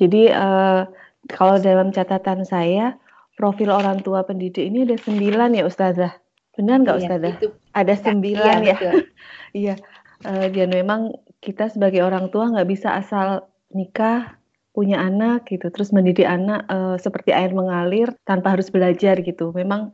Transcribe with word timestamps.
Jadi 0.00 0.32
uh, 0.32 0.88
kalau 1.28 1.60
dalam 1.60 1.92
catatan 1.92 2.48
saya 2.48 2.96
profil 3.36 3.68
orang 3.68 4.00
tua 4.00 4.24
pendidik 4.24 4.64
ini 4.64 4.88
ada 4.88 4.96
sembilan 4.96 5.60
ya 5.60 5.64
Ustazah. 5.68 6.12
Benar 6.56 6.76
nggak 6.82 6.96
iya, 6.96 7.04
Ustazah? 7.04 7.32
Itu. 7.36 7.48
Ada 7.76 7.94
iya, 7.94 8.02
sembilan 8.02 8.58
iya, 8.64 8.76
ya. 8.80 8.92
Iya. 9.60 9.74
uh, 10.24 10.46
dan 10.48 10.68
memang 10.72 11.00
kita 11.44 11.68
sebagai 11.72 12.00
orang 12.04 12.32
tua 12.32 12.48
nggak 12.48 12.68
bisa 12.68 12.96
asal 12.96 13.48
nikah 13.72 14.40
punya 14.70 15.02
anak 15.02 15.50
gitu 15.50 15.66
terus 15.74 15.90
mendidik 15.90 16.28
anak 16.28 16.62
uh, 16.70 16.94
seperti 16.94 17.34
air 17.34 17.50
mengalir 17.50 18.14
tanpa 18.22 18.54
harus 18.54 18.70
belajar 18.70 19.18
gitu 19.18 19.50
memang 19.50 19.90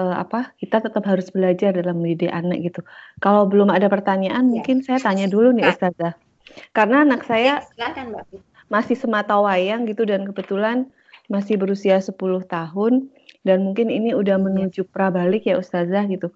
uh, 0.00 0.16
apa 0.16 0.56
kita 0.56 0.80
tetap 0.80 1.04
harus 1.04 1.28
belajar 1.28 1.76
dalam 1.76 2.00
mendidik 2.00 2.32
anak 2.32 2.64
gitu 2.64 2.80
kalau 3.20 3.44
belum 3.44 3.68
ada 3.68 3.92
pertanyaan 3.92 4.48
ya. 4.48 4.50
mungkin 4.58 4.80
saya 4.80 4.96
tanya 4.96 5.28
dulu 5.28 5.52
nih 5.52 5.68
Ustazah 5.68 6.16
karena 6.72 7.04
anak 7.04 7.28
saya 7.28 7.60
Silakan, 7.76 8.16
Mbak. 8.16 8.53
Masih 8.72 8.96
semata 8.96 9.36
wayang 9.38 9.84
gitu 9.88 10.04
dan 10.08 10.24
kebetulan 10.28 10.88
masih 11.28 11.56
berusia 11.56 12.00
10 12.00 12.14
tahun 12.44 13.08
dan 13.44 13.64
mungkin 13.64 13.88
ini 13.88 14.12
udah 14.12 14.36
iya. 14.40 14.44
menuju 14.44 14.88
prabalik 14.88 15.48
ya 15.48 15.60
Ustazah 15.60 16.04
gitu 16.08 16.32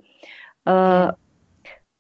uh, 0.65 1.13
ya. 1.13 1.17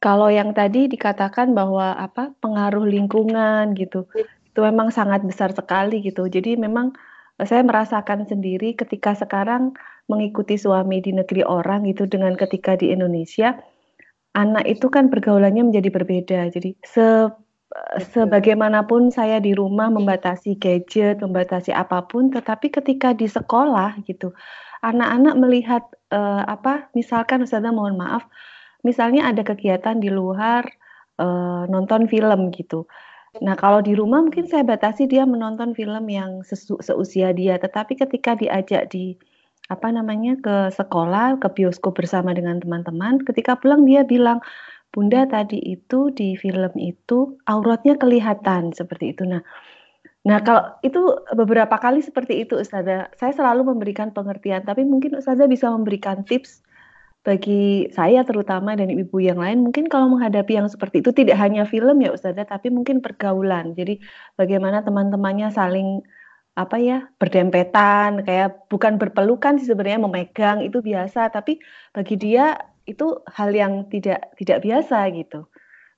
kalau 0.01 0.29
yang 0.33 0.57
tadi 0.57 0.89
dikatakan 0.89 1.53
bahwa 1.53 1.97
apa 1.97 2.33
pengaruh 2.41 2.85
lingkungan 2.85 3.77
gitu 3.77 4.09
itu 4.59 4.67
memang 4.67 4.91
sangat 4.91 5.23
besar 5.23 5.55
sekali 5.55 6.03
gitu. 6.03 6.27
Jadi 6.27 6.59
memang 6.59 6.91
eh, 7.39 7.47
saya 7.47 7.63
merasakan 7.63 8.27
sendiri 8.27 8.75
ketika 8.75 9.15
sekarang 9.15 9.71
mengikuti 10.11 10.59
suami 10.59 10.99
di 10.99 11.15
negeri 11.15 11.47
orang 11.47 11.87
gitu 11.87 12.11
dengan 12.11 12.35
ketika 12.35 12.75
di 12.75 12.91
Indonesia 12.91 13.55
anak 14.35 14.67
itu 14.67 14.91
kan 14.91 15.15
pergaulannya 15.15 15.63
menjadi 15.63 15.95
berbeda. 15.95 16.41
Jadi 16.51 16.75
se 16.83 17.31
sebagaimanapun 18.15 19.11
saya 19.11 19.39
di 19.43 19.53
rumah 19.53 19.91
membatasi 19.93 20.59
gadget, 20.59 21.21
membatasi 21.23 21.75
apa 21.75 22.05
pun, 22.07 22.31
tetapi 22.31 22.73
ketika 22.73 23.13
di 23.15 23.27
sekolah 23.27 23.99
gitu, 24.07 24.35
anak-anak 24.85 25.35
melihat 25.39 25.83
uh, 26.15 26.47
apa, 26.47 26.91
misalkan 26.95 27.43
Ustazah 27.43 27.75
mohon 27.75 27.99
maaf, 27.99 28.27
misalnya 28.87 29.27
ada 29.27 29.43
kegiatan 29.43 29.99
di 29.99 30.09
luar 30.09 30.65
uh, 31.19 31.67
nonton 31.67 32.07
film 32.07 32.55
gitu. 32.55 32.87
Nah, 33.45 33.55
kalau 33.55 33.85
di 33.85 33.93
rumah 33.93 34.25
mungkin 34.25 34.49
saya 34.49 34.65
batasi 34.65 35.05
dia 35.05 35.29
menonton 35.29 35.77
film 35.77 36.09
yang 36.09 36.43
sesu 36.43 36.81
seusia 36.81 37.31
dia, 37.37 37.61
tetapi 37.61 37.95
ketika 37.95 38.35
diajak 38.35 38.89
di 38.89 39.15
apa 39.69 39.93
namanya 39.93 40.33
ke 40.41 40.57
sekolah, 40.73 41.37
ke 41.37 41.49
bioskop 41.53 42.01
bersama 42.01 42.33
dengan 42.33 42.57
teman-teman, 42.57 43.21
ketika 43.21 43.53
pulang 43.61 43.85
dia 43.85 44.01
bilang, 44.01 44.41
"Bunda 44.99 45.31
tadi 45.31 45.63
itu 45.63 46.11
di 46.11 46.35
film 46.35 46.75
itu 46.75 47.39
auratnya 47.47 47.95
kelihatan," 47.95 48.75
seperti 48.75 49.15
itu. 49.15 49.23
Nah 49.23 49.47
nah 50.27 50.43
kalau 50.43 50.75
itu 50.83 50.99
beberapa 51.39 51.79
kali 51.79 52.03
seperti 52.03 52.43
itu 52.43 52.59
Ustazah. 52.59 53.15
Saya 53.15 53.33
selalu 53.39 53.71
memberikan 53.71 54.11
pengertian, 54.11 54.67
tapi 54.67 54.83
mungkin 54.83 55.15
Ustazah 55.15 55.47
bisa 55.47 55.71
memberikan 55.71 56.27
tips 56.27 56.67
bagi 57.23 57.87
saya 57.95 58.27
terutama 58.27 58.75
dan 58.75 58.89
ibu 58.91 59.19
yang 59.23 59.39
lain 59.39 59.61
mungkin 59.67 59.87
kalau 59.93 60.09
menghadapi 60.17 60.59
yang 60.59 60.69
seperti 60.71 61.05
itu 61.05 61.11
tidak 61.15 61.37
hanya 61.39 61.63
film 61.69 62.03
ya 62.03 62.11
Ustazah 62.11 62.47
tapi 62.51 62.67
mungkin 62.75 62.99
pergaulan. 62.99 63.79
Jadi 63.79 64.03
bagaimana 64.35 64.83
teman-temannya 64.83 65.55
saling 65.55 66.03
apa 66.59 66.77
ya 66.83 67.07
berdempetan 67.23 68.27
kayak 68.27 68.67
bukan 68.67 68.99
berpelukan 68.99 69.63
sih 69.63 69.71
sebenarnya 69.71 70.03
memegang 70.03 70.59
itu 70.67 70.83
biasa 70.83 71.31
tapi 71.31 71.63
bagi 71.95 72.19
dia 72.19 72.59
itu 72.89 73.21
hal 73.29 73.53
yang 73.53 73.85
tidak 73.93 74.33
tidak 74.41 74.65
biasa 74.65 75.13
gitu. 75.13 75.45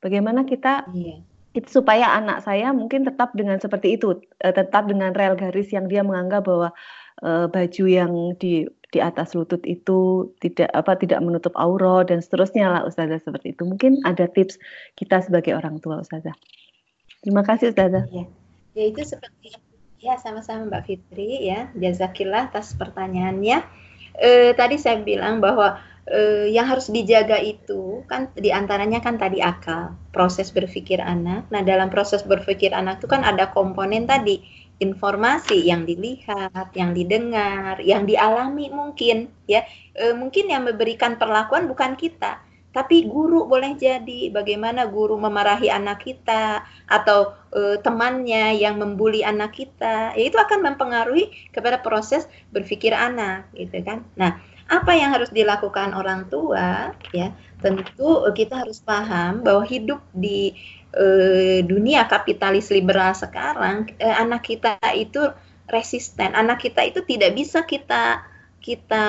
Bagaimana 0.02 0.42
kita 0.42 0.90
iya. 0.90 1.22
itu 1.54 1.68
supaya 1.70 2.18
anak 2.18 2.42
saya 2.42 2.74
mungkin 2.74 3.06
tetap 3.06 3.30
dengan 3.38 3.62
seperti 3.62 3.94
itu, 3.94 4.18
eh, 4.42 4.50
tetap 4.50 4.90
dengan 4.90 5.14
rel 5.14 5.38
garis 5.38 5.70
yang 5.70 5.86
dia 5.86 6.02
menganggap 6.02 6.42
bahwa 6.42 6.74
uh, 7.22 7.46
baju 7.46 7.84
yang 7.86 8.12
di 8.42 8.66
di 8.90 8.98
atas 8.98 9.38
lutut 9.38 9.62
itu 9.62 10.30
tidak 10.42 10.66
apa 10.74 10.98
tidak 10.98 11.22
menutup 11.22 11.54
aurat 11.54 12.10
dan 12.10 12.18
seterusnya 12.18 12.66
lah 12.66 12.82
Ustazah 12.82 13.22
seperti 13.22 13.54
itu. 13.54 13.62
Mungkin 13.62 14.02
ada 14.02 14.26
tips 14.26 14.58
kita 14.98 15.22
sebagai 15.22 15.54
orang 15.54 15.78
tua 15.78 16.02
Ustazah. 16.02 16.34
Terima 17.22 17.46
kasih 17.46 17.70
Ustazah. 17.70 18.10
Ya, 18.10 18.26
ya 18.74 18.84
itu 18.90 19.06
seperti 19.06 19.54
ya 20.02 20.18
sama-sama 20.18 20.66
Mbak 20.66 20.82
Fitri 20.90 21.46
ya. 21.46 21.70
Jazakillah 21.78 22.50
atas 22.50 22.74
pertanyaannya. 22.74 23.62
Eh, 24.18 24.52
tadi 24.58 24.74
saya 24.74 24.98
bilang 25.06 25.38
bahwa 25.38 25.78
eh, 26.08 26.48
yang 26.48 26.64
harus 26.70 26.88
dijaga 26.88 27.36
itu 27.40 28.06
kan 28.08 28.32
di 28.32 28.48
antaranya 28.54 29.02
kan 29.04 29.20
tadi 29.20 29.42
akal, 29.44 29.92
proses 30.14 30.54
berpikir 30.54 31.02
anak. 31.02 31.48
Nah 31.52 31.60
dalam 31.60 31.92
proses 31.92 32.24
berpikir 32.24 32.72
anak 32.72 33.02
itu 33.02 33.08
kan 33.10 33.26
ada 33.26 33.52
komponen 33.52 34.08
tadi 34.08 34.40
informasi 34.80 35.68
yang 35.68 35.84
dilihat, 35.84 36.72
yang 36.72 36.96
didengar, 36.96 37.76
yang 37.84 38.08
dialami 38.08 38.72
mungkin 38.72 39.28
ya. 39.44 39.62
E, 39.92 40.16
mungkin 40.16 40.48
yang 40.48 40.64
memberikan 40.64 41.20
perlakuan 41.20 41.68
bukan 41.68 41.94
kita, 42.00 42.40
tapi 42.72 43.04
guru 43.04 43.44
boleh 43.44 43.76
jadi 43.76 44.32
bagaimana 44.32 44.88
guru 44.88 45.20
memarahi 45.20 45.68
anak 45.68 46.08
kita 46.08 46.64
atau 46.88 47.36
e, 47.52 47.76
temannya 47.84 48.56
yang 48.56 48.80
membuli 48.80 49.20
anak 49.20 49.52
kita. 49.60 50.16
Ya 50.16 50.24
itu 50.24 50.40
akan 50.40 50.64
mempengaruhi 50.64 51.52
kepada 51.52 51.84
proses 51.84 52.24
berpikir 52.48 52.96
anak 52.96 53.52
gitu 53.52 53.84
kan. 53.84 54.08
Nah, 54.16 54.40
apa 54.70 54.94
yang 54.94 55.10
harus 55.10 55.34
dilakukan 55.34 55.90
orang 55.92 56.30
tua 56.30 56.94
ya? 57.10 57.34
Tentu 57.58 58.22
kita 58.32 58.62
harus 58.62 58.78
paham 58.78 59.42
bahwa 59.42 59.66
hidup 59.66 59.98
di 60.14 60.54
eh, 60.94 61.60
dunia 61.66 62.06
kapitalis 62.06 62.70
liberal 62.70 63.14
sekarang 63.14 63.90
eh, 63.98 64.14
anak 64.14 64.46
kita 64.46 64.78
itu 64.94 65.30
resisten 65.70 66.34
anak 66.34 66.66
kita 66.66 66.82
itu 66.82 67.00
tidak 67.06 67.32
bisa 67.38 67.62
kita 67.62 68.26
kita 68.60 69.06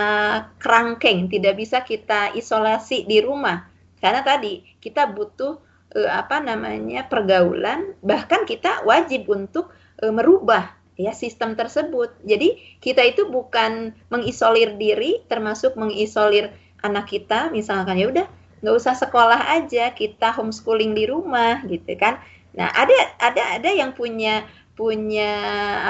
kerangkeng 0.61 1.27
tidak 1.27 1.57
bisa 1.57 1.83
kita 1.83 2.31
isolasi 2.37 3.03
di 3.09 3.19
rumah 3.19 3.67
karena 3.99 4.21
tadi 4.21 4.61
kita 4.79 5.09
butuh 5.09 5.59
eh, 5.97 6.09
apa 6.09 6.39
namanya 6.39 7.09
pergaulan 7.09 7.97
bahkan 8.05 8.45
kita 8.45 8.85
wajib 8.85 9.27
untuk 9.27 9.73
eh, 9.99 10.13
merubah 10.13 10.80
ya 11.07 11.13
sistem 11.15 11.57
tersebut. 11.57 12.13
Jadi 12.21 12.77
kita 12.83 13.01
itu 13.01 13.29
bukan 13.29 13.95
mengisolir 14.13 14.75
diri 14.77 15.23
termasuk 15.25 15.73
mengisolir 15.79 16.53
anak 16.85 17.09
kita. 17.09 17.49
Misalkan 17.49 17.97
ya 17.97 18.07
udah 18.09 18.27
nggak 18.61 18.75
usah 18.77 18.93
sekolah 18.93 19.57
aja 19.57 19.89
kita 19.91 20.33
homeschooling 20.37 20.93
di 20.93 21.09
rumah 21.09 21.65
gitu 21.65 21.97
kan. 21.97 22.21
Nah 22.53 22.69
ada 22.71 22.93
ada 23.17 23.57
ada 23.57 23.69
yang 23.73 23.97
punya 23.97 24.45
punya 24.75 25.31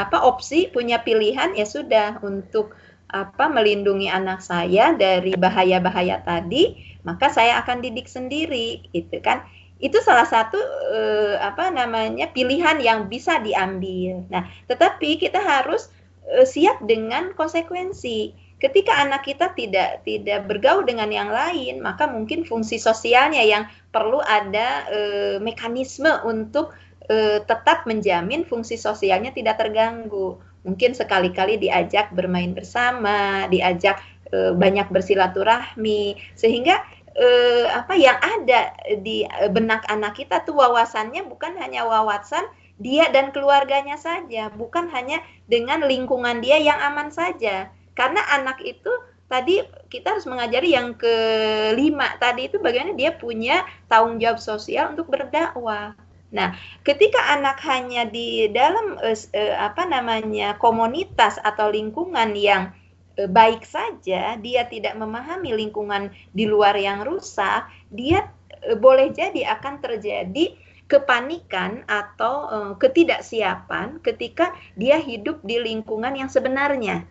apa 0.04 0.26
opsi 0.26 0.68
punya 0.68 1.00
pilihan 1.00 1.54
ya 1.54 1.64
sudah 1.64 2.20
untuk 2.26 2.74
apa 3.12 3.52
melindungi 3.52 4.08
anak 4.08 4.40
saya 4.40 4.96
dari 4.96 5.36
bahaya-bahaya 5.36 6.24
tadi 6.24 6.80
maka 7.04 7.28
saya 7.28 7.60
akan 7.60 7.84
didik 7.84 8.08
sendiri 8.08 8.88
gitu 8.96 9.20
kan 9.20 9.44
itu 9.82 9.98
salah 10.06 10.30
satu 10.30 10.62
eh, 10.94 11.36
apa 11.42 11.74
namanya 11.74 12.30
pilihan 12.30 12.78
yang 12.80 13.10
bisa 13.10 13.42
diambil. 13.42 14.24
Nah 14.30 14.46
tetapi 14.70 15.18
kita 15.18 15.42
harus 15.42 15.90
eh, 16.30 16.46
siap 16.46 16.86
dengan 16.86 17.34
konsekuensi. 17.34 18.52
Ketika 18.62 18.94
anak 19.02 19.26
kita 19.26 19.58
tidak 19.58 20.06
tidak 20.06 20.46
bergaul 20.46 20.86
dengan 20.86 21.10
yang 21.10 21.34
lain, 21.34 21.82
maka 21.82 22.06
mungkin 22.06 22.46
fungsi 22.46 22.78
sosialnya 22.78 23.42
yang 23.42 23.66
perlu 23.90 24.22
ada 24.22 24.86
e, 24.86 25.00
mekanisme 25.42 26.22
untuk 26.22 26.70
e, 27.10 27.42
tetap 27.42 27.90
menjamin 27.90 28.46
fungsi 28.46 28.78
sosialnya 28.78 29.34
tidak 29.34 29.58
terganggu. 29.58 30.38
Mungkin 30.62 30.94
sekali-kali 30.94 31.58
diajak 31.58 32.14
bermain 32.14 32.54
bersama, 32.54 33.50
diajak 33.50 33.98
e, 34.30 34.54
banyak 34.54 34.94
bersilaturahmi, 34.94 36.22
sehingga 36.38 36.86
e, 37.16 37.28
apa 37.70 37.94
yang 37.98 38.18
ada 38.20 38.76
di 39.00 39.28
benak 39.52 39.88
anak 39.88 40.20
kita 40.20 40.44
tuh 40.44 40.60
wawasannya 40.60 41.28
bukan 41.28 41.56
hanya 41.60 41.84
wawasan 41.88 42.44
dia 42.82 43.14
dan 43.14 43.30
keluarganya 43.30 43.94
saja, 43.96 44.50
bukan 44.50 44.90
hanya 44.90 45.22
dengan 45.46 45.86
lingkungan 45.86 46.42
dia 46.42 46.58
yang 46.58 46.82
aman 46.82 47.14
saja 47.14 47.70
karena 47.94 48.24
anak 48.34 48.58
itu 48.66 48.90
tadi 49.32 49.64
kita 49.88 50.18
harus 50.18 50.28
mengajari 50.28 50.76
yang 50.76 50.98
kelima 51.00 52.20
tadi 52.20 52.52
itu 52.52 52.60
bagaimana 52.60 52.98
dia 53.00 53.16
punya 53.16 53.64
tanggung 53.88 54.20
jawab 54.20 54.44
sosial 54.44 54.92
untuk 54.92 55.08
berdakwah. 55.08 55.96
Nah, 56.32 56.56
ketika 56.88 57.20
anak 57.36 57.60
hanya 57.68 58.08
di 58.08 58.48
dalam 58.52 58.96
uh, 59.00 59.16
uh, 59.16 59.56
apa 59.68 59.84
namanya 59.88 60.56
komunitas 60.60 61.40
atau 61.44 61.72
lingkungan 61.72 62.32
yang 62.36 62.72
baik 63.18 63.68
saja, 63.68 64.36
dia 64.40 64.62
tidak 64.68 64.96
memahami 64.96 65.52
lingkungan 65.56 66.12
di 66.32 66.48
luar 66.48 66.78
yang 66.78 67.04
rusak, 67.04 67.68
dia 67.92 68.32
uh, 68.68 68.78
boleh 68.78 69.12
jadi 69.12 69.58
akan 69.60 69.84
terjadi 69.84 70.56
kepanikan 70.88 71.88
atau 71.88 72.34
uh, 72.52 72.74
ketidaksiapan 72.76 74.04
ketika 74.04 74.52
dia 74.76 75.00
hidup 75.00 75.40
di 75.44 75.60
lingkungan 75.60 76.20
yang 76.20 76.28
sebenarnya 76.28 77.08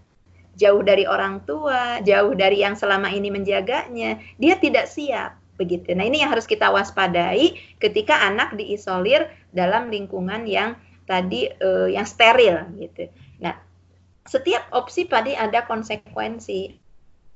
jauh 0.61 0.85
dari 0.85 1.09
orang 1.09 1.41
tua, 1.49 2.05
jauh 2.05 2.37
dari 2.37 2.61
yang 2.61 2.77
selama 2.77 3.09
ini 3.09 3.33
menjaganya, 3.33 4.21
dia 4.37 4.55
tidak 4.61 4.93
siap 4.93 5.41
begitu. 5.57 5.93
Nah, 5.97 6.05
ini 6.05 6.21
yang 6.21 6.33
harus 6.33 6.45
kita 6.45 6.69
waspadai 6.69 7.57
ketika 7.81 8.17
anak 8.25 8.57
diisolir 8.57 9.29
dalam 9.53 9.89
lingkungan 9.89 10.45
yang 10.45 10.77
tadi 11.09 11.49
uh, 11.61 11.89
yang 11.89 12.05
steril 12.05 12.69
gitu. 12.77 13.09
Setiap 14.31 14.71
opsi 14.71 15.11
tadi 15.11 15.35
ada 15.35 15.67
konsekuensi. 15.67 16.71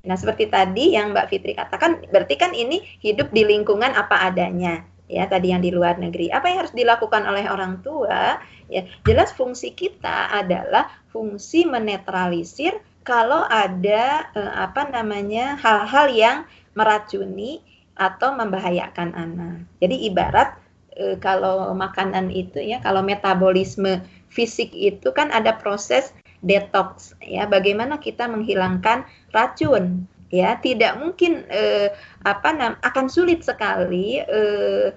Nah, 0.06 0.14
seperti 0.14 0.46
tadi 0.46 0.94
yang 0.94 1.10
Mbak 1.10 1.26
Fitri 1.26 1.58
katakan, 1.58 2.06
berarti 2.06 2.38
kan 2.38 2.54
ini 2.54 2.86
hidup 3.02 3.34
di 3.34 3.42
lingkungan 3.42 3.90
apa 3.90 4.30
adanya. 4.30 4.86
Ya, 5.10 5.26
tadi 5.26 5.50
yang 5.50 5.60
di 5.60 5.74
luar 5.74 5.98
negeri. 5.98 6.30
Apa 6.30 6.48
yang 6.48 6.64
harus 6.64 6.72
dilakukan 6.72 7.26
oleh 7.26 7.50
orang 7.50 7.82
tua? 7.82 8.38
Ya, 8.70 8.86
jelas 9.02 9.34
fungsi 9.34 9.74
kita 9.74 10.30
adalah 10.30 10.88
fungsi 11.10 11.66
menetralisir 11.66 12.78
kalau 13.04 13.44
ada 13.50 14.30
eh, 14.32 14.52
apa 14.54 14.88
namanya 14.88 15.60
hal-hal 15.60 16.06
yang 16.08 16.36
meracuni 16.78 17.60
atau 17.94 18.34
membahayakan 18.34 19.14
anak. 19.14 19.56
Jadi 19.78 20.10
ibarat 20.10 20.58
e, 20.98 21.14
kalau 21.22 21.70
makanan 21.74 22.30
itu 22.30 22.58
ya, 22.58 22.82
kalau 22.82 23.06
metabolisme 23.06 24.02
fisik 24.30 24.74
itu 24.74 25.14
kan 25.14 25.30
ada 25.30 25.54
proses 25.54 26.10
detox 26.44 27.16
ya. 27.24 27.48
Bagaimana 27.48 27.96
kita 27.98 28.28
menghilangkan 28.28 29.08
racun 29.32 30.04
ya. 30.28 30.60
Tidak 30.60 31.00
mungkin 31.00 31.48
eh, 31.48 31.90
apa 32.22 32.78
akan 32.84 33.06
sulit 33.08 33.42
sekali 33.42 34.20
eh, 34.20 34.92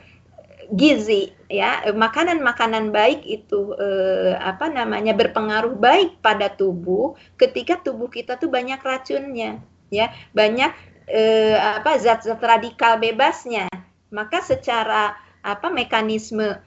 gizi 0.75 1.31
ya. 1.47 1.87
Makanan-makanan 1.95 2.91
baik 2.91 3.23
itu 3.23 3.73
eh, 3.79 4.35
apa 4.35 4.67
namanya 4.67 5.15
berpengaruh 5.15 5.79
baik 5.79 6.19
pada 6.19 6.51
tubuh 6.51 7.15
ketika 7.39 7.79
tubuh 7.79 8.11
kita 8.11 8.35
tuh 8.35 8.51
banyak 8.51 8.77
racunnya 8.83 9.63
ya. 9.87 10.11
Banyak 10.35 10.75
eh, 11.07 11.55
apa 11.55 11.95
zat-zat 11.97 12.43
radikal 12.43 12.99
bebasnya. 12.99 13.71
Maka 14.11 14.43
secara 14.43 15.15
apa 15.43 15.71
mekanisme 15.71 16.59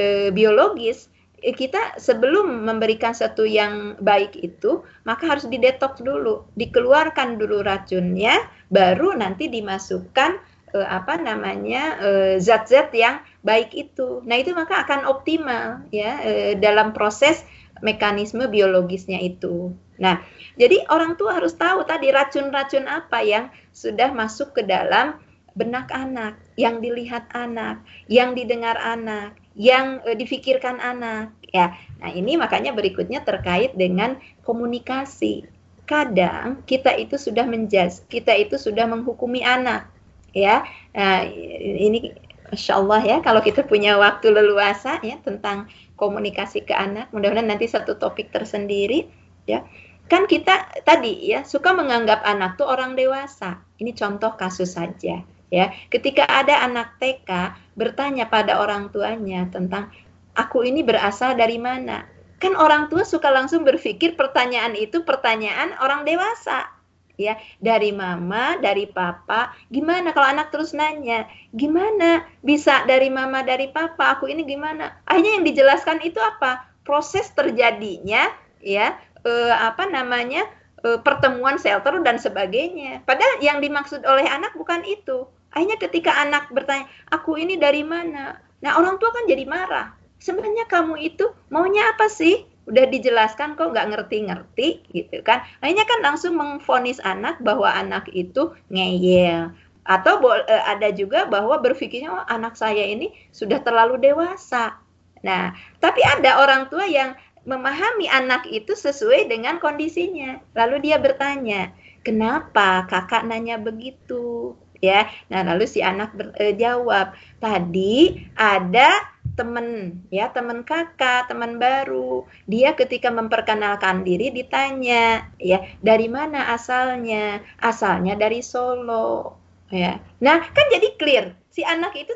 eh, 0.00 0.32
biologis 0.32 1.11
kita 1.50 1.98
sebelum 1.98 2.62
memberikan 2.62 3.10
satu 3.10 3.42
yang 3.42 3.98
baik 3.98 4.38
itu, 4.38 4.86
maka 5.02 5.26
harus 5.26 5.50
didetoks 5.50 5.98
dulu, 5.98 6.46
dikeluarkan 6.54 7.34
dulu 7.34 7.66
racunnya, 7.66 8.46
baru 8.70 9.18
nanti 9.18 9.50
dimasukkan 9.50 10.38
eh, 10.70 10.86
apa 10.86 11.18
namanya 11.18 11.98
eh, 11.98 12.34
zat-zat 12.38 12.94
yang 12.94 13.18
baik 13.42 13.74
itu. 13.74 14.22
Nah 14.22 14.38
itu 14.38 14.54
maka 14.54 14.86
akan 14.86 15.02
optimal 15.10 15.82
ya 15.90 16.22
eh, 16.22 16.52
dalam 16.54 16.94
proses 16.94 17.42
mekanisme 17.82 18.46
biologisnya 18.46 19.18
itu. 19.18 19.74
Nah 19.98 20.22
jadi 20.54 20.86
orang 20.94 21.18
tua 21.18 21.42
harus 21.42 21.58
tahu 21.58 21.82
tadi 21.82 22.14
racun-racun 22.14 22.86
apa 22.86 23.18
yang 23.26 23.50
sudah 23.74 24.14
masuk 24.14 24.54
ke 24.54 24.62
dalam 24.62 25.18
benak 25.52 25.92
anak, 25.92 26.38
yang 26.56 26.80
dilihat 26.80 27.28
anak, 27.36 27.84
yang 28.08 28.32
didengar 28.32 28.78
anak, 28.80 29.36
yang 29.56 30.00
e, 30.04 30.16
difikirkan 30.16 30.80
anak 30.80 31.32
ya. 31.52 31.76
Nah, 32.00 32.10
ini 32.12 32.40
makanya 32.40 32.72
berikutnya 32.72 33.24
terkait 33.24 33.76
dengan 33.76 34.16
komunikasi. 34.44 35.44
Kadang 35.84 36.64
kita 36.64 36.94
itu 36.96 37.20
sudah 37.20 37.44
menjas, 37.44 38.06
kita 38.08 38.32
itu 38.32 38.56
sudah 38.56 38.88
menghukumi 38.88 39.44
anak 39.44 39.90
ya. 40.32 40.64
Nah, 40.96 41.26
ini 41.60 42.16
Masya 42.52 42.72
Allah 42.76 43.00
ya, 43.00 43.16
kalau 43.24 43.40
kita 43.40 43.64
punya 43.64 43.96
waktu 43.96 44.28
leluasa 44.28 45.00
ya 45.00 45.16
tentang 45.24 45.72
komunikasi 45.96 46.68
ke 46.68 46.76
anak, 46.76 47.08
mudah-mudahan 47.08 47.48
nanti 47.48 47.64
satu 47.64 47.96
topik 47.96 48.28
tersendiri 48.28 49.08
ya. 49.48 49.64
Kan 50.08 50.28
kita 50.28 50.68
tadi 50.84 51.32
ya 51.32 51.48
suka 51.48 51.72
menganggap 51.72 52.20
anak 52.20 52.60
tuh 52.60 52.68
orang 52.68 52.92
dewasa. 52.92 53.64
Ini 53.80 53.96
contoh 53.96 54.36
kasus 54.36 54.76
saja 54.76 55.24
ya. 55.52 55.68
Ketika 55.92 56.24
ada 56.24 56.64
anak 56.64 56.96
TK 56.96 57.28
bertanya 57.76 58.26
pada 58.32 58.56
orang 58.64 58.88
tuanya 58.88 59.44
tentang 59.52 59.92
aku 60.32 60.64
ini 60.64 60.80
berasal 60.80 61.36
dari 61.36 61.60
mana? 61.60 62.08
Kan 62.40 62.58
orang 62.58 62.88
tua 62.90 63.04
suka 63.04 63.30
langsung 63.30 63.62
berpikir 63.62 64.18
pertanyaan 64.18 64.74
itu 64.74 65.04
pertanyaan 65.04 65.76
orang 65.78 66.08
dewasa. 66.08 66.72
Ya, 67.20 67.36
dari 67.60 67.92
mama, 67.92 68.56
dari 68.58 68.88
papa, 68.88 69.52
gimana 69.68 70.16
kalau 70.16 70.32
anak 70.32 70.48
terus 70.48 70.72
nanya, 70.72 71.28
gimana 71.52 72.24
bisa 72.40 72.88
dari 72.88 73.12
mama, 73.12 73.44
dari 73.44 73.68
papa, 73.68 74.16
aku 74.16 74.32
ini 74.32 74.48
gimana? 74.48 74.96
Akhirnya 75.04 75.38
yang 75.38 75.44
dijelaskan 75.44 76.00
itu 76.02 76.18
apa? 76.18 76.72
Proses 76.82 77.28
terjadinya, 77.36 78.32
ya, 78.64 78.96
eh, 79.28 79.54
apa 79.54 79.86
namanya, 79.92 80.48
eh, 80.82 80.98
pertemuan 81.04 81.60
shelter 81.60 82.00
dan 82.00 82.16
sebagainya. 82.16 83.04
Padahal 83.04 83.38
yang 83.44 83.60
dimaksud 83.60 84.02
oleh 84.08 84.26
anak 84.26 84.56
bukan 84.56 84.80
itu. 84.82 85.28
Akhirnya 85.52 85.78
ketika 85.78 86.16
anak 86.16 86.48
bertanya, 86.50 86.88
aku 87.12 87.36
ini 87.36 87.60
dari 87.60 87.84
mana? 87.84 88.40
Nah 88.64 88.72
orang 88.80 88.96
tua 88.96 89.12
kan 89.12 89.28
jadi 89.28 89.44
marah. 89.44 89.92
Sebenarnya 90.22 90.64
kamu 90.70 90.96
itu 91.02 91.28
maunya 91.52 91.92
apa 91.92 92.08
sih? 92.08 92.48
Udah 92.64 92.86
dijelaskan 92.86 93.58
kok 93.58 93.74
nggak 93.74 93.90
ngerti-ngerti 93.90 94.68
gitu 94.94 95.20
kan. 95.26 95.44
Akhirnya 95.60 95.84
kan 95.84 95.98
langsung 96.00 96.38
mengfonis 96.38 97.02
anak 97.02 97.42
bahwa 97.42 97.68
anak 97.68 98.08
itu 98.14 98.54
ngeyel. 98.70 99.50
Atau 99.82 100.22
eh, 100.46 100.62
ada 100.62 100.94
juga 100.94 101.26
bahwa 101.26 101.58
berpikirnya 101.58 102.10
oh, 102.14 102.24
anak 102.30 102.54
saya 102.54 102.86
ini 102.86 103.10
sudah 103.34 103.58
terlalu 103.60 103.98
dewasa. 103.98 104.78
Nah, 105.26 105.54
tapi 105.82 106.02
ada 106.06 106.38
orang 106.42 106.70
tua 106.70 106.86
yang 106.86 107.18
memahami 107.42 108.06
anak 108.06 108.46
itu 108.46 108.78
sesuai 108.78 109.26
dengan 109.26 109.58
kondisinya. 109.58 110.38
Lalu 110.54 110.90
dia 110.90 111.02
bertanya, 111.02 111.74
kenapa 112.06 112.86
kakak 112.86 113.26
nanya 113.26 113.58
begitu? 113.58 114.54
Ya. 114.82 115.08
Nah, 115.30 115.46
lalu 115.46 115.64
si 115.70 115.80
anak 115.80 116.12
berjawab, 116.18 117.14
e, 117.14 117.18
tadi 117.38 117.94
ada 118.34 119.12
teman 119.32 119.96
ya 120.12 120.28
teman 120.28 120.66
kakak 120.66 121.30
teman 121.30 121.56
baru. 121.56 122.28
Dia 122.44 122.76
ketika 122.76 123.08
memperkenalkan 123.08 124.04
diri 124.04 124.28
ditanya 124.28 125.30
ya 125.40 125.64
dari 125.80 126.10
mana 126.10 126.52
asalnya? 126.52 127.40
Asalnya 127.62 128.18
dari 128.18 128.44
Solo 128.44 129.38
ya. 129.72 129.96
Nah 130.20 130.38
kan 130.52 130.66
jadi 130.68 130.88
clear. 131.00 131.26
Si 131.52 131.60
anak 131.64 131.96
itu 131.96 132.12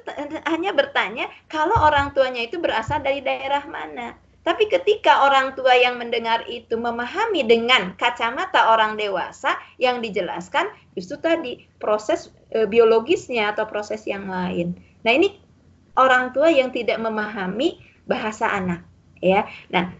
hanya 0.48 0.72
bertanya 0.72 1.28
kalau 1.48 1.76
orang 1.76 2.12
tuanya 2.16 2.44
itu 2.44 2.56
berasal 2.56 3.04
dari 3.04 3.20
daerah 3.20 3.64
mana 3.68 4.16
tapi 4.46 4.70
ketika 4.70 5.26
orang 5.26 5.58
tua 5.58 5.74
yang 5.74 5.98
mendengar 5.98 6.46
itu 6.46 6.78
memahami 6.78 7.42
dengan 7.42 7.98
kacamata 7.98 8.70
orang 8.70 8.94
dewasa 8.94 9.58
yang 9.82 9.98
dijelaskan, 9.98 10.70
justru 10.94 11.18
tadi 11.18 11.52
proses 11.82 12.30
e, 12.54 12.62
biologisnya 12.62 13.50
atau 13.50 13.66
proses 13.66 14.06
yang 14.06 14.30
lain. 14.30 14.78
Nah, 15.02 15.10
ini 15.18 15.34
orang 15.98 16.30
tua 16.30 16.46
yang 16.46 16.70
tidak 16.70 17.02
memahami 17.02 17.82
bahasa 18.06 18.46
anak, 18.46 18.86
ya. 19.18 19.50
Nah, 19.74 19.90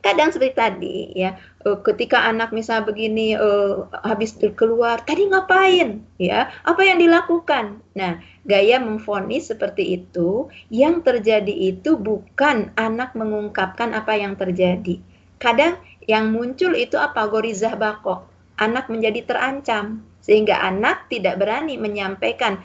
kadang 0.00 0.32
seperti 0.32 0.56
tadi 0.56 0.96
ya 1.12 1.36
uh, 1.68 1.78
ketika 1.84 2.24
anak 2.24 2.56
misal 2.56 2.84
begini 2.84 3.36
uh, 3.36 3.88
habis 4.04 4.36
keluar 4.56 5.04
tadi 5.04 5.28
ngapain? 5.28 6.00
Ya 6.16 6.48
apa 6.64 6.80
yang 6.84 7.00
dilakukan? 7.00 7.84
Nah 7.96 8.20
gaya 8.48 8.80
memfonis 8.80 9.52
seperti 9.52 10.00
itu 10.00 10.48
yang 10.72 11.04
terjadi 11.04 11.52
itu 11.52 12.00
bukan 12.00 12.72
anak 12.80 13.12
mengungkapkan 13.12 13.92
apa 13.92 14.16
yang 14.16 14.34
terjadi. 14.40 15.00
Kadang 15.40 15.80
yang 16.04 16.32
muncul 16.32 16.76
itu 16.76 16.96
apa 16.96 17.28
gorizah 17.28 17.76
bako 17.76 18.24
anak 18.60 18.92
menjadi 18.92 19.24
terancam 19.24 20.04
sehingga 20.20 20.60
anak 20.60 21.08
tidak 21.08 21.40
berani 21.40 21.80
menyampaikan 21.80 22.60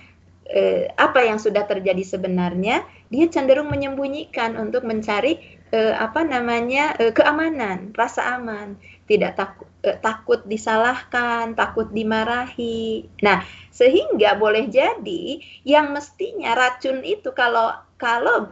eh, 0.51 0.92
apa 1.00 1.24
yang 1.24 1.39
sudah 1.39 1.63
terjadi 1.65 2.04
sebenarnya 2.04 2.84
dia 3.08 3.25
cenderung 3.32 3.72
menyembunyikan 3.72 4.60
untuk 4.60 4.84
mencari 4.84 5.55
eh, 5.72 5.96
apa 5.96 6.22
namanya 6.26 6.94
eh, 7.00 7.14
keamanan, 7.16 7.94
rasa 7.98 8.38
aman, 8.38 8.78
tidak 9.10 9.38
takut 9.40 9.70
eh, 9.82 9.98
takut 10.02 10.42
disalahkan, 10.46 11.58
takut 11.58 11.90
dimarahi. 11.94 13.06
Nah, 13.26 13.42
sehingga 13.74 14.38
boleh 14.38 14.70
jadi 14.70 15.42
yang 15.66 15.94
mestinya 15.94 16.54
racun 16.54 17.02
itu 17.02 17.32
kalau 17.34 17.74
kalau 17.96 18.52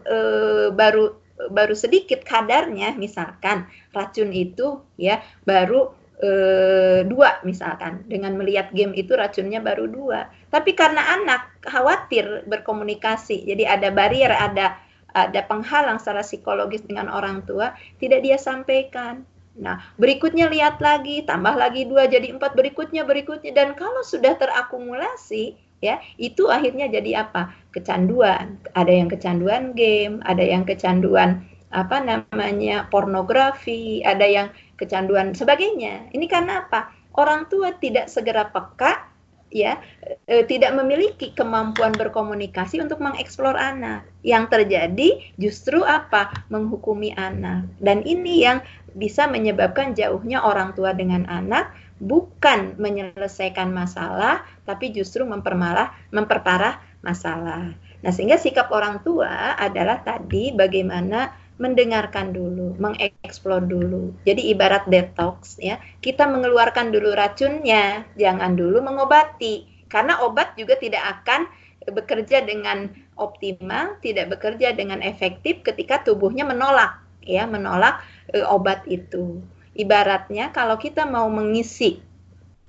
baru 0.71 1.19
baru 1.51 1.75
sedikit 1.75 2.23
kadarnya, 2.23 2.95
misalkan 2.95 3.67
racun 3.91 4.31
itu 4.31 4.79
ya 4.95 5.19
baru 5.43 5.91
eh, 6.23 7.01
dua 7.03 7.43
misalkan 7.43 8.05
dengan 8.07 8.37
melihat 8.39 8.71
game 8.71 8.95
itu 8.95 9.17
racunnya 9.17 9.59
baru 9.59 9.89
dua. 9.89 10.29
Tapi 10.47 10.77
karena 10.77 11.19
anak 11.19 11.65
khawatir 11.65 12.45
berkomunikasi, 12.47 13.49
jadi 13.49 13.79
ada 13.79 13.89
barrier, 13.89 14.31
ada 14.31 14.77
ada 15.13 15.45
penghalang 15.45 16.01
secara 16.01 16.25
psikologis 16.25 16.81
dengan 16.83 17.09
orang 17.09 17.45
tua, 17.45 17.73
tidak 18.01 18.25
dia 18.25 18.37
sampaikan. 18.37 19.25
Nah, 19.53 19.77
berikutnya 20.01 20.49
lihat 20.49 20.81
lagi, 20.81 21.21
tambah 21.21 21.53
lagi 21.53 21.85
dua 21.85 22.09
jadi 22.09 22.33
empat, 22.33 22.57
berikutnya 22.57 23.05
berikutnya 23.05 23.53
dan 23.53 23.77
kalau 23.77 24.01
sudah 24.01 24.33
terakumulasi, 24.33 25.53
ya 25.85 26.01
itu 26.17 26.49
akhirnya 26.49 26.89
jadi 26.89 27.29
apa? 27.29 27.53
Kecanduan. 27.69 28.57
Ada 28.73 28.89
yang 28.89 29.09
kecanduan 29.13 29.77
game, 29.77 30.25
ada 30.25 30.41
yang 30.41 30.65
kecanduan 30.65 31.45
apa 31.73 32.01
namanya 32.01 32.89
pornografi, 32.89 34.01
ada 34.01 34.25
yang 34.25 34.47
kecanduan 34.77 35.37
sebagainya. 35.37 36.09
Ini 36.09 36.25
karena 36.25 36.65
apa? 36.65 36.89
Orang 37.13 37.45
tua 37.45 37.77
tidak 37.77 38.09
segera 38.09 38.49
peka 38.49 39.12
ya 39.53 39.77
e, 40.25 40.41
tidak 40.49 40.73
memiliki 40.73 41.31
kemampuan 41.37 41.93
berkomunikasi 41.93 42.81
untuk 42.81 42.99
mengeksplor 42.99 43.53
anak. 43.53 44.09
Yang 44.25 44.45
terjadi 44.49 45.09
justru 45.37 45.85
apa? 45.85 46.33
Menghukumi 46.49 47.13
anak. 47.13 47.69
Dan 47.77 48.01
ini 48.01 48.41
yang 48.41 48.65
bisa 48.97 49.29
menyebabkan 49.29 49.93
jauhnya 49.93 50.41
orang 50.41 50.73
tua 50.73 50.97
dengan 50.97 51.29
anak 51.29 51.69
bukan 52.01 52.75
menyelesaikan 52.81 53.69
masalah 53.69 54.43
tapi 54.65 54.91
justru 54.91 55.23
mempermalah 55.23 55.93
memperparah 56.09 56.81
masalah. 57.05 57.77
Nah, 58.03 58.11
sehingga 58.11 58.35
sikap 58.35 58.67
orang 58.75 58.99
tua 59.03 59.55
adalah 59.55 60.03
tadi 60.03 60.51
bagaimana 60.51 61.31
mendengarkan 61.61 62.33
dulu, 62.33 62.73
mengeksplor 62.81 63.65
dulu. 63.69 64.13
Jadi 64.25 64.49
ibarat 64.49 64.89
detox 64.89 65.61
ya, 65.61 65.77
kita 66.01 66.25
mengeluarkan 66.25 66.89
dulu 66.89 67.13
racunnya, 67.13 68.07
jangan 68.17 68.57
dulu 68.57 68.81
mengobati. 68.81 69.69
Karena 69.85 70.25
obat 70.25 70.57
juga 70.57 70.73
tidak 70.81 71.21
akan 71.21 71.45
bekerja 71.93 72.41
dengan 72.41 72.89
optimal, 73.19 73.99
tidak 74.01 74.33
bekerja 74.33 74.73
dengan 74.73 75.03
efektif 75.05 75.61
ketika 75.61 76.01
tubuhnya 76.01 76.47
menolak 76.47 76.97
ya, 77.21 77.45
menolak 77.45 78.01
e, 78.31 78.41
obat 78.41 78.83
itu. 78.89 79.43
Ibaratnya 79.73 80.53
kalau 80.53 80.77
kita 80.77 81.05
mau 81.05 81.29
mengisi 81.29 82.01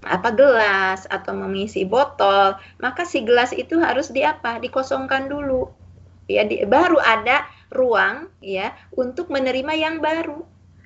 apa 0.05 0.29
gelas 0.37 1.09
atau 1.09 1.33
mengisi 1.33 1.89
botol, 1.89 2.61
maka 2.77 3.09
si 3.09 3.25
gelas 3.25 3.57
itu 3.57 3.81
harus 3.81 4.13
di 4.13 4.21
apa? 4.21 4.61
Dikosongkan 4.61 5.33
dulu. 5.33 5.73
Ya, 6.29 6.45
di, 6.45 6.65
baru 6.65 7.01
ada 7.01 7.45
ruang 7.73 8.29
ya 8.41 8.73
untuk 8.97 9.31
menerima 9.31 9.73
yang 9.77 9.97
baru. 10.01 10.45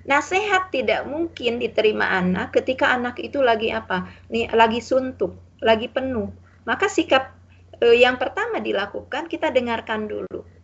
Nasihat 0.09 0.73
tidak 0.73 1.05
mungkin 1.05 1.61
diterima 1.61 2.09
anak 2.09 2.57
ketika 2.57 2.93
anak 2.93 3.21
itu 3.21 3.45
lagi 3.45 3.69
apa? 3.75 4.09
Nih 4.33 4.49
lagi 4.57 4.81
suntuk, 4.81 5.37
lagi 5.61 5.91
penuh. 5.91 6.33
Maka 6.65 6.89
sikap 6.89 7.35
eh, 7.81 8.01
yang 8.01 8.17
pertama 8.17 8.61
dilakukan 8.61 9.29
kita 9.29 9.53
dengarkan 9.53 10.09
dulu 10.09 10.59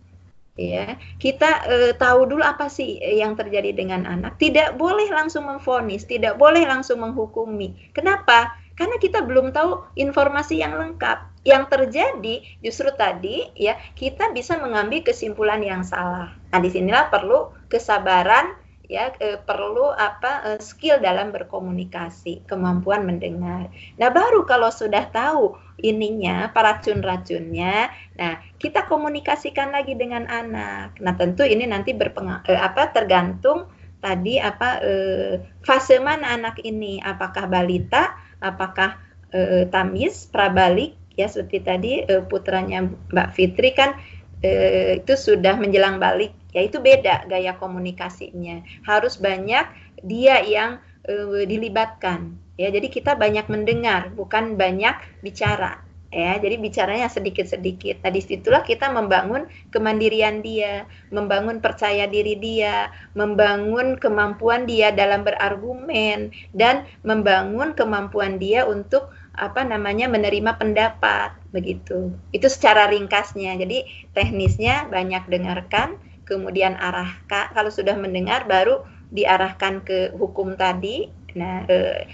ya 0.54 0.94
kita 1.18 1.66
e, 1.66 1.76
tahu 1.98 2.30
dulu 2.30 2.42
apa 2.46 2.70
sih 2.70 3.02
yang 3.02 3.34
terjadi 3.34 3.74
dengan 3.74 4.06
anak 4.06 4.38
tidak 4.38 4.78
boleh 4.78 5.10
langsung 5.10 5.50
memfonis 5.50 6.06
tidak 6.06 6.38
boleh 6.38 6.62
langsung 6.62 7.02
menghukumi 7.02 7.90
kenapa 7.90 8.54
karena 8.78 8.94
kita 9.02 9.22
belum 9.26 9.50
tahu 9.50 9.82
informasi 9.98 10.62
yang 10.62 10.78
lengkap 10.78 11.33
yang 11.44 11.68
terjadi 11.68 12.40
justru 12.64 12.88
tadi 12.96 13.52
ya 13.52 13.76
kita 13.92 14.32
bisa 14.32 14.56
mengambil 14.56 15.04
kesimpulan 15.04 15.60
yang 15.60 15.84
salah. 15.84 16.32
Nah 16.50 16.58
di 16.60 16.72
sinilah 16.72 17.12
perlu 17.12 17.52
kesabaran 17.68 18.56
ya 18.88 19.12
e, 19.20 19.36
perlu 19.40 19.92
apa 19.92 20.40
e, 20.44 20.50
skill 20.64 21.04
dalam 21.04 21.36
berkomunikasi 21.36 22.48
kemampuan 22.48 23.04
mendengar. 23.04 23.68
Nah 24.00 24.08
baru 24.08 24.48
kalau 24.48 24.72
sudah 24.72 25.04
tahu 25.12 25.60
ininya 25.84 26.48
racun-racunnya 26.48 27.92
nah 28.16 28.40
kita 28.64 28.88
komunikasikan 28.88 29.76
lagi 29.76 29.92
dengan 29.92 30.24
anak. 30.24 30.96
Nah, 31.04 31.12
tentu 31.20 31.44
ini 31.44 31.68
nanti 31.68 31.92
eh, 31.92 32.56
apa 32.56 32.96
tergantung 32.96 33.68
tadi 34.00 34.40
apa 34.40 34.80
eh, 34.80 35.32
fase 35.60 36.00
mana 36.00 36.32
anak 36.32 36.64
ini, 36.64 36.96
apakah 37.04 37.44
balita, 37.44 38.16
apakah 38.40 38.96
eh, 39.36 39.68
tamis, 39.68 40.32
prabalik 40.32 41.03
ya 41.14 41.26
seperti 41.30 41.58
tadi 41.62 41.92
eh, 42.04 42.22
putranya 42.26 42.84
Mbak 42.84 43.28
Fitri 43.34 43.70
kan 43.74 43.98
eh, 44.44 45.00
itu 45.00 45.14
sudah 45.16 45.56
menjelang 45.56 45.96
balik, 45.96 46.34
ya 46.52 46.62
itu 46.62 46.78
beda 46.78 47.24
gaya 47.30 47.56
komunikasinya. 47.56 48.60
Harus 48.84 49.16
banyak 49.16 49.64
dia 50.04 50.42
yang 50.44 50.82
eh, 51.06 51.46
dilibatkan 51.48 52.36
ya. 52.60 52.68
Jadi 52.68 52.92
kita 52.92 53.16
banyak 53.16 53.46
mendengar, 53.48 54.12
bukan 54.12 54.58
banyak 54.58 54.94
bicara 55.24 55.84
ya 56.14 56.38
jadi 56.38 56.56
bicaranya 56.62 57.10
sedikit-sedikit 57.10 57.98
nah 58.06 58.14
di 58.14 58.22
situlah 58.22 58.62
kita 58.62 58.86
membangun 58.94 59.50
kemandirian 59.74 60.46
dia 60.46 60.86
membangun 61.10 61.58
percaya 61.58 62.06
diri 62.06 62.38
dia 62.38 62.94
membangun 63.18 63.98
kemampuan 63.98 64.62
dia 64.62 64.94
dalam 64.94 65.26
berargumen 65.26 66.30
dan 66.54 66.86
membangun 67.02 67.74
kemampuan 67.74 68.38
dia 68.38 68.62
untuk 68.62 69.10
apa 69.34 69.66
namanya 69.66 70.06
menerima 70.06 70.56
pendapat 70.56 71.34
begitu. 71.50 72.14
Itu 72.30 72.46
secara 72.46 72.90
ringkasnya. 72.90 73.58
Jadi 73.58 74.10
teknisnya 74.14 74.86
banyak 74.88 75.26
dengarkan 75.26 75.98
kemudian 76.24 76.78
arahkan. 76.78 77.50
Kalau 77.52 77.70
sudah 77.70 77.98
mendengar 77.98 78.46
baru 78.46 78.86
diarahkan 79.10 79.82
ke 79.82 80.14
hukum 80.14 80.54
tadi. 80.58 81.10
Nah 81.34 81.66
eh, 81.66 82.06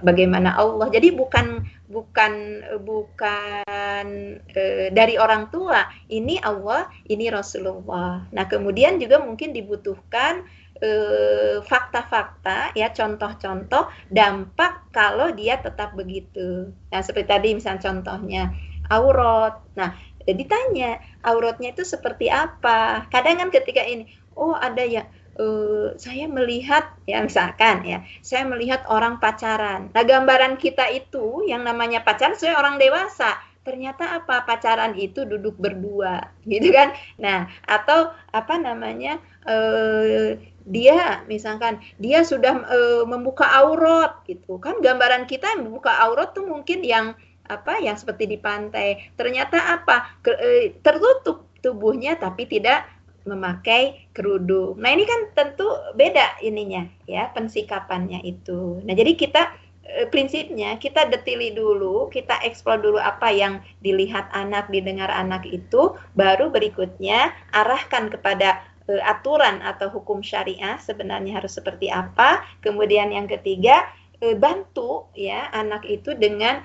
bagaimana 0.00 0.54
Allah. 0.54 0.88
Jadi 0.92 1.14
bukan 1.14 1.64
bukan 1.88 2.62
bukan 2.84 4.06
e, 4.52 4.92
dari 4.92 5.16
orang 5.16 5.48
tua. 5.48 5.88
Ini 6.08 6.40
Allah 6.44 6.88
ini 7.08 7.32
Rasulullah. 7.32 8.28
Nah 8.30 8.44
kemudian 8.46 9.00
juga 9.00 9.20
mungkin 9.22 9.56
dibutuhkan 9.56 10.44
eh, 10.82 11.58
fakta-fakta 11.62 12.72
ya 12.74 12.90
contoh-contoh 12.94 13.90
dampak 14.10 14.90
kalau 14.94 15.30
dia 15.34 15.58
tetap 15.58 15.94
begitu. 15.94 16.70
Nah 16.90 17.00
seperti 17.02 17.28
tadi 17.28 17.48
misalnya 17.54 17.82
contohnya 17.82 18.42
aurat. 18.90 19.60
Nah 19.76 19.94
ditanya 20.24 21.00
auratnya 21.24 21.72
itu 21.72 21.84
seperti 21.84 22.28
apa? 22.28 23.08
Kadang 23.08 23.40
kan 23.40 23.48
ketika 23.52 23.80
ini 23.84 24.08
oh 24.36 24.54
ada 24.54 24.84
ya 24.84 25.08
uh, 25.38 25.94
saya 25.96 26.26
melihat 26.28 26.92
ya 27.08 27.22
misalkan 27.24 27.86
ya 27.86 28.04
saya 28.20 28.44
melihat 28.44 28.84
orang 28.90 29.22
pacaran. 29.22 29.88
Nah 29.94 30.02
gambaran 30.04 30.60
kita 30.60 30.90
itu 30.92 31.46
yang 31.46 31.64
namanya 31.64 32.04
pacaran 32.04 32.36
saya 32.36 32.58
orang 32.58 32.76
dewasa. 32.76 33.38
Ternyata 33.64 34.24
apa? 34.24 34.48
Pacaran 34.48 34.96
itu 34.96 35.28
duduk 35.28 35.56
berdua 35.60 36.32
gitu 36.50 36.72
kan? 36.74 36.92
Nah 37.16 37.48
atau 37.64 38.12
apa 38.32 38.54
namanya 38.60 39.20
uh, 39.46 40.36
dia 40.68 41.24
misalkan 41.26 41.80
dia 41.96 42.22
sudah 42.22 42.62
uh, 42.68 43.04
membuka 43.08 43.48
aurat 43.48 44.20
gitu 44.28 44.60
kan 44.60 44.78
gambaran 44.84 45.24
kita 45.24 45.56
yang 45.56 45.66
membuka 45.66 45.96
aurat 46.04 46.36
tuh 46.36 46.44
mungkin 46.44 46.84
yang 46.84 47.16
apa 47.48 47.80
yang 47.80 47.96
seperti 47.96 48.28
di 48.28 48.36
pantai 48.36 49.08
ternyata 49.16 49.80
apa 49.80 50.20
Ke, 50.20 50.36
uh, 50.36 50.64
tertutup 50.84 51.48
tubuhnya 51.64 52.14
tapi 52.20 52.46
tidak 52.46 52.86
memakai 53.28 54.08
kerudung. 54.16 54.80
Nah, 54.80 54.96
ini 54.96 55.04
kan 55.04 55.20
tentu 55.36 55.68
beda 55.92 56.40
ininya 56.40 56.88
ya, 57.04 57.28
pensikapannya 57.36 58.24
itu. 58.24 58.80
Nah, 58.88 58.96
jadi 58.96 59.12
kita 59.12 59.52
e, 59.84 60.08
prinsipnya 60.08 60.80
kita 60.80 61.12
detili 61.12 61.52
dulu, 61.52 62.08
kita 62.08 62.40
eksplor 62.40 62.80
dulu 62.80 62.96
apa 62.96 63.28
yang 63.28 63.60
dilihat 63.84 64.32
anak, 64.32 64.72
didengar 64.72 65.12
anak 65.12 65.44
itu, 65.44 65.94
baru 66.16 66.48
berikutnya 66.48 67.36
arahkan 67.52 68.08
kepada 68.08 68.64
e, 68.64 68.77
aturan 68.96 69.60
atau 69.60 69.92
hukum 69.92 70.24
syariah 70.24 70.80
sebenarnya 70.80 71.44
harus 71.44 71.60
seperti 71.60 71.92
apa. 71.92 72.40
Kemudian 72.64 73.12
yang 73.12 73.28
ketiga, 73.28 73.84
e, 74.16 74.32
bantu 74.32 75.12
ya 75.12 75.52
anak 75.52 75.84
itu 75.84 76.16
dengan 76.16 76.64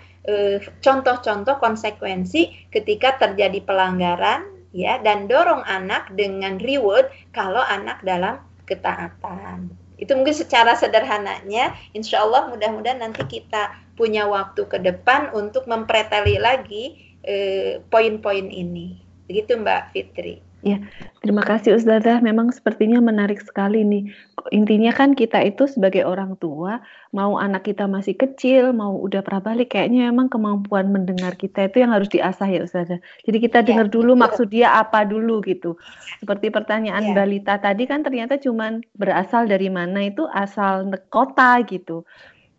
contoh-contoh 0.80 1.60
konsekuensi 1.60 2.72
ketika 2.72 3.20
terjadi 3.20 3.60
pelanggaran 3.68 4.48
ya 4.72 4.98
dan 5.04 5.28
dorong 5.28 5.68
anak 5.68 6.08
dengan 6.16 6.58
reward 6.64 7.12
kalau 7.36 7.60
anak 7.60 8.00
dalam 8.08 8.40
ketaatan. 8.66 9.70
Itu 10.00 10.18
mungkin 10.18 10.36
secara 10.36 10.74
sederhananya, 10.74 11.78
insya 11.94 12.26
Allah 12.26 12.50
mudah-mudahan 12.50 13.00
nanti 13.00 13.24
kita 13.30 13.72
punya 13.94 14.26
waktu 14.26 14.66
ke 14.66 14.82
depan 14.82 15.30
untuk 15.38 15.70
mempreteli 15.70 16.42
lagi 16.42 17.16
eh, 17.22 17.80
poin-poin 17.88 18.50
ini. 18.50 19.00
Begitu 19.30 19.56
Mbak 19.62 19.82
Fitri. 19.94 20.53
Ya, 20.64 20.80
terima 21.20 21.44
kasih 21.44 21.76
Ustazah. 21.76 22.24
Memang 22.24 22.48
sepertinya 22.56 23.04
menarik 23.04 23.44
sekali 23.44 23.84
nih. 23.84 24.16
Intinya 24.56 24.96
kan 24.96 25.12
kita 25.12 25.44
itu 25.44 25.68
sebagai 25.68 26.08
orang 26.08 26.40
tua, 26.40 26.80
mau 27.12 27.36
anak 27.36 27.68
kita 27.68 27.84
masih 27.84 28.16
kecil, 28.16 28.72
mau 28.72 28.96
udah 28.96 29.20
prabalik, 29.28 29.76
kayaknya 29.76 30.08
memang 30.08 30.32
kemampuan 30.32 30.88
mendengar 30.88 31.36
kita 31.36 31.68
itu 31.68 31.84
yang 31.84 31.92
harus 31.92 32.08
diasah 32.08 32.48
ya 32.48 32.64
Ustazah. 32.64 33.04
Jadi 33.28 33.38
kita 33.44 33.60
ya, 33.60 33.76
dengar 33.76 33.92
dulu 33.92 34.16
betul. 34.16 34.24
maksud 34.24 34.48
dia 34.56 34.72
apa 34.80 35.04
dulu 35.04 35.44
gitu. 35.44 35.76
Seperti 36.24 36.48
pertanyaan 36.48 37.12
ya. 37.12 37.14
Balita 37.14 37.60
tadi 37.60 37.84
kan 37.84 38.00
ternyata 38.00 38.40
cuma 38.40 38.80
berasal 38.96 39.44
dari 39.52 39.68
mana 39.68 40.08
itu 40.08 40.24
asal 40.32 40.88
kota 41.12 41.60
gitu. 41.68 42.08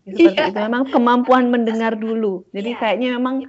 Seperti 0.04 0.36
ya. 0.36 0.52
itu 0.52 0.60
memang 0.60 0.92
kemampuan 0.92 1.48
mendengar 1.48 1.96
dulu. 1.96 2.44
Jadi 2.52 2.76
ya. 2.76 2.78
kayaknya 2.84 3.16
memang 3.16 3.48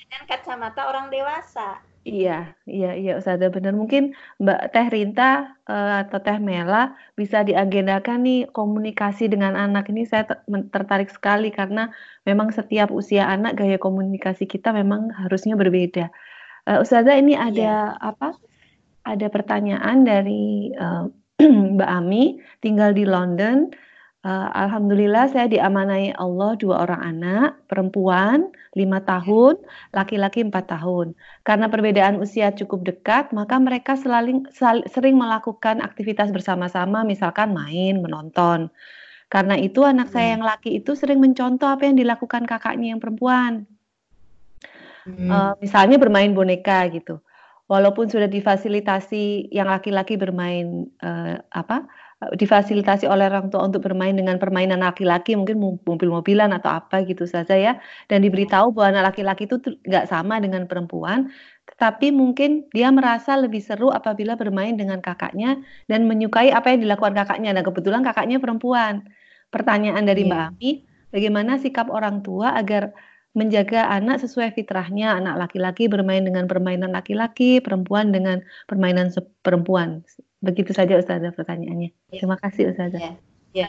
dengan 0.00 0.22
kacamata 0.24 0.88
orang 0.88 1.12
dewasa 1.12 1.91
Iya, 2.02 2.58
iya, 2.66 2.98
iya 2.98 3.10
Ustazah 3.14 3.46
benar. 3.54 3.78
Mungkin 3.78 4.10
Mbak 4.42 4.74
Teh 4.74 4.86
Rinta 4.90 5.54
uh, 5.70 6.02
atau 6.02 6.18
Teh 6.18 6.34
Mela 6.42 6.98
bisa 7.14 7.46
diagendakan 7.46 8.26
nih 8.26 8.50
komunikasi 8.50 9.30
dengan 9.30 9.54
anak 9.54 9.86
ini 9.86 10.02
saya 10.02 10.26
tertarik 10.74 11.14
sekali 11.14 11.54
karena 11.54 11.94
memang 12.26 12.50
setiap 12.50 12.90
usia 12.90 13.30
anak 13.30 13.54
gaya 13.54 13.78
komunikasi 13.78 14.50
kita 14.50 14.74
memang 14.74 15.14
harusnya 15.14 15.54
berbeda. 15.54 16.10
Uh, 16.66 16.82
Ustazah 16.82 17.14
ini 17.14 17.38
iya. 17.38 17.46
ada 17.46 17.62
iya. 17.62 17.78
apa? 18.02 18.28
Ada 19.06 19.26
pertanyaan 19.30 20.02
dari 20.02 20.74
uh, 20.74 21.06
Mbak 21.78 21.90
Ami 22.02 22.42
tinggal 22.58 22.98
di 22.98 23.06
London. 23.06 23.70
Uh, 24.22 24.46
Alhamdulillah 24.54 25.34
saya 25.34 25.50
diamanai 25.50 26.14
Allah 26.14 26.54
dua 26.54 26.86
orang 26.86 27.02
anak, 27.02 27.58
perempuan 27.66 28.54
lima 28.78 29.02
tahun, 29.02 29.58
laki-laki 29.90 30.46
empat 30.46 30.70
tahun. 30.70 31.18
Karena 31.42 31.66
perbedaan 31.66 32.22
usia 32.22 32.54
cukup 32.54 32.86
dekat, 32.86 33.34
maka 33.34 33.58
mereka 33.58 33.98
selaling, 33.98 34.46
sal, 34.54 34.86
sering 34.86 35.18
melakukan 35.18 35.82
aktivitas 35.82 36.30
bersama-sama, 36.30 37.02
misalkan 37.02 37.50
main, 37.50 37.98
menonton. 37.98 38.70
Karena 39.26 39.58
itu 39.58 39.82
anak 39.82 40.14
saya 40.14 40.30
hmm. 40.30 40.34
yang 40.38 40.44
laki 40.46 40.70
itu 40.78 40.94
sering 40.94 41.18
mencontoh 41.18 41.66
apa 41.66 41.90
yang 41.90 41.98
dilakukan 41.98 42.46
kakaknya 42.46 42.94
yang 42.94 43.02
perempuan. 43.02 43.66
Hmm. 45.02 45.26
Uh, 45.34 45.54
misalnya 45.58 45.98
bermain 45.98 46.30
boneka 46.30 46.86
gitu. 46.94 47.18
Walaupun 47.66 48.06
sudah 48.06 48.30
difasilitasi 48.30 49.50
yang 49.50 49.66
laki-laki 49.66 50.14
bermain 50.14 50.86
uh, 51.02 51.42
apa 51.50 51.90
difasilitasi 52.38 53.10
oleh 53.10 53.26
orang 53.26 53.50
tua 53.50 53.66
untuk 53.66 53.82
bermain 53.82 54.14
dengan 54.14 54.38
permainan 54.38 54.84
laki-laki 54.84 55.34
mungkin 55.34 55.58
mobil-mobilan 55.82 56.54
atau 56.54 56.78
apa 56.78 57.02
gitu 57.08 57.26
saja 57.26 57.54
ya. 57.58 57.72
Dan 58.06 58.22
diberitahu 58.22 58.70
bahwa 58.70 58.98
anak 58.98 59.14
laki-laki 59.14 59.50
itu 59.50 59.58
nggak 59.88 60.06
sama 60.06 60.38
dengan 60.38 60.70
perempuan 60.70 61.32
tetapi 61.72 62.10
mungkin 62.10 62.66
dia 62.74 62.90
merasa 62.90 63.38
lebih 63.38 63.62
seru 63.62 63.94
apabila 63.94 64.34
bermain 64.34 64.74
dengan 64.74 64.98
kakaknya 64.98 65.62
dan 65.86 66.10
menyukai 66.10 66.50
apa 66.50 66.74
yang 66.74 66.84
dilakukan 66.84 67.14
kakaknya. 67.14 67.54
Nah 67.54 67.62
kebetulan 67.62 68.02
kakaknya 68.02 68.42
perempuan. 68.42 69.06
Pertanyaan 69.52 70.04
dari 70.04 70.26
yeah. 70.26 70.30
Mbak 70.30 70.42
Ami 70.58 70.70
bagaimana 71.14 71.52
sikap 71.60 71.86
orang 71.92 72.24
tua 72.24 72.56
agar 72.56 72.90
menjaga 73.32 73.88
anak 73.88 74.20
sesuai 74.20 74.52
fitrahnya? 74.58 75.16
Anak 75.16 75.48
laki-laki 75.48 75.86
bermain 75.86 76.22
dengan 76.22 76.50
permainan 76.50 76.92
laki-laki 76.92 77.62
perempuan 77.62 78.10
dengan 78.10 78.42
permainan 78.66 79.10
perempuan 79.42 80.02
Begitu 80.42 80.74
saja 80.74 80.98
Ustazah 80.98 81.30
pertanyaannya. 81.30 81.94
Ya. 82.10 82.18
Terima 82.18 82.36
kasih 82.36 82.74
Ustazah. 82.74 82.98
Ya, 82.98 83.12
ya. 83.54 83.68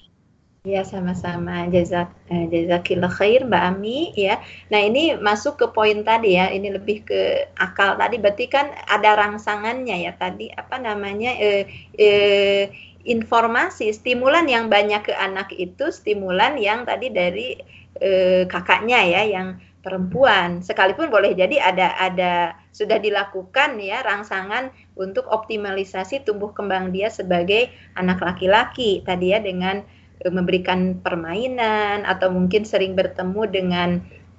Ya 0.63 0.79
sama-sama 0.87 1.67
jazak 1.67 2.07
eh, 2.31 2.47
jazakillah 2.47 3.11
khair 3.11 3.43
Mbak 3.43 3.63
Ami 3.67 4.15
ya. 4.15 4.39
Nah 4.71 4.79
ini 4.79 5.11
masuk 5.19 5.59
ke 5.59 5.67
poin 5.75 6.07
tadi 6.07 6.39
ya. 6.39 6.47
Ini 6.49 6.79
lebih 6.79 7.03
ke 7.03 7.51
akal 7.59 7.99
tadi. 7.99 8.15
Berarti 8.15 8.47
kan 8.47 8.71
ada 8.87 9.11
rangsangannya 9.19 10.07
ya 10.07 10.15
tadi 10.15 10.47
apa 10.55 10.79
namanya 10.79 11.35
eh, 11.35 11.67
eh, 11.99 12.71
informasi 13.03 13.91
stimulan 13.91 14.47
yang 14.47 14.71
banyak 14.71 15.03
ke 15.03 15.13
anak 15.13 15.51
itu 15.51 15.91
stimulan 15.91 16.55
yang 16.55 16.87
tadi 16.87 17.11
dari 17.11 17.59
eh, 17.99 18.47
kakaknya 18.47 19.03
ya 19.03 19.21
yang 19.27 19.59
perempuan. 19.83 20.63
Sekalipun 20.63 21.11
boleh 21.11 21.35
jadi 21.35 21.59
ada 21.59 21.93
ada 21.99 22.33
sudah 22.71 22.97
dilakukan 22.97 23.77
ya 23.83 24.01
rangsangan 24.01 24.71
untuk 24.95 25.27
optimalisasi 25.27 26.23
tumbuh 26.23 26.55
kembang 26.55 26.95
dia 26.95 27.11
sebagai 27.11 27.69
anak 27.99 28.23
laki-laki. 28.23 29.03
Tadi 29.03 29.35
ya 29.35 29.43
dengan 29.43 29.83
e, 30.23 30.31
memberikan 30.31 31.03
permainan 31.03 32.07
atau 32.07 32.31
mungkin 32.31 32.63
sering 32.63 32.95
bertemu 32.95 33.43
dengan 33.51 33.89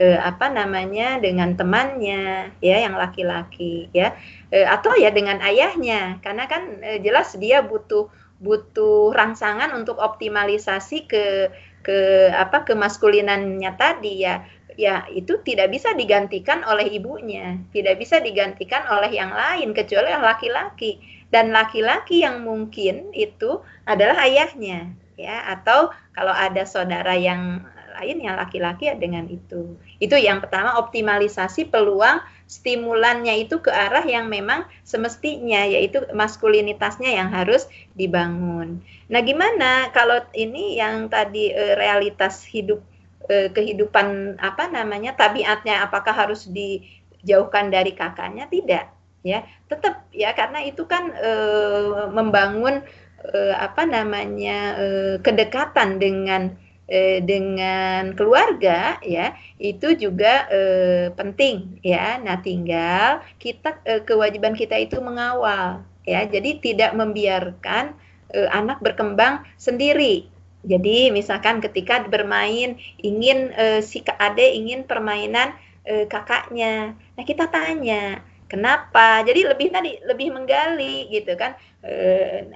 e, 0.01 0.17
apa 0.17 0.49
namanya 0.49 1.21
dengan 1.21 1.55
temannya 1.55 2.51
ya 2.65 2.77
yang 2.81 2.97
laki-laki 2.97 3.93
ya. 3.93 4.17
E, 4.49 4.65
atau 4.65 4.97
ya 4.97 5.13
dengan 5.13 5.45
ayahnya. 5.45 6.25
Karena 6.25 6.49
kan 6.49 6.81
e, 6.81 7.05
jelas 7.05 7.37
dia 7.37 7.61
butuh 7.61 8.09
butuh 8.41 9.15
rangsangan 9.15 9.77
untuk 9.77 10.01
optimalisasi 10.01 11.07
ke 11.07 11.53
ke 11.85 12.33
apa 12.33 12.65
kemaskulinannya 12.65 13.73
tadi 13.77 14.25
ya 14.25 14.41
ya 14.75 15.07
itu 15.11 15.41
tidak 15.43 15.71
bisa 15.71 15.95
digantikan 15.95 16.63
oleh 16.67 16.91
ibunya, 16.91 17.59
tidak 17.71 17.99
bisa 18.03 18.19
digantikan 18.21 18.87
oleh 18.91 19.11
yang 19.11 19.31
lain 19.31 19.73
kecuali 19.75 20.11
laki-laki. 20.15 21.01
Dan 21.31 21.51
laki-laki 21.51 22.23
yang 22.23 22.47
mungkin 22.47 23.11
itu 23.11 23.59
adalah 23.91 24.23
ayahnya, 24.23 24.95
ya 25.19 25.43
atau 25.51 25.91
kalau 26.15 26.31
ada 26.31 26.63
saudara 26.63 27.19
yang 27.19 27.67
lain 27.95 28.19
yang 28.23 28.35
laki-laki 28.35 28.91
ya 28.91 28.95
dengan 28.99 29.27
itu. 29.31 29.79
Itu 30.03 30.19
yang 30.19 30.43
pertama 30.43 30.79
optimalisasi 30.83 31.71
peluang 31.71 32.19
stimulannya 32.45 33.47
itu 33.47 33.63
ke 33.63 33.73
arah 33.73 34.05
yang 34.05 34.29
memang 34.29 34.69
semestinya 34.85 35.65
yaitu 35.65 36.05
maskulinitasnya 36.13 37.15
yang 37.15 37.33
harus 37.33 37.71
dibangun. 37.97 38.85
Nah, 39.09 39.21
gimana 39.25 39.89
kalau 39.95 40.21
ini 40.37 40.77
yang 40.77 41.09
tadi 41.09 41.55
eh, 41.55 41.79
realitas 41.79 42.45
hidup 42.45 42.83
eh, 43.29 43.49
kehidupan 43.53 44.39
apa 44.41 44.69
namanya 44.69 45.17
tabiatnya 45.17 45.85
apakah 45.87 46.13
harus 46.13 46.49
dijauhkan 46.51 47.73
dari 47.73 47.93
kakaknya? 47.97 48.49
Tidak 48.49 48.85
ya. 49.25 49.43
Tetap 49.67 50.07
ya 50.13 50.37
karena 50.37 50.61
itu 50.63 50.85
kan 50.85 51.11
eh, 51.17 52.07
membangun 52.13 52.85
eh, 53.25 53.55
apa 53.57 53.83
namanya 53.89 54.59
eh, 54.79 55.15
kedekatan 55.25 55.97
dengan 55.99 56.55
eh, 56.89 57.25
dengan 57.25 58.13
keluarga 58.13 59.01
ya 59.01 59.33
itu 59.57 59.97
juga 59.97 60.47
eh, 60.53 61.09
penting 61.17 61.81
ya. 61.81 62.21
Nah 62.21 62.39
tinggal 62.45 63.25
kita 63.41 63.81
eh, 63.89 64.03
kewajiban 64.05 64.53
kita 64.53 64.77
itu 64.77 65.01
mengawal 65.01 65.83
ya. 66.05 66.29
Jadi 66.29 66.61
tidak 66.61 66.93
membiarkan 66.95 67.97
anak 68.35 68.83
berkembang 68.83 69.47
sendiri 69.55 70.27
jadi 70.65 71.13
misalkan 71.13 71.61
ketika 71.61 72.09
bermain 72.09 72.81
ingin 73.05 73.53
uh, 73.53 73.81
si 73.85 74.01
ade 74.17 74.57
ingin 74.57 74.89
permainan 74.89 75.53
uh, 75.85 76.09
kakaknya. 76.09 76.97
Nah, 77.15 77.25
kita 77.25 77.53
tanya, 77.53 78.25
kenapa? 78.49 79.21
Jadi 79.25 79.45
lebih 79.45 79.69
tadi 79.73 80.01
lebih 80.05 80.33
menggali 80.33 81.09
gitu 81.13 81.35
kan. 81.35 81.57
E, 81.85 81.93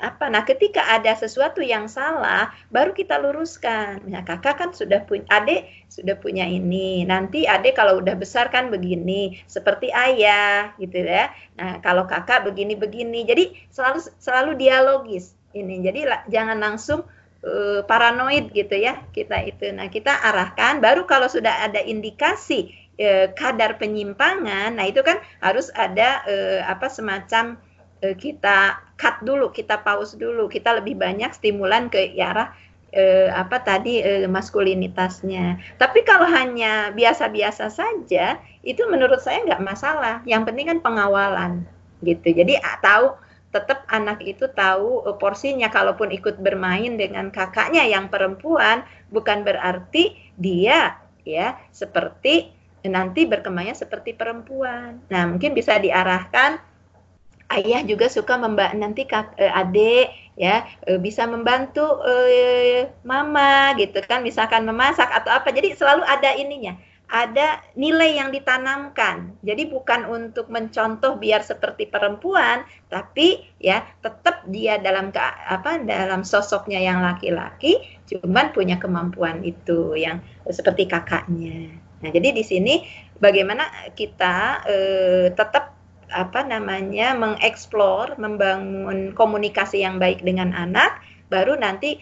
apa? 0.00 0.32
Nah, 0.32 0.40
ketika 0.46 0.80
ada 0.88 1.12
sesuatu 1.12 1.60
yang 1.60 1.84
salah, 1.84 2.48
baru 2.72 2.96
kita 2.96 3.20
luruskan. 3.20 4.00
Nah, 4.08 4.24
kakak 4.24 4.56
kan 4.56 4.70
sudah 4.72 5.04
punya 5.04 5.28
ade 5.28 5.68
sudah 5.92 6.16
punya 6.16 6.48
ini. 6.48 7.04
Nanti 7.04 7.44
ade 7.44 7.76
kalau 7.76 8.00
udah 8.00 8.16
besar 8.16 8.48
kan 8.48 8.72
begini, 8.72 9.42
seperti 9.44 9.92
ayah 9.92 10.72
gitu 10.80 11.04
ya. 11.04 11.28
Nah, 11.60 11.82
kalau 11.84 12.08
kakak 12.08 12.48
begini-begini. 12.48 13.28
Jadi 13.28 13.44
selalu 13.68 14.00
selalu 14.16 14.50
dialogis 14.56 15.36
ini. 15.52 15.84
Jadi 15.84 16.08
jangan 16.32 16.56
langsung 16.56 17.04
uh, 17.44 17.80
paranoid 17.86 18.50
gitu 18.54 18.74
ya 18.74 19.02
kita 19.14 19.44
itu. 19.46 19.70
Nah 19.74 19.86
kita 19.90 20.10
arahkan 20.10 20.82
baru 20.82 21.06
kalau 21.06 21.30
sudah 21.30 21.66
ada 21.66 21.82
indikasi 21.82 22.72
uh, 22.98 23.30
kadar 23.34 23.78
penyimpangan, 23.78 24.74
nah 24.78 24.86
itu 24.86 25.02
kan 25.04 25.22
harus 25.42 25.70
ada 25.74 26.22
uh, 26.26 26.60
apa 26.66 26.90
semacam 26.90 27.58
uh, 28.02 28.14
kita 28.18 28.82
cut 28.98 29.22
dulu, 29.22 29.50
kita 29.54 29.78
pause 29.82 30.18
dulu, 30.18 30.50
kita 30.50 30.78
lebih 30.78 30.98
banyak 30.98 31.30
stimulan 31.30 31.86
ke 31.92 32.14
arah 32.18 32.50
apa 33.36 33.60
tadi 33.60 34.00
uh, 34.00 34.24
maskulinitasnya. 34.32 35.60
Tapi 35.76 36.08
kalau 36.08 36.24
hanya 36.24 36.88
biasa-biasa 36.96 37.68
saja, 37.68 38.40
itu 38.64 38.80
menurut 38.88 39.20
saya 39.20 39.44
nggak 39.44 39.60
masalah. 39.60 40.24
Yang 40.24 40.42
penting 40.48 40.66
kan 40.72 40.78
pengawalan 40.80 41.68
gitu. 42.00 42.32
Jadi 42.32 42.56
tahu 42.80 43.12
tetap 43.48 43.88
anak 43.88 44.20
itu 44.24 44.44
tahu 44.52 45.08
uh, 45.08 45.16
porsinya 45.16 45.72
kalaupun 45.72 46.12
ikut 46.12 46.36
bermain 46.40 47.00
dengan 47.00 47.32
kakaknya 47.32 47.88
yang 47.88 48.12
perempuan 48.12 48.84
bukan 49.08 49.40
berarti 49.40 50.16
dia 50.36 51.00
ya 51.24 51.56
seperti 51.72 52.52
nanti 52.86 53.26
berkembangnya 53.26 53.74
seperti 53.74 54.14
perempuan. 54.14 55.02
Nah, 55.10 55.26
mungkin 55.26 55.52
bisa 55.52 55.76
diarahkan 55.76 56.62
ayah 57.58 57.80
juga 57.82 58.06
suka 58.06 58.36
membak 58.36 58.76
nanti 58.76 59.08
kak, 59.08 59.34
eh, 59.40 59.50
adik 59.50 60.08
ya 60.38 60.62
eh, 60.86 61.00
bisa 61.00 61.26
membantu 61.26 62.00
eh, 62.06 62.86
mama 63.02 63.74
gitu 63.80 63.98
kan 64.06 64.22
misalkan 64.22 64.62
memasak 64.62 65.08
atau 65.10 65.32
apa. 65.34 65.50
Jadi 65.50 65.74
selalu 65.74 66.04
ada 66.06 66.30
ininya 66.36 66.78
ada 67.08 67.64
nilai 67.72 68.20
yang 68.20 68.28
ditanamkan. 68.28 69.32
Jadi 69.40 69.64
bukan 69.72 70.04
untuk 70.08 70.52
mencontoh 70.52 71.16
biar 71.16 71.40
seperti 71.40 71.88
perempuan, 71.88 72.68
tapi 72.92 73.48
ya 73.56 73.80
tetap 74.04 74.44
dia 74.52 74.76
dalam 74.76 75.08
ke, 75.08 75.20
apa 75.48 75.80
dalam 75.88 76.20
sosoknya 76.20 76.76
yang 76.76 77.00
laki-laki, 77.00 77.80
cuman 78.12 78.52
punya 78.52 78.76
kemampuan 78.76 79.40
itu 79.40 79.96
yang 79.96 80.20
seperti 80.52 80.84
kakaknya. 80.84 81.72
Nah, 82.04 82.10
jadi 82.12 82.30
di 82.30 82.44
sini 82.44 82.84
bagaimana 83.18 83.90
kita 83.96 84.68
eh, 84.68 85.26
tetap 85.32 85.74
apa 86.08 86.40
namanya 86.44 87.12
mengeksplor, 87.16 88.16
membangun 88.16 89.12
komunikasi 89.12 89.84
yang 89.84 90.00
baik 90.00 90.24
dengan 90.24 90.56
anak, 90.56 91.00
baru 91.28 91.56
nanti 91.60 92.00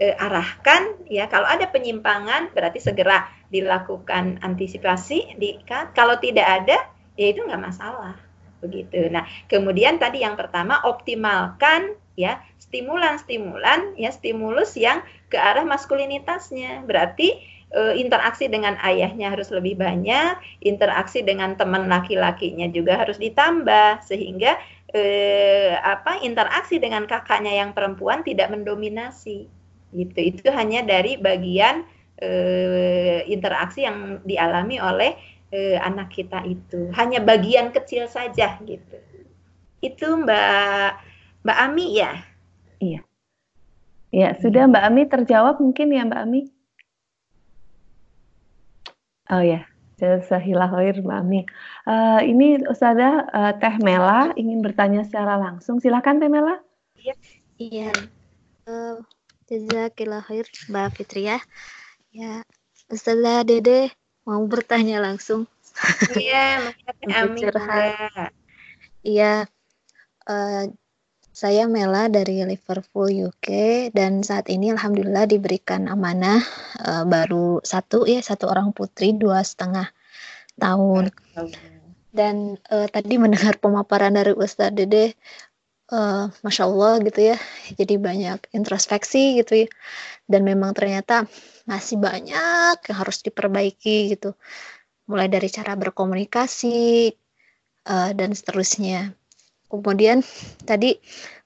eh, 0.00 0.14
arahkan 0.16 1.08
ya. 1.08 1.26
Kalau 1.26 1.48
ada 1.48 1.68
penyimpangan 1.68 2.52
berarti 2.52 2.80
segera 2.80 3.28
dilakukan 3.48 4.40
antisipasi 4.44 5.36
di 5.40 5.60
kan? 5.64 5.92
Kalau 5.96 6.20
tidak 6.20 6.46
ada 6.46 6.78
ya 7.16 7.26
itu 7.32 7.42
nggak 7.42 7.62
masalah. 7.62 8.16
Begitu. 8.60 9.08
Nah 9.12 9.24
kemudian 9.48 9.96
tadi 10.00 10.24
yang 10.24 10.36
pertama 10.36 10.80
optimalkan 10.84 11.96
ya 12.16 12.40
stimulan-stimulan 12.60 13.96
ya 14.00 14.10
stimulus 14.12 14.76
yang 14.76 15.04
ke 15.32 15.36
arah 15.36 15.64
maskulinitasnya. 15.64 16.84
Berarti 16.84 17.36
e, 17.72 17.80
interaksi 18.00 18.48
dengan 18.48 18.76
ayahnya 18.80 19.32
harus 19.32 19.52
lebih 19.52 19.76
banyak 19.76 20.40
interaksi 20.64 21.22
dengan 21.22 21.54
teman 21.54 21.86
laki-lakinya 21.86 22.68
juga 22.72 23.00
harus 23.00 23.20
ditambah 23.20 24.04
sehingga 24.04 24.56
e, 24.90 25.02
apa 25.76 26.20
interaksi 26.24 26.80
dengan 26.80 27.04
kakaknya 27.04 27.64
yang 27.64 27.70
perempuan 27.76 28.24
tidak 28.24 28.50
mendominasi 28.52 29.55
gitu 29.96 30.20
itu 30.20 30.46
hanya 30.52 30.84
dari 30.84 31.16
bagian 31.16 31.88
uh, 32.20 33.20
interaksi 33.24 33.88
yang 33.88 34.20
dialami 34.28 34.76
oleh 34.76 35.16
uh, 35.52 35.76
anak 35.80 36.12
kita 36.12 36.44
itu 36.44 36.92
hanya 36.92 37.24
bagian 37.24 37.72
kecil 37.72 38.04
saja 38.06 38.60
gitu 38.60 38.98
itu 39.80 40.06
mbak 40.20 41.00
mbak 41.40 41.58
Ami 41.64 41.96
ya 41.96 42.12
iya 42.80 43.00
ya 44.12 44.36
sudah 44.36 44.68
mbak 44.68 44.84
Ami 44.84 45.02
terjawab 45.08 45.56
mungkin 45.64 45.96
ya 45.96 46.04
mbak 46.04 46.22
Ami 46.28 46.40
oh 49.32 49.40
ya 49.40 49.64
Jazakallah 49.96 50.68
khair 50.76 51.00
Mbak 51.00 51.18
Ami. 51.24 51.40
Uh, 51.88 52.20
ini 52.20 52.60
Ustazah 52.68 53.32
uh, 53.32 53.52
Teh 53.56 53.80
Mela 53.80 54.28
ingin 54.36 54.60
bertanya 54.60 55.00
secara 55.08 55.40
langsung. 55.40 55.80
Silakan 55.80 56.20
Teh 56.20 56.28
Mela. 56.28 56.60
Iya. 57.00 57.14
Iya. 57.56 57.90
Uh, 58.68 59.00
Jazakallah 59.46 60.26
khair 60.26 60.46
Mbak 60.66 60.86
Fitri 60.98 61.30
ya. 61.30 61.38
Ya, 62.10 62.42
Ustazah 62.90 63.46
Dede 63.46 63.94
mau 64.26 64.42
bertanya 64.46 64.98
langsung. 64.98 65.46
Iya, 66.16 66.72
Amin. 67.14 67.52
Iya. 69.06 69.46
Uh, 70.26 70.66
saya 71.36 71.68
Mela 71.68 72.08
dari 72.08 72.40
Liverpool 72.48 73.12
UK 73.28 73.46
dan 73.92 74.24
saat 74.24 74.48
ini 74.48 74.72
alhamdulillah 74.72 75.28
diberikan 75.28 75.84
amanah 75.84 76.40
uh, 76.80 77.04
baru 77.04 77.60
satu 77.60 78.08
ya 78.08 78.24
satu 78.24 78.48
orang 78.48 78.72
putri 78.72 79.12
dua 79.12 79.44
setengah 79.44 79.92
tahun. 80.56 81.12
Dan 82.16 82.56
uh, 82.72 82.88
tadi 82.88 83.20
mendengar 83.20 83.60
pemaparan 83.60 84.16
dari 84.16 84.32
Ustadz 84.32 84.72
Dede, 84.72 85.12
uh, 85.92 86.30
masya 86.42 86.64
Allah 86.66 86.98
gitu 87.02 87.20
ya, 87.34 87.36
jadi 87.78 87.94
banyak 87.98 88.50
introspeksi 88.54 89.38
gitu 89.42 89.66
ya. 89.66 89.68
Dan 90.26 90.42
memang 90.42 90.74
ternyata 90.74 91.26
masih 91.66 91.98
banyak 92.02 92.76
yang 92.82 92.96
harus 92.96 93.22
diperbaiki 93.22 94.16
gitu, 94.16 94.34
mulai 95.06 95.30
dari 95.30 95.46
cara 95.50 95.78
berkomunikasi 95.78 97.10
uh, 97.86 98.10
dan 98.14 98.30
seterusnya. 98.34 99.14
Kemudian 99.66 100.22
tadi 100.62 100.98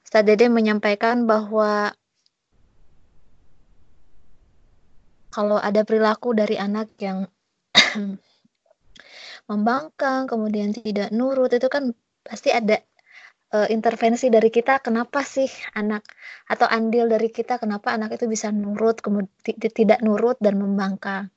Ustaz 0.04 0.24
Dede 0.26 0.52
menyampaikan 0.52 1.24
bahwa 1.24 1.92
kalau 5.30 5.56
ada 5.56 5.86
perilaku 5.86 6.34
dari 6.34 6.58
anak 6.58 6.90
yang 6.98 7.24
membangkang, 9.50 10.26
kemudian 10.26 10.74
tidak 10.74 11.14
nurut, 11.14 11.54
itu 11.54 11.70
kan 11.70 11.94
pasti 12.26 12.50
ada 12.52 12.82
uh, 13.54 13.68
intervensi 13.70 14.30
dari 14.30 14.48
kita. 14.48 14.82
Kenapa 14.82 15.22
sih 15.22 15.46
anak 15.74 16.06
atau 16.46 16.66
andil 16.66 17.06
dari 17.10 17.30
kita, 17.30 17.58
kenapa 17.58 17.94
anak 17.94 18.16
itu 18.18 18.26
bisa 18.26 18.50
nurut, 18.50 18.98
kemudian 19.02 19.30
tidak 19.70 20.00
nurut 20.02 20.38
dan 20.38 20.58
membangkang? 20.58 21.30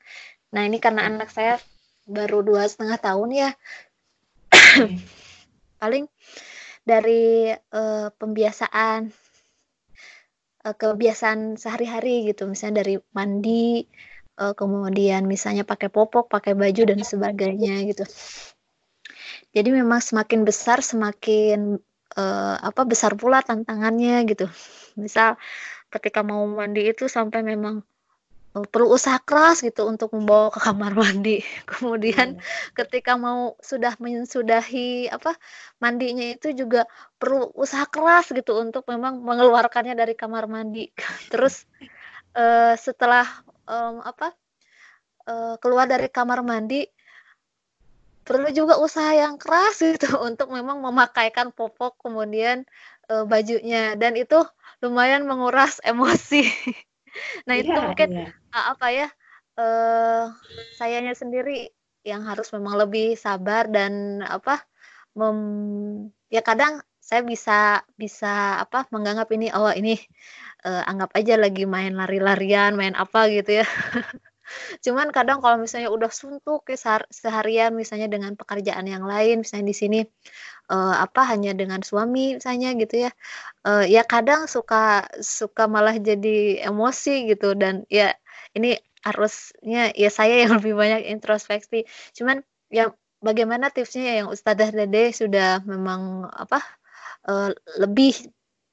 Nah 0.53 0.61
ini 0.65 0.77
karena 0.77 1.09
anak 1.09 1.33
saya 1.33 1.57
baru 2.05 2.45
dua 2.45 2.65
setengah 2.69 2.97
tahun 3.01 3.29
ya, 3.33 3.49
paling 5.81 6.05
dari 6.83 7.51
uh, 7.51 8.07
pembiasaan 8.15 9.11
uh, 10.67 10.75
kebiasaan 10.75 11.55
sehari-hari 11.55 12.27
gitu 12.31 12.47
misalnya 12.47 12.83
dari 12.83 12.99
mandi 13.15 13.87
uh, 14.39 14.51
kemudian 14.55 15.27
misalnya 15.27 15.63
pakai 15.63 15.87
popok 15.87 16.27
pakai 16.31 16.55
baju 16.55 16.83
dan 16.87 16.99
sebagainya 17.03 17.87
gitu 17.87 18.03
jadi 19.53 19.69
memang 19.69 20.03
semakin 20.03 20.43
besar 20.43 20.83
semakin 20.83 21.79
uh, 22.17 22.55
apa 22.59 22.81
besar 22.85 23.13
pula 23.17 23.41
tantangannya 23.41 24.25
gitu 24.29 24.49
misal 24.97 25.37
ketika 25.93 26.25
mau 26.25 26.45
mandi 26.49 26.89
itu 26.89 27.05
sampai 27.05 27.45
memang 27.45 27.85
perlu 28.53 28.93
usaha 28.93 29.17
keras 29.17 29.65
gitu 29.65 29.89
untuk 29.89 30.13
membawa 30.13 30.53
ke 30.53 30.61
kamar 30.61 30.93
mandi. 31.01 31.41
Kemudian 31.65 32.37
hmm. 32.37 32.77
ketika 32.77 33.17
mau 33.17 33.57
sudah 33.57 33.97
mensudahi 33.97 35.09
apa 35.09 35.33
mandinya 35.81 36.21
itu 36.21 36.53
juga 36.53 36.85
perlu 37.17 37.49
usaha 37.57 37.89
keras 37.89 38.29
gitu 38.29 38.61
untuk 38.61 38.85
memang 38.85 39.25
mengeluarkannya 39.25 39.97
dari 39.97 40.13
kamar 40.13 40.45
mandi. 40.45 40.93
Terus 41.33 41.65
uh, 42.37 42.77
setelah 42.77 43.25
um, 43.65 44.05
apa 44.05 44.37
uh, 45.25 45.57
keluar 45.57 45.89
dari 45.89 46.13
kamar 46.13 46.45
mandi 46.45 46.85
perlu 48.23 48.49
juga 48.55 48.79
usaha 48.79 49.11
yang 49.11 49.35
keras 49.35 49.83
gitu 49.83 50.07
untuk 50.27 50.51
memang 50.51 50.79
memakaikan 50.79 51.51
popok 51.51 51.99
kemudian 51.99 52.63
uh, 53.11 53.27
bajunya 53.27 53.95
dan 53.99 54.15
itu 54.15 54.41
lumayan 54.83 55.23
menguras 55.27 55.79
emosi. 55.87 56.47
nah 57.45 57.53
itu 57.53 57.69
yeah, 57.69 57.83
mungkin 57.85 58.09
yeah. 58.09 58.31
apa 58.51 58.87
ya 58.89 59.07
uh, 59.61 60.33
sayanya 60.75 61.13
sendiri 61.13 61.69
yang 62.03 62.25
harus 62.25 62.51
memang 62.51 62.75
lebih 62.75 63.15
sabar 63.15 63.69
dan 63.69 64.25
apa 64.25 64.65
mem, 65.15 66.09
ya 66.27 66.41
kadang 66.43 66.81
saya 66.99 67.21
bisa 67.21 67.85
bisa 67.95 68.59
apa 68.63 68.89
menganggap 68.89 69.29
ini 69.35 69.53
oh 69.53 69.69
ini 69.71 69.99
uh, 70.65 70.83
anggap 70.89 71.13
aja 71.15 71.37
lagi 71.37 71.63
main 71.69 71.93
lari-larian 71.93 72.73
main 72.73 72.95
apa 72.97 73.29
gitu 73.29 73.61
ya 73.61 73.67
cuman 74.83 75.09
kadang 75.09 75.39
kalau 75.39 75.57
misalnya 75.61 75.89
udah 75.89 76.11
suntuk 76.11 76.67
ya 76.69 76.77
seharian 77.11 77.71
misalnya 77.73 78.07
dengan 78.11 78.33
pekerjaan 78.39 78.85
yang 78.87 79.03
lain 79.05 79.41
misalnya 79.41 79.67
di 79.71 79.75
sini 79.75 79.99
uh, 80.73 80.95
apa 81.01 81.21
hanya 81.31 81.55
dengan 81.55 81.81
suami 81.81 82.37
misalnya 82.37 82.75
gitu 82.77 83.07
ya 83.07 83.11
uh, 83.67 83.83
ya 83.87 84.03
kadang 84.03 84.45
suka 84.45 85.07
suka 85.19 85.65
malah 85.65 85.95
jadi 85.97 86.63
emosi 86.67 87.31
gitu. 87.31 87.55
Dan 87.57 87.87
ya 87.87 88.13
ini 88.55 88.77
harusnya 89.03 89.91
ya 89.95 90.09
saya 90.11 90.47
yang 90.47 90.51
lebih 90.59 90.73
banyak 90.77 91.09
introspeksi. 91.11 91.87
Cuman 92.15 92.43
ya 92.71 92.91
bagaimana 93.23 93.71
tipsnya 93.71 94.03
ya 94.03 94.13
yang 94.23 94.29
Ustazah 94.31 94.69
Dede 94.71 95.15
sudah 95.15 95.63
memang 95.63 96.27
apa 96.27 96.59
uh, 97.27 97.51
lebih 97.79 98.15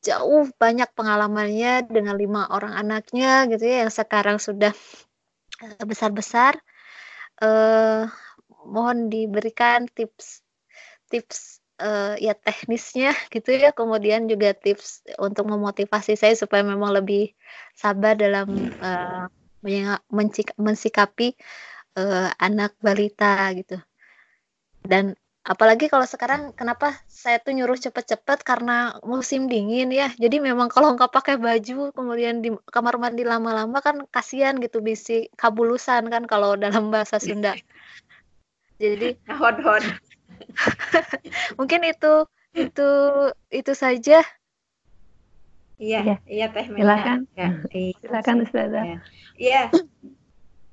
jauh 0.01 0.49
banyak 0.57 0.88
pengalamannya 0.97 1.85
dengan 1.85 2.16
lima 2.16 2.49
orang 2.49 2.73
anaknya 2.73 3.45
gitu 3.53 3.69
ya 3.69 3.85
yang 3.85 3.93
sekarang 3.93 4.40
sudah 4.40 4.73
besar-besar 5.85 6.57
uh, 7.42 8.09
mohon 8.64 9.09
diberikan 9.09 9.88
tips 9.92 10.44
tips 11.11 11.61
uh, 11.81 12.14
ya 12.20 12.37
teknisnya 12.37 13.16
gitu 13.33 13.51
ya. 13.57 13.73
Kemudian 13.75 14.29
juga 14.29 14.55
tips 14.55 15.03
untuk 15.18 15.49
memotivasi 15.49 16.14
saya 16.14 16.37
supaya 16.37 16.62
memang 16.62 16.94
lebih 16.94 17.33
sabar 17.75 18.14
dalam 18.14 18.70
uh, 18.81 19.27
mensikapi 20.57 21.35
uh, 21.99 22.31
anak 22.38 22.77
balita 22.79 23.51
gitu. 23.57 23.81
Dan 24.81 25.16
apalagi 25.40 25.88
kalau 25.88 26.05
sekarang 26.05 26.53
kenapa 26.53 26.92
saya 27.09 27.40
tuh 27.40 27.57
nyuruh 27.57 27.81
cepet-cepet 27.81 28.44
karena 28.44 29.00
musim 29.03 29.48
dingin 29.48 29.88
ya 29.88 30.12
jadi 30.20 30.37
memang 30.37 30.68
kalau 30.68 30.92
nggak 30.94 31.11
pakai 31.11 31.40
baju 31.40 31.90
kemudian 31.96 32.44
di 32.44 32.53
kamar 32.68 33.00
mandi 33.00 33.24
lama-lama 33.24 33.81
kan 33.81 34.05
kasihan 34.12 34.61
gitu 34.61 34.85
bisi 34.85 35.33
kabulusan 35.40 36.12
kan 36.12 36.29
kalau 36.29 36.61
dalam 36.61 36.92
bahasa 36.92 37.16
Sunda 37.16 37.57
jadi 38.76 39.16
hot-hot 39.40 39.81
Mungkin 41.59 41.81
itu 41.87 42.12
itu 42.57 42.90
itu 43.53 43.72
saja. 43.76 44.20
Iya, 45.81 46.00
ya. 46.05 46.16
iya 46.29 46.46
Teh 46.53 46.66
Silakan. 46.68 47.24
Ya, 47.33 47.48
iya. 47.72 47.96
Silakan 48.05 48.37
Ustazah. 48.44 48.85
Iya. 48.85 48.98
Iya, 49.40 49.62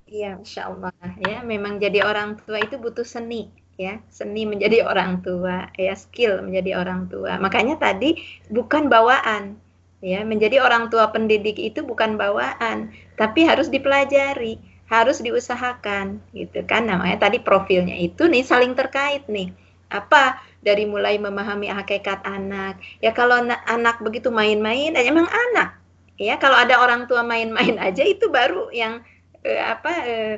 ya, 0.07 0.29
Insya 0.35 0.67
Allah. 0.67 0.91
Ya, 1.23 1.39
memang 1.47 1.79
jadi 1.79 2.03
orang 2.03 2.35
tua 2.43 2.59
itu 2.59 2.75
butuh 2.75 3.07
seni 3.07 3.55
ya 3.77 4.01
seni 4.09 4.49
menjadi 4.49 4.83
orang 4.89 5.21
tua 5.21 5.69
ya 5.77 5.93
skill 5.93 6.41
menjadi 6.41 6.81
orang 6.81 7.05
tua. 7.07 7.37
Makanya 7.37 7.77
tadi 7.77 8.17
bukan 8.49 8.89
bawaan 8.89 9.61
ya 10.01 10.25
menjadi 10.25 10.61
orang 10.61 10.89
tua 10.89 11.09
pendidik 11.13 11.57
itu 11.57 11.81
bukan 11.85 12.17
bawaan 12.17 12.93
tapi 13.17 13.45
harus 13.45 13.69
dipelajari 13.69 14.57
harus 14.89 15.21
diusahakan 15.21 16.19
gitu 16.33 16.65
kan. 16.65 16.89
Namanya 16.89 17.29
tadi 17.29 17.37
profilnya 17.37 17.95
itu 17.95 18.25
nih 18.25 18.43
saling 18.43 18.73
terkait 18.73 19.29
nih. 19.29 19.53
Apa? 19.87 20.41
Dari 20.59 20.83
mulai 20.83 21.15
memahami 21.21 21.71
hakikat 21.71 22.25
anak. 22.27 22.81
Ya 22.99 23.13
kalau 23.15 23.39
anak 23.45 24.01
begitu 24.03 24.33
main-main 24.33 24.97
ya 24.97 25.03
emang 25.05 25.29
anak. 25.29 25.77
Ya 26.17 26.35
kalau 26.41 26.57
ada 26.57 26.81
orang 26.81 27.05
tua 27.05 27.21
main-main 27.21 27.77
aja 27.87 28.01
itu 28.01 28.27
baru 28.33 28.73
yang 28.73 29.05
eh, 29.45 29.61
apa 29.61 29.91
eh, 30.07 30.35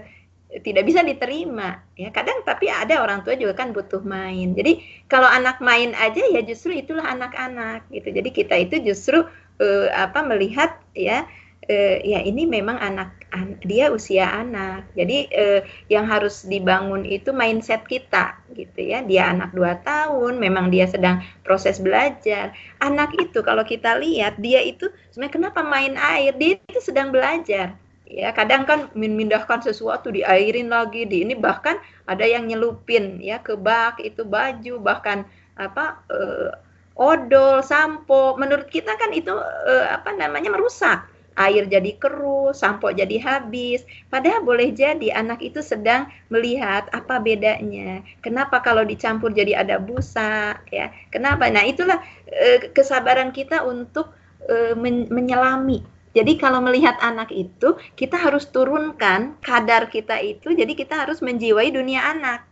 tidak 0.65 0.89
bisa 0.89 1.05
diterima 1.05 1.77
ya 1.93 2.09
kadang 2.09 2.41
tapi 2.41 2.73
ada 2.73 3.05
orang 3.05 3.21
tua 3.21 3.37
juga 3.37 3.53
kan 3.53 3.69
butuh 3.69 4.01
main 4.01 4.57
jadi 4.57 4.81
kalau 5.05 5.29
anak 5.29 5.61
main 5.61 5.93
aja 5.93 6.25
ya 6.25 6.41
justru 6.41 6.73
itulah 6.73 7.05
anak-anak 7.05 7.85
gitu 7.93 8.09
jadi 8.09 8.29
kita 8.33 8.55
itu 8.57 8.81
justru 8.81 9.29
eh, 9.61 9.87
apa 9.93 10.25
melihat 10.25 10.81
ya 10.97 11.29
uh, 11.69 11.97
ya 12.01 12.19
ini 12.25 12.49
memang 12.49 12.81
anak 12.81 13.13
an, 13.31 13.55
dia 13.61 13.93
usia 13.93 14.25
anak. 14.25 14.89
Jadi 14.97 15.29
uh, 15.31 15.61
yang 15.87 16.09
harus 16.09 16.43
dibangun 16.49 17.05
itu 17.05 17.29
mindset 17.29 17.85
kita 17.85 18.35
gitu 18.57 18.79
ya. 18.81 19.05
Dia 19.05 19.31
anak 19.31 19.53
dua 19.53 19.77
tahun, 19.85 20.41
memang 20.41 20.73
dia 20.73 20.89
sedang 20.89 21.21
proses 21.45 21.77
belajar. 21.77 22.51
Anak 22.81 23.13
itu 23.21 23.39
kalau 23.45 23.61
kita 23.61 24.01
lihat 24.01 24.41
dia 24.41 24.65
itu 24.65 24.89
sebenarnya 25.13 25.33
kenapa 25.35 25.61
main 25.61 25.93
air? 25.95 26.33
Dia 26.35 26.57
itu 26.57 26.81
sedang 26.81 27.13
belajar 27.13 27.77
ya 28.09 28.33
kadang 28.33 28.65
kan 28.65 28.89
memindahkan 28.97 29.61
sesuatu 29.61 30.09
diairin 30.09 30.73
lagi 30.73 31.05
di 31.05 31.21
ini 31.21 31.37
bahkan 31.37 31.77
ada 32.09 32.25
yang 32.25 32.49
nyelupin 32.49 33.21
ya 33.21 33.37
ke 33.37 33.53
bak 33.53 34.01
itu 34.01 34.25
baju 34.25 34.81
bahkan 34.81 35.29
apa 35.61 36.01
uh, 36.09 36.49
odol 36.97 37.61
sampo 37.61 38.33
menurut 38.35 38.65
kita 38.67 38.97
kan 38.97 39.13
itu 39.13 39.31
uh, 39.37 39.85
apa 39.93 40.09
namanya 40.17 40.49
merusak 40.49 41.05
air 41.39 41.63
jadi 41.71 41.95
keruh, 41.95 42.51
sampo 42.51 42.91
jadi 42.91 43.15
habis. 43.23 43.87
Padahal 44.11 44.43
boleh 44.43 44.75
jadi 44.75 45.15
anak 45.15 45.39
itu 45.39 45.63
sedang 45.63 46.11
melihat 46.27 46.91
apa 46.91 47.15
bedanya. 47.23 48.03
Kenapa 48.19 48.59
kalau 48.59 48.83
dicampur 48.83 49.31
jadi 49.31 49.63
ada 49.63 49.79
busa, 49.79 50.59
ya? 50.67 50.91
Kenapa? 51.15 51.47
Nah, 51.47 51.63
itulah 51.63 52.03
e, 52.27 52.67
kesabaran 52.75 53.31
kita 53.31 53.63
untuk 53.63 54.11
e, 54.43 54.75
men 54.75 55.07
menyelami 55.07 55.79
jadi 56.19 56.35
kalau 56.35 56.59
melihat 56.59 56.99
anak 56.99 57.31
itu, 57.31 57.79
kita 57.95 58.19
harus 58.19 58.43
turunkan 58.51 59.39
kadar 59.39 59.87
kita 59.87 60.19
itu. 60.19 60.51
Jadi 60.51 60.75
kita 60.75 61.07
harus 61.07 61.23
menjiwai 61.23 61.71
dunia 61.71 62.11
anak, 62.11 62.43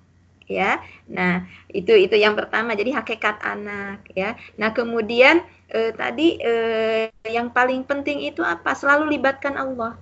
ya. 0.47 0.79
Nah 1.11 1.43
itu 1.67 1.91
itu 1.91 2.15
yang 2.15 2.39
pertama. 2.39 2.79
Jadi 2.79 2.95
hakikat 2.95 3.43
anak, 3.43 4.07
ya. 4.15 4.39
Nah 4.55 4.71
kemudian 4.71 5.43
eh, 5.67 5.91
tadi 5.91 6.39
eh, 6.39 7.11
yang 7.27 7.51
paling 7.51 7.83
penting 7.83 8.23
itu 8.23 8.39
apa? 8.39 8.71
Selalu 8.71 9.19
libatkan 9.19 9.59
Allah, 9.59 9.99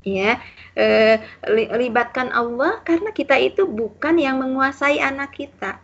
ya. 0.00 0.40
Eh, 0.72 1.20
libatkan 1.76 2.32
Allah 2.32 2.80
karena 2.80 3.12
kita 3.12 3.36
itu 3.36 3.68
bukan 3.68 4.16
yang 4.16 4.40
menguasai 4.40 5.04
anak 5.04 5.36
kita 5.36 5.83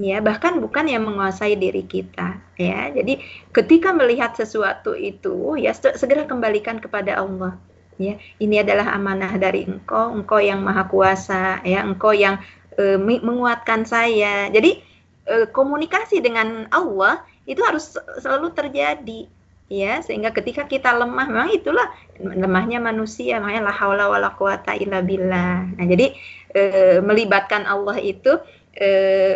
ya 0.00 0.24
bahkan 0.24 0.56
bukan 0.64 0.88
yang 0.88 1.04
menguasai 1.04 1.60
diri 1.60 1.84
kita 1.84 2.40
ya. 2.56 2.88
Jadi 2.88 3.20
ketika 3.52 3.92
melihat 3.92 4.32
sesuatu 4.32 4.96
itu 4.96 5.60
ya 5.60 5.76
segera 5.76 6.24
kembalikan 6.24 6.80
kepada 6.80 7.20
Allah 7.20 7.60
ya. 8.00 8.16
Ini 8.40 8.64
adalah 8.64 8.96
amanah 8.96 9.36
dari 9.36 9.68
engkau 9.68 10.16
engkau 10.16 10.40
yang 10.40 10.64
maha 10.64 10.88
kuasa 10.88 11.60
ya 11.68 11.84
engkau 11.84 12.16
yang 12.16 12.40
e, 12.80 12.96
menguatkan 13.20 13.84
saya. 13.84 14.48
Jadi 14.48 14.80
e, 15.28 15.44
komunikasi 15.52 16.24
dengan 16.24 16.64
Allah 16.72 17.20
itu 17.44 17.60
harus 17.60 17.92
selalu 18.24 18.56
terjadi 18.56 19.28
ya. 19.68 20.00
Sehingga 20.00 20.32
ketika 20.32 20.64
kita 20.64 20.96
lemah 20.96 21.28
memang 21.28 21.52
itulah 21.52 21.92
lemahnya 22.16 22.80
manusia 22.80 23.36
makanya 23.36 23.68
la 23.68 23.74
haula 23.76 24.08
wala 24.08 24.32
quwata 24.32 24.72
illa 24.80 25.04
billah. 25.04 25.76
Nah 25.76 25.84
jadi 25.84 26.16
e, 26.56 26.62
melibatkan 27.04 27.68
Allah 27.68 28.00
itu 28.00 28.40
e, 28.74 28.90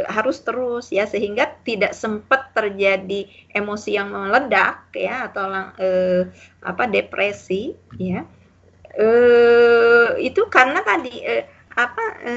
harus 0.07 0.43
terus 0.47 0.91
ya 0.95 1.07
sehingga 1.09 1.59
tidak 1.67 1.93
sempat 1.97 2.55
terjadi 2.55 3.27
emosi 3.51 3.99
yang 3.99 4.15
meledak 4.15 4.91
ya 4.95 5.31
atau 5.31 5.51
e, 5.79 5.89
apa 6.63 6.85
depresi 6.87 7.75
ya. 7.99 8.23
E, 8.95 9.09
itu 10.23 10.47
karena 10.47 10.83
tadi 10.87 11.23
e, 11.23 11.47
apa 11.75 12.05
e, 12.23 12.33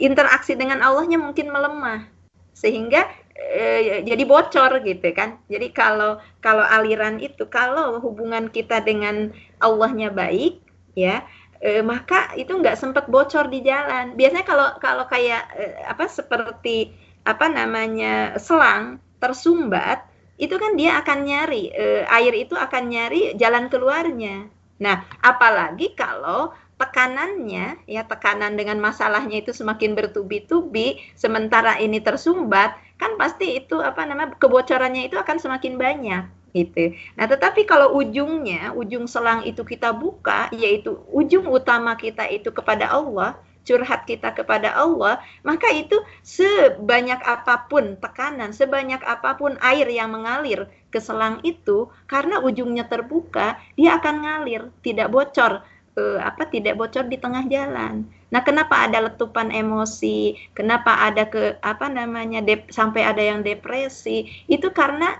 interaksi 0.00 0.56
dengan 0.56 0.84
Allahnya 0.84 1.16
mungkin 1.20 1.48
melemah 1.48 2.04
sehingga 2.52 3.08
e, 3.32 4.04
jadi 4.04 4.22
bocor 4.28 4.84
gitu 4.84 5.08
kan. 5.16 5.40
Jadi 5.48 5.72
kalau 5.72 6.20
kalau 6.44 6.64
aliran 6.64 7.16
itu 7.20 7.48
kalau 7.48 7.96
hubungan 8.04 8.52
kita 8.52 8.84
dengan 8.84 9.32
Allahnya 9.60 10.12
baik 10.12 10.60
ya 10.92 11.24
eh, 11.60 11.84
maka 11.84 12.32
itu 12.34 12.50
nggak 12.56 12.76
sempat 12.80 13.06
bocor 13.06 13.52
di 13.52 13.60
jalan. 13.62 14.16
Biasanya 14.16 14.44
kalau 14.48 14.68
kalau 14.80 15.04
kayak 15.06 15.42
eh, 15.54 15.74
apa 15.84 16.08
seperti 16.08 16.90
apa 17.22 17.46
namanya 17.52 18.40
selang 18.40 18.98
tersumbat, 19.20 20.08
itu 20.40 20.56
kan 20.56 20.72
dia 20.74 20.96
akan 21.04 21.18
nyari 21.28 21.68
eh, 21.70 22.02
air 22.08 22.34
itu 22.34 22.56
akan 22.56 22.82
nyari 22.88 23.36
jalan 23.36 23.68
keluarnya. 23.68 24.48
Nah, 24.80 25.04
apalagi 25.20 25.92
kalau 25.92 26.56
tekanannya 26.80 27.84
ya 27.84 28.08
tekanan 28.08 28.56
dengan 28.56 28.80
masalahnya 28.80 29.44
itu 29.44 29.52
semakin 29.52 29.92
bertubi-tubi 29.92 30.96
sementara 31.12 31.76
ini 31.76 32.00
tersumbat 32.00 32.72
kan 32.96 33.20
pasti 33.20 33.60
itu 33.60 33.84
apa 33.84 34.08
namanya 34.08 34.32
kebocorannya 34.40 35.12
itu 35.12 35.20
akan 35.20 35.36
semakin 35.36 35.76
banyak 35.76 36.24
gitu. 36.52 36.94
Nah, 37.14 37.26
tetapi 37.30 37.66
kalau 37.66 37.94
ujungnya, 37.98 38.74
ujung 38.74 39.06
selang 39.06 39.46
itu 39.46 39.62
kita 39.62 39.94
buka, 39.94 40.50
yaitu 40.54 40.98
ujung 41.10 41.46
utama 41.46 41.94
kita 41.94 42.26
itu 42.26 42.50
kepada 42.50 42.90
Allah, 42.90 43.38
curhat 43.64 44.08
kita 44.08 44.32
kepada 44.32 44.72
Allah, 44.72 45.20
maka 45.44 45.68
itu 45.70 46.00
sebanyak 46.24 47.20
apa 47.22 47.68
pun 47.68 47.94
tekanan, 48.00 48.50
sebanyak 48.50 49.00
apa 49.04 49.36
pun 49.36 49.54
air 49.60 49.86
yang 49.86 50.10
mengalir 50.10 50.66
ke 50.90 50.98
selang 50.98 51.38
itu, 51.46 51.86
karena 52.10 52.40
ujungnya 52.42 52.88
terbuka, 52.88 53.60
dia 53.78 54.00
akan 54.00 54.26
ngalir, 54.26 54.74
tidak 54.82 55.12
bocor, 55.12 55.62
eh, 55.94 56.18
apa 56.18 56.48
tidak 56.50 56.74
bocor 56.80 57.06
di 57.06 57.20
tengah 57.20 57.46
jalan. 57.46 58.08
Nah, 58.30 58.40
kenapa 58.46 58.86
ada 58.86 59.10
letupan 59.10 59.50
emosi? 59.50 60.38
Kenapa 60.54 61.02
ada 61.02 61.26
ke 61.26 61.58
apa 61.60 61.90
namanya 61.90 62.38
dep, 62.42 62.70
sampai 62.70 63.02
ada 63.02 63.18
yang 63.18 63.42
depresi? 63.42 64.30
Itu 64.46 64.70
karena 64.70 65.18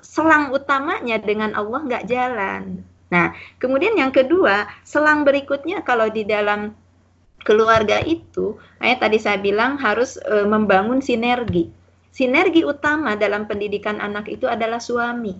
selang 0.00 0.50
utamanya 0.52 1.20
dengan 1.20 1.52
Allah 1.56 1.80
nggak 1.84 2.06
jalan. 2.08 2.84
Nah, 3.10 3.34
kemudian 3.58 3.98
yang 3.98 4.14
kedua, 4.14 4.70
selang 4.86 5.26
berikutnya 5.26 5.82
kalau 5.82 6.06
di 6.06 6.22
dalam 6.22 6.72
keluarga 7.42 7.98
itu, 8.04 8.56
kayak 8.78 9.02
tadi 9.02 9.18
saya 9.18 9.38
bilang 9.40 9.80
harus 9.80 10.20
e, 10.22 10.46
membangun 10.46 11.02
sinergi. 11.02 11.72
Sinergi 12.10 12.62
utama 12.62 13.18
dalam 13.18 13.50
pendidikan 13.50 13.98
anak 13.98 14.30
itu 14.30 14.46
adalah 14.46 14.78
suami. 14.78 15.34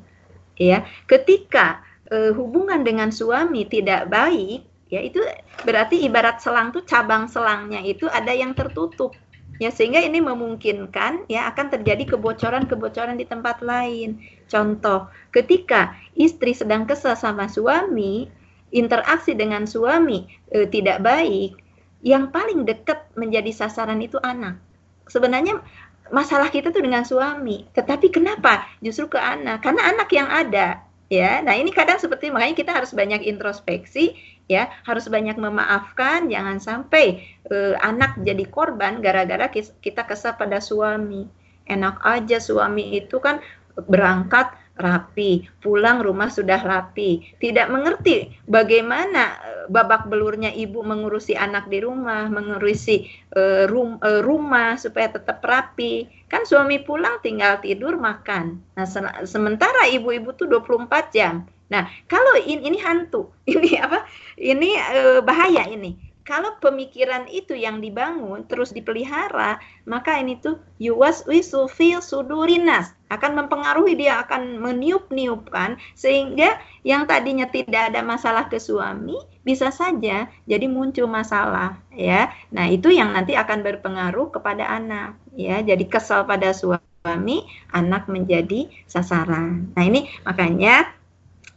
Ya, 0.58 0.84
ketika 1.06 1.80
e, 2.10 2.34
hubungan 2.34 2.82
dengan 2.82 3.14
suami 3.14 3.64
tidak 3.70 4.10
baik, 4.10 4.66
ya 4.90 5.00
itu 5.06 5.22
berarti 5.62 6.02
ibarat 6.02 6.42
selang 6.42 6.74
tuh 6.74 6.82
cabang 6.82 7.30
selangnya 7.30 7.78
itu 7.86 8.10
ada 8.10 8.34
yang 8.34 8.58
tertutup 8.58 9.14
ya 9.62 9.70
sehingga 9.70 10.02
ini 10.02 10.18
memungkinkan 10.18 11.30
ya 11.30 11.46
akan 11.52 11.66
terjadi 11.78 12.16
kebocoran-kebocoran 12.16 13.20
di 13.20 13.28
tempat 13.28 13.60
lain. 13.60 14.18
Contoh, 14.50 15.06
ketika 15.30 15.94
istri 16.18 16.52
sedang 16.52 16.84
kesal 16.84 17.14
sama 17.14 17.46
suami, 17.46 18.26
interaksi 18.74 19.38
dengan 19.38 19.64
suami 19.64 20.26
e, 20.50 20.66
tidak 20.66 21.00
baik, 21.06 21.54
yang 22.02 22.34
paling 22.34 22.66
dekat 22.66 23.06
menjadi 23.14 23.54
sasaran 23.54 24.02
itu 24.02 24.18
anak. 24.26 24.58
Sebenarnya 25.06 25.62
masalah 26.10 26.50
kita 26.50 26.74
tuh 26.74 26.82
dengan 26.82 27.06
suami, 27.06 27.70
tetapi 27.70 28.10
kenapa 28.10 28.66
justru 28.82 29.14
ke 29.14 29.18
anak? 29.22 29.62
Karena 29.62 29.94
anak 29.94 30.10
yang 30.10 30.26
ada 30.26 30.82
ya. 31.06 31.38
Nah, 31.46 31.54
ini 31.54 31.70
kadang 31.70 32.02
seperti 32.02 32.34
makanya 32.34 32.56
kita 32.58 32.72
harus 32.74 32.90
banyak 32.90 33.22
introspeksi 33.22 34.18
ya 34.50 34.66
harus 34.82 35.06
banyak 35.06 35.38
memaafkan 35.38 36.26
jangan 36.26 36.58
sampai 36.58 37.22
uh, 37.46 37.78
anak 37.86 38.18
jadi 38.18 38.42
korban 38.50 38.98
gara-gara 38.98 39.46
kita 39.54 40.02
kesal 40.02 40.34
pada 40.34 40.58
suami 40.58 41.30
enak 41.70 42.02
aja 42.02 42.42
suami 42.42 42.98
itu 42.98 43.22
kan 43.22 43.38
berangkat 43.86 44.54
rapi, 44.80 45.44
pulang 45.60 46.00
rumah 46.00 46.32
sudah 46.32 46.56
rapi, 46.56 47.36
tidak 47.36 47.68
mengerti 47.68 48.32
bagaimana 48.48 49.36
eh, 49.44 49.64
babak 49.68 50.08
belurnya 50.08 50.50
ibu 50.56 50.80
mengurusi 50.80 51.36
anak 51.36 51.68
di 51.68 51.84
rumah, 51.84 52.26
mengurusi 52.32 53.06
uh, 53.36 53.68
rum, 53.70 54.00
uh, 54.00 54.24
rumah 54.24 54.80
supaya 54.80 55.12
tetap 55.12 55.44
rapi. 55.44 56.08
Kan 56.26 56.48
suami 56.48 56.80
pulang 56.82 57.20
tinggal 57.22 57.60
tidur 57.60 57.94
makan. 58.00 58.58
Nah, 58.74 58.86
se 58.88 58.98
sementara 59.28 59.86
ibu-ibu 59.92 60.34
tuh 60.34 60.48
24 60.48 61.14
jam 61.14 61.46
Nah, 61.70 61.86
kalau 62.10 62.34
ini, 62.42 62.66
ini 62.66 62.78
hantu, 62.82 63.30
ini 63.54 63.78
apa? 63.78 64.02
Ini 64.34 64.70
e, 64.74 65.00
bahaya 65.22 65.70
ini. 65.70 66.09
Kalau 66.30 66.54
pemikiran 66.62 67.26
itu 67.26 67.58
yang 67.58 67.82
dibangun 67.82 68.46
terus 68.46 68.70
dipelihara, 68.70 69.58
maka 69.82 70.14
ini 70.14 70.38
tuh 70.38 70.62
yuwas 70.78 71.26
wisu 71.26 71.66
fil 71.66 71.98
sudurinas 71.98 72.94
akan 73.10 73.42
mempengaruhi 73.42 73.98
dia 73.98 74.22
akan 74.22 74.62
meniup-niupkan 74.62 75.74
sehingga 75.98 76.54
yang 76.86 77.10
tadinya 77.10 77.50
tidak 77.50 77.90
ada 77.90 78.06
masalah 78.06 78.46
ke 78.46 78.62
suami 78.62 79.18
bisa 79.42 79.74
saja 79.74 80.30
jadi 80.46 80.70
muncul 80.70 81.10
masalah 81.10 81.82
ya. 81.90 82.30
Nah, 82.54 82.70
itu 82.70 82.94
yang 82.94 83.10
nanti 83.10 83.34
akan 83.34 83.66
berpengaruh 83.66 84.30
kepada 84.30 84.70
anak 84.70 85.18
ya. 85.34 85.58
Jadi 85.66 85.90
kesal 85.90 86.30
pada 86.30 86.54
suami, 86.54 87.42
anak 87.74 88.06
menjadi 88.06 88.70
sasaran. 88.86 89.74
Nah, 89.74 89.82
ini 89.82 90.06
makanya 90.22 90.94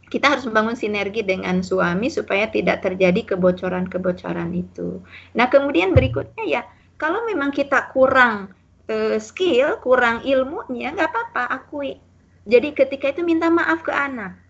kita 0.08 0.36
harus 0.36 0.44
membangun 0.48 0.76
sinergi 0.76 1.24
dengan 1.24 1.64
suami 1.64 2.12
supaya 2.12 2.48
tidak 2.48 2.84
terjadi 2.84 3.34
kebocoran-kebocoran 3.34 4.52
itu. 4.52 5.00
Nah, 5.36 5.48
kemudian 5.48 5.92
berikutnya 5.96 6.44
ya, 6.44 6.62
kalau 7.00 7.24
memang 7.28 7.50
kita 7.50 7.90
kurang 7.92 8.52
uh, 8.88 9.16
skill, 9.20 9.80
kurang 9.80 10.24
ilmunya, 10.24 10.92
nggak 10.92 11.10
apa-apa, 11.10 11.44
akui. 11.62 12.00
Jadi 12.44 12.76
ketika 12.76 13.08
itu 13.12 13.24
minta 13.24 13.48
maaf 13.48 13.80
ke 13.80 13.92
anak. 13.92 14.40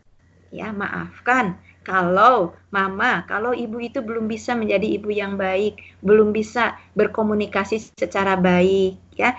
ya 0.55 0.71
maafkan 0.71 1.59
kalau 1.85 2.57
mama, 2.73 3.29
kalau 3.29 3.53
ibu 3.53 3.77
itu 3.77 4.01
belum 4.01 4.25
bisa 4.25 4.57
menjadi 4.57 4.97
ibu 4.97 5.13
yang 5.13 5.37
baik, 5.37 5.77
belum 6.01 6.33
bisa 6.33 6.81
berkomunikasi 6.97 7.93
secara 7.93 8.41
baik, 8.41 8.97
ya. 9.21 9.37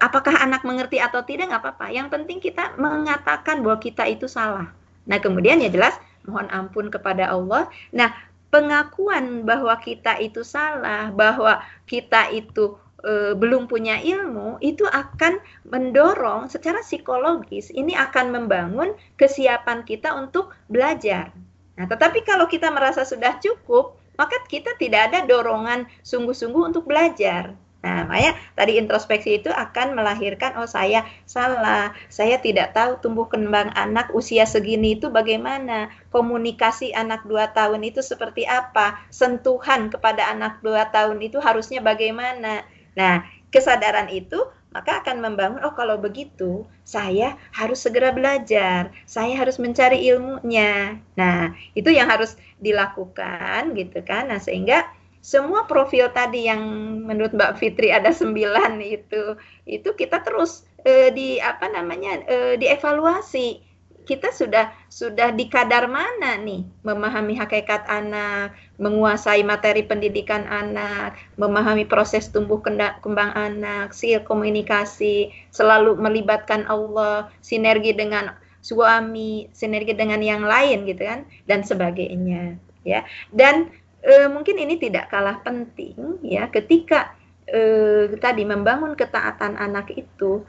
Apakah 0.00 0.40
anak 0.40 0.64
mengerti 0.64 0.96
atau 0.96 1.20
tidak 1.28 1.52
nggak 1.52 1.60
apa-apa. 1.60 1.92
Yang 1.92 2.08
penting 2.16 2.38
kita 2.40 2.72
mengatakan 2.80 3.60
bahwa 3.60 3.76
kita 3.84 4.08
itu 4.08 4.24
salah. 4.24 4.72
Nah, 5.04 5.18
kemudian 5.20 5.60
ya 5.60 5.68
jelas 5.68 5.96
mohon 6.24 6.48
ampun 6.48 6.88
kepada 6.88 7.28
Allah. 7.28 7.68
Nah, 7.92 8.12
pengakuan 8.48 9.44
bahwa 9.44 9.74
kita 9.82 10.16
itu 10.22 10.46
salah, 10.46 11.10
bahwa 11.12 11.60
kita 11.84 12.30
itu 12.32 12.78
e, 13.02 13.34
belum 13.36 13.66
punya 13.66 14.00
ilmu, 14.00 14.62
itu 14.64 14.86
akan 14.86 15.42
mendorong 15.68 16.48
secara 16.48 16.80
psikologis 16.80 17.74
ini 17.74 17.92
akan 17.98 18.30
membangun 18.30 18.94
kesiapan 19.20 19.82
kita 19.82 20.14
untuk 20.14 20.54
belajar. 20.70 21.34
Nah, 21.74 21.90
tetapi 21.90 22.22
kalau 22.22 22.46
kita 22.46 22.70
merasa 22.70 23.02
sudah 23.02 23.36
cukup, 23.42 23.98
maka 24.14 24.38
kita 24.46 24.78
tidak 24.78 25.10
ada 25.10 25.26
dorongan 25.26 25.90
sungguh-sungguh 26.06 26.70
untuk 26.70 26.86
belajar. 26.86 27.58
Nah, 27.84 28.08
makanya 28.08 28.32
tadi 28.56 28.80
introspeksi 28.80 29.44
itu 29.44 29.52
akan 29.52 29.92
melahirkan, 29.92 30.56
oh 30.56 30.64
saya 30.64 31.04
salah, 31.28 31.92
saya 32.08 32.40
tidak 32.40 32.72
tahu 32.72 32.96
tumbuh 33.04 33.28
kembang 33.28 33.68
anak 33.76 34.08
usia 34.16 34.48
segini 34.48 34.96
itu 34.96 35.12
bagaimana, 35.12 35.92
komunikasi 36.08 36.96
anak 36.96 37.28
dua 37.28 37.52
tahun 37.52 37.84
itu 37.84 38.00
seperti 38.00 38.48
apa, 38.48 39.04
sentuhan 39.12 39.92
kepada 39.92 40.32
anak 40.32 40.64
dua 40.64 40.88
tahun 40.88 41.20
itu 41.20 41.36
harusnya 41.44 41.84
bagaimana. 41.84 42.64
Nah, 42.96 43.20
kesadaran 43.52 44.08
itu 44.08 44.40
maka 44.74 44.98
akan 45.06 45.22
membangun 45.22 45.62
oh 45.62 45.70
kalau 45.78 46.02
begitu 46.02 46.66
saya 46.82 47.38
harus 47.54 47.78
segera 47.78 48.10
belajar. 48.10 48.90
Saya 49.06 49.38
harus 49.38 49.62
mencari 49.62 50.02
ilmunya. 50.10 50.98
Nah 51.14 51.54
itu 51.78 51.94
yang 51.94 52.10
harus 52.10 52.34
dilakukan 52.58 53.70
gitu 53.78 54.02
kan? 54.02 54.34
Nah 54.34 54.42
sehingga 54.42 54.82
semua 55.24 55.64
profil 55.64 56.12
tadi 56.12 56.44
yang 56.52 56.60
menurut 57.00 57.32
Mbak 57.32 57.56
Fitri 57.56 57.88
ada 57.88 58.12
sembilan 58.12 58.76
itu 58.84 59.40
itu 59.64 59.88
kita 59.96 60.20
terus 60.20 60.68
eh, 60.84 61.08
di 61.16 61.40
apa 61.40 61.64
namanya 61.72 62.20
eh, 62.28 62.54
dievaluasi 62.60 63.64
kita 64.04 64.28
sudah 64.36 64.68
sudah 64.92 65.32
di 65.32 65.48
kadar 65.48 65.88
mana 65.88 66.36
nih 66.36 66.60
memahami 66.84 67.40
hakikat 67.40 67.88
anak, 67.88 68.52
menguasai 68.76 69.40
materi 69.40 69.80
pendidikan 69.80 70.44
anak, 70.44 71.16
memahami 71.40 71.88
proses 71.88 72.28
tumbuh 72.28 72.60
kembang 73.00 73.32
anak, 73.32 73.96
skill 73.96 74.20
komunikasi, 74.20 75.32
selalu 75.48 75.96
melibatkan 75.96 76.68
Allah, 76.68 77.32
sinergi 77.40 77.96
dengan 77.96 78.36
suami, 78.60 79.48
sinergi 79.56 79.96
dengan 79.96 80.20
yang 80.20 80.44
lain 80.44 80.84
gitu 80.84 81.00
kan 81.00 81.24
dan 81.48 81.64
sebagainya 81.64 82.60
ya. 82.84 83.08
Dan 83.32 83.72
e, 84.04 84.28
mungkin 84.28 84.60
ini 84.60 84.76
tidak 84.76 85.08
kalah 85.08 85.40
penting 85.40 86.20
ya 86.20 86.52
ketika 86.52 87.16
e, 87.48 88.12
tadi 88.20 88.44
membangun 88.44 88.92
ketaatan 88.92 89.56
anak 89.56 89.88
itu 89.96 90.44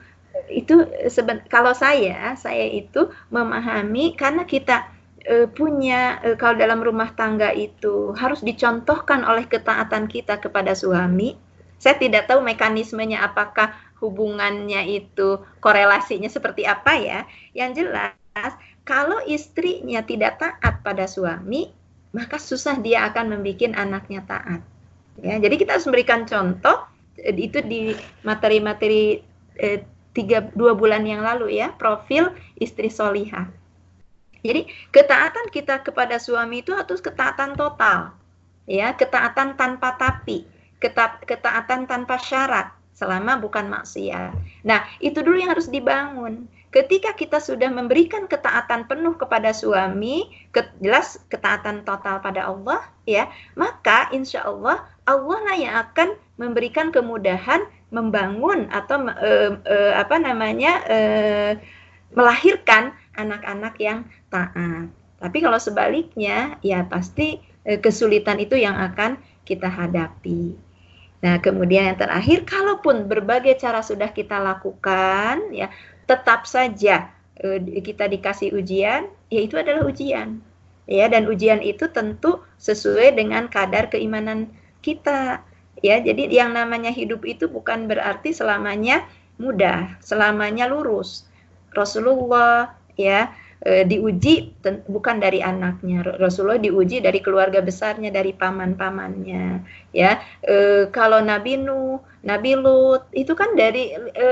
itu 0.51 0.83
seben 1.07 1.39
kalau 1.47 1.71
saya 1.71 2.35
saya 2.35 2.67
itu 2.67 3.07
memahami 3.31 4.19
karena 4.19 4.43
kita 4.43 4.91
e, 5.23 5.47
punya 5.47 6.19
e, 6.21 6.35
kalau 6.35 6.59
dalam 6.59 6.83
rumah 6.83 7.15
tangga 7.15 7.55
itu 7.55 8.11
harus 8.19 8.43
dicontohkan 8.43 9.23
oleh 9.23 9.47
ketaatan 9.47 10.11
kita 10.11 10.37
kepada 10.43 10.75
suami. 10.75 11.39
Saya 11.75 11.99
tidak 11.99 12.31
tahu 12.31 12.39
mekanismenya 12.39 13.23
apakah 13.23 13.75
hubungannya 13.99 14.87
itu 14.89 15.43
korelasinya 15.59 16.31
seperti 16.31 16.63
apa 16.63 16.93
ya. 16.95 17.19
Yang 17.51 17.83
jelas 17.83 18.51
kalau 18.87 19.19
istrinya 19.27 20.05
tidak 20.05 20.39
taat 20.39 20.81
pada 20.85 21.09
suami, 21.09 21.73
maka 22.15 22.39
susah 22.39 22.79
dia 22.79 23.03
akan 23.11 23.35
membuat 23.35 23.75
anaknya 23.75 24.23
taat. 24.23 24.63
Ya, 25.19 25.35
jadi 25.35 25.59
kita 25.59 25.75
harus 25.75 25.87
memberikan 25.87 26.23
contoh 26.23 26.87
itu 27.19 27.59
di 27.63 27.91
materi-materi 28.23 29.19
eh, 29.59 29.83
tiga 30.15 30.47
dua 30.55 30.71
bulan 30.71 31.03
yang 31.03 31.23
lalu 31.27 31.59
ya 31.59 31.75
profil 31.75 32.31
istri 32.55 32.87
solihah. 32.87 33.51
Jadi 34.39 34.71
ketaatan 34.95 35.51
kita 35.51 35.83
kepada 35.83 36.15
suami 36.15 36.63
itu 36.63 36.71
harus 36.71 37.03
ketaatan 37.03 37.59
total, 37.59 38.15
ya 38.63 38.95
ketaatan 38.95 39.59
tanpa 39.59 39.99
tapi, 39.99 40.47
keta 40.79 41.19
ketaatan 41.27 41.83
tanpa 41.89 42.15
syarat 42.15 42.71
selama 42.95 43.35
bukan 43.41 43.67
maksiat. 43.67 44.37
Nah 44.63 44.87
itu 45.03 45.19
dulu 45.19 45.35
yang 45.35 45.51
harus 45.51 45.67
dibangun. 45.67 46.47
Ketika 46.75 47.15
kita 47.15 47.39
sudah 47.39 47.71
memberikan 47.71 48.27
ketaatan 48.27 48.83
penuh 48.91 49.15
kepada 49.15 49.55
suami, 49.55 50.27
ke, 50.51 50.59
jelas 50.83 51.15
ketaatan 51.31 51.87
total 51.87 52.19
pada 52.19 52.51
Allah, 52.51 52.83
ya, 53.07 53.31
maka 53.55 54.11
insya 54.11 54.43
Allah 54.43 54.83
Allah 55.07 55.39
lah 55.47 55.55
yang 55.55 55.75
akan 55.87 56.19
memberikan 56.35 56.91
kemudahan 56.91 57.63
membangun 57.95 58.67
atau 58.75 59.07
e, 59.07 59.55
e, 59.63 59.77
apa 59.95 60.19
namanya 60.19 60.83
e, 60.83 60.99
melahirkan 62.11 62.91
anak-anak 63.15 63.79
yang 63.79 64.03
taat. 64.27 64.91
Tapi 65.23 65.37
kalau 65.39 65.55
sebaliknya, 65.55 66.59
ya 66.59 66.83
pasti 66.83 67.39
e, 67.63 67.79
kesulitan 67.79 68.35
itu 68.43 68.59
yang 68.59 68.75
akan 68.75 69.15
kita 69.47 69.71
hadapi. 69.71 70.59
Nah, 71.23 71.39
kemudian 71.39 71.89
yang 71.89 71.97
terakhir, 71.97 72.43
kalaupun 72.43 73.07
berbagai 73.07 73.57
cara 73.57 73.79
sudah 73.79 74.11
kita 74.11 74.37
lakukan, 74.37 75.55
ya 75.55 75.71
tetap 76.05 76.45
saja 76.49 77.09
e, 77.37 77.59
kita 77.81 78.09
dikasih 78.09 78.53
ujian, 78.55 79.09
ya 79.29 79.39
itu 79.41 79.57
adalah 79.57 79.85
ujian. 79.85 80.41
Ya, 80.85 81.09
dan 81.09 81.25
ujian 81.25 81.65
itu 81.65 81.89
tentu 81.89 82.45
sesuai 82.61 83.17
dengan 83.17 83.49
kadar 83.49 83.89
keimanan 83.89 84.53
kita 84.85 85.41
ya 85.81 85.99
jadi 85.99 86.29
yang 86.29 86.55
namanya 86.55 86.93
hidup 86.93 87.25
itu 87.27 87.49
bukan 87.49 87.89
berarti 87.89 88.31
selamanya 88.31 89.03
mudah 89.41 89.99
selamanya 89.99 90.69
lurus 90.69 91.27
Rasulullah 91.75 92.71
ya 92.95 93.33
e, 93.65 93.81
diuji 93.83 94.53
bukan 94.85 95.17
dari 95.17 95.41
anaknya. 95.41 96.05
Rasulullah 96.21 96.61
diuji 96.61 97.01
dari 97.01 97.19
keluarga 97.19 97.59
besarnya 97.65 98.13
dari 98.13 98.31
paman-pamannya 98.31 99.65
ya. 99.91 100.21
E, 100.45 100.87
kalau 100.93 101.19
Nabi 101.19 101.57
Nuh 101.57 101.97
Nabi 102.21 102.53
Lut 102.57 103.09
itu 103.17 103.33
kan 103.33 103.57
dari 103.57 103.97
e, 103.97 104.27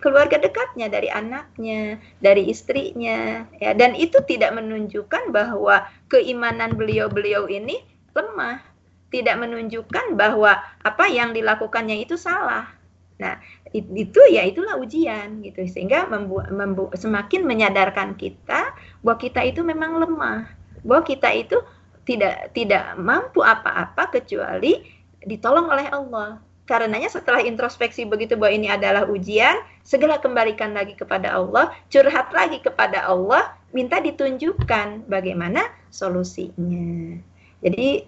keluarga 0.00 0.40
dekatnya 0.40 0.88
dari 0.88 1.12
anaknya 1.12 2.00
dari 2.24 2.48
istrinya 2.48 3.44
ya. 3.60 3.76
Dan 3.76 3.92
itu 3.92 4.24
tidak 4.24 4.56
menunjukkan 4.56 5.30
bahwa 5.30 5.84
keimanan 6.08 6.74
beliau-beliau 6.74 7.46
ini 7.46 7.84
lemah. 8.16 8.64
Tidak 9.08 9.40
menunjukkan 9.40 10.20
bahwa 10.20 10.60
apa 10.84 11.04
yang 11.08 11.32
dilakukannya 11.32 12.04
itu 12.04 12.20
salah. 12.20 12.77
Nah, 13.18 13.34
itu 13.74 14.20
ya 14.30 14.46
itulah 14.46 14.78
ujian 14.78 15.42
gitu 15.42 15.66
sehingga 15.66 16.06
membu 16.06 16.40
membu 16.48 16.88
semakin 16.94 17.44
menyadarkan 17.44 18.14
kita 18.14 18.72
bahwa 19.02 19.18
kita 19.18 19.42
itu 19.42 19.60
memang 19.66 19.98
lemah, 19.98 20.46
bahwa 20.86 21.02
kita 21.02 21.28
itu 21.34 21.58
tidak 22.06 22.54
tidak 22.56 22.94
mampu 22.96 23.44
apa-apa 23.44 24.08
kecuali 24.14 24.86
ditolong 25.26 25.68
oleh 25.68 25.90
Allah. 25.90 26.40
Karenanya 26.68 27.08
setelah 27.08 27.40
introspeksi 27.40 28.04
begitu 28.04 28.36
bahwa 28.36 28.52
ini 28.52 28.68
adalah 28.68 29.08
ujian, 29.08 29.56
segera 29.82 30.20
kembalikan 30.20 30.76
lagi 30.76 30.92
kepada 30.92 31.32
Allah, 31.32 31.72
curhat 31.88 32.28
lagi 32.30 32.60
kepada 32.60 33.08
Allah, 33.08 33.56
minta 33.72 34.00
ditunjukkan 34.00 35.08
bagaimana 35.08 35.64
solusinya. 35.88 37.16
Jadi 37.64 38.04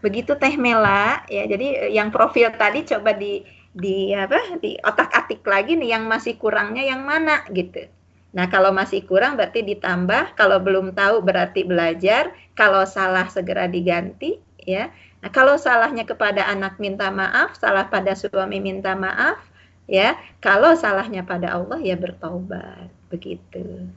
begitu 0.00 0.32
Teh 0.40 0.56
Mela 0.56 1.22
ya 1.28 1.44
jadi 1.44 1.66
eh, 1.86 1.90
yang 1.92 2.08
profil 2.08 2.48
tadi 2.56 2.88
coba 2.88 3.12
di 3.12 3.44
di 3.70 4.10
apa 4.10 4.58
di 4.58 4.74
otak-atik 4.82 5.46
lagi 5.46 5.78
nih 5.78 5.94
yang 5.94 6.10
masih 6.10 6.34
kurangnya 6.34 6.82
yang 6.82 7.06
mana 7.06 7.46
gitu. 7.54 7.86
Nah, 8.30 8.46
kalau 8.46 8.70
masih 8.70 9.02
kurang 9.02 9.34
berarti 9.34 9.66
ditambah, 9.66 10.38
kalau 10.38 10.62
belum 10.62 10.94
tahu 10.94 11.18
berarti 11.18 11.66
belajar, 11.66 12.30
kalau 12.54 12.86
salah 12.86 13.26
segera 13.26 13.66
diganti 13.66 14.38
ya. 14.62 14.94
Nah, 15.20 15.30
kalau 15.34 15.58
salahnya 15.58 16.06
kepada 16.06 16.46
anak 16.46 16.78
minta 16.78 17.10
maaf, 17.10 17.58
salah 17.58 17.90
pada 17.90 18.14
suami 18.14 18.62
minta 18.62 18.94
maaf 18.94 19.42
ya. 19.90 20.14
Kalau 20.38 20.78
salahnya 20.78 21.26
pada 21.26 21.58
Allah 21.58 21.82
ya 21.82 21.98
bertobat, 21.98 22.86
begitu. 23.10 23.90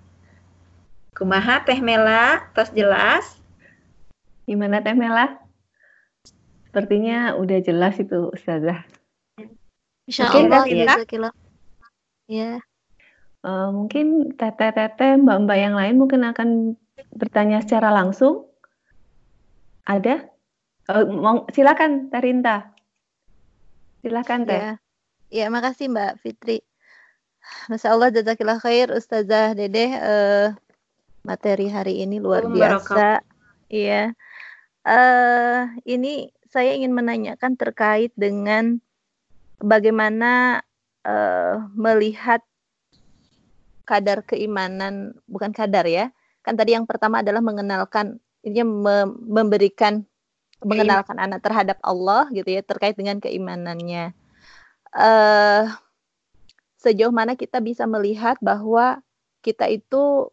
Kumaha 1.13 1.61
Teh 1.61 1.77
Mela, 1.77 2.49
tos 2.57 2.73
jelas? 2.73 3.37
Gimana 4.49 4.81
Teh 4.81 4.97
Mela? 4.97 5.37
Sepertinya 6.65 7.37
udah 7.37 7.61
jelas 7.61 8.01
itu 8.01 8.33
Ustazah. 8.33 8.81
Insya 10.03 10.27
Allah, 10.27 10.63
ya. 10.67 10.95
ya. 12.27 12.51
Uh, 13.43 13.71
mungkin 13.75 14.35
teteh-teteh, 14.35 15.19
mbak-mbak 15.19 15.57
yang 15.59 15.75
lain 15.75 15.95
mungkin 15.99 16.23
akan 16.23 16.79
bertanya 17.15 17.59
secara 17.63 17.91
langsung. 17.91 18.47
Ada? 19.83 20.27
Uh, 20.87 21.43
silakan, 21.51 22.11
Terinta. 22.11 22.71
Silakan, 24.03 24.47
Teh. 24.47 24.59
Ya. 24.59 24.73
ya, 25.31 25.45
makasih 25.47 25.91
Mbak 25.91 26.19
Fitri. 26.19 26.59
Masya 27.67 27.95
Allah, 27.95 28.11
jazakillah 28.11 28.59
khair, 28.59 28.91
Ustazah 28.91 29.55
Dedeh. 29.55 29.91
Uh, 29.99 30.47
materi 31.23 31.71
hari 31.71 32.03
ini 32.03 32.19
luar 32.19 32.47
biasa. 32.47 33.23
Iya. 33.71 34.11
Uh, 34.83 35.71
ini 35.87 36.27
saya 36.51 36.75
ingin 36.75 36.91
menanyakan 36.91 37.55
terkait 37.55 38.11
dengan 38.19 38.83
bagaimana 39.63 40.59
uh, 41.07 41.63
melihat 41.71 42.43
kadar 43.87 44.27
keimanan, 44.27 45.15
bukan 45.31 45.55
kadar 45.55 45.87
ya. 45.87 46.11
Kan 46.43 46.59
tadi 46.59 46.75
yang 46.75 46.83
pertama 46.83 47.23
adalah 47.23 47.39
mengenalkan, 47.39 48.19
ini 48.43 48.59
memberikan 49.23 50.03
mengenalkan 50.63 51.19
anak 51.19 51.43
terhadap 51.43 51.77
Allah 51.83 52.27
gitu 52.31 52.47
ya 52.47 52.63
terkait 52.63 52.95
dengan 52.95 53.19
keimanannya. 53.19 54.15
Uh, 54.95 55.67
sejauh 56.79 57.11
mana 57.11 57.35
kita 57.35 57.59
bisa 57.59 57.87
melihat 57.87 58.39
bahwa 58.39 59.03
kita 59.43 59.67
itu 59.67 60.31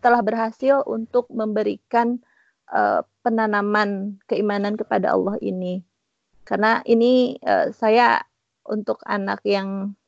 telah 0.00 0.20
berhasil 0.24 0.80
untuk 0.88 1.28
memberikan 1.28 2.20
uh, 2.72 3.04
penanaman 3.24 4.20
keimanan 4.28 4.76
kepada 4.76 5.12
Allah 5.16 5.36
ini. 5.40 5.84
Karena 6.44 6.80
ini 6.88 7.36
uh, 7.44 7.72
saya 7.72 8.24
untuk 8.70 9.02
anak 9.02 9.42
yang 9.42 9.98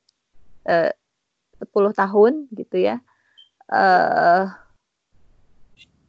uh, 0.70 0.90
10 1.58 1.98
tahun 1.98 2.32
gitu 2.54 2.78
ya. 2.78 3.02
Uh, 3.66 4.50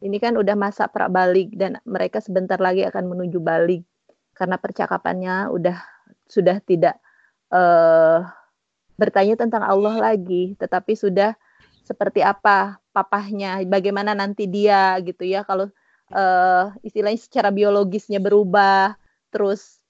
ini 0.03 0.19
kan 0.19 0.35
udah 0.35 0.53
masa 0.53 0.85
balik 0.91 1.55
dan 1.55 1.79
mereka 1.87 2.19
sebentar 2.19 2.59
lagi 2.59 2.83
akan 2.83 3.07
menuju 3.07 3.39
balik 3.39 3.87
karena 4.35 4.59
percakapannya 4.59 5.47
udah 5.53 5.77
sudah 6.27 6.59
tidak 6.65 6.99
uh, 7.53 8.25
bertanya 8.97 9.37
tentang 9.39 9.63
Allah 9.63 10.13
lagi, 10.13 10.57
tetapi 10.57 10.93
sudah 10.97 11.37
seperti 11.83 12.23
apa 12.23 12.79
papahnya, 12.95 13.59
bagaimana 13.67 14.15
nanti 14.15 14.47
dia 14.47 14.95
gitu 15.03 15.27
ya 15.27 15.43
kalau 15.43 15.67
uh, 16.13 16.65
istilahnya 16.85 17.19
secara 17.19 17.49
biologisnya 17.51 18.23
berubah, 18.23 18.95
terus 19.29 19.82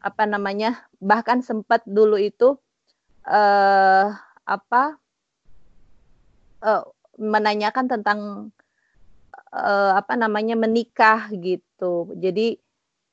apa 0.00 0.24
namanya 0.24 0.88
bahkan 0.98 1.44
sempat 1.44 1.84
dulu 1.84 2.16
itu 2.16 2.56
uh, 3.28 4.08
apa 4.48 4.96
uh, 6.64 6.82
menanyakan 7.20 7.86
tentang 7.90 8.18
uh, 9.52 9.92
apa 9.98 10.14
namanya 10.16 10.56
menikah 10.56 11.28
gitu. 11.36 12.14
Jadi 12.16 12.56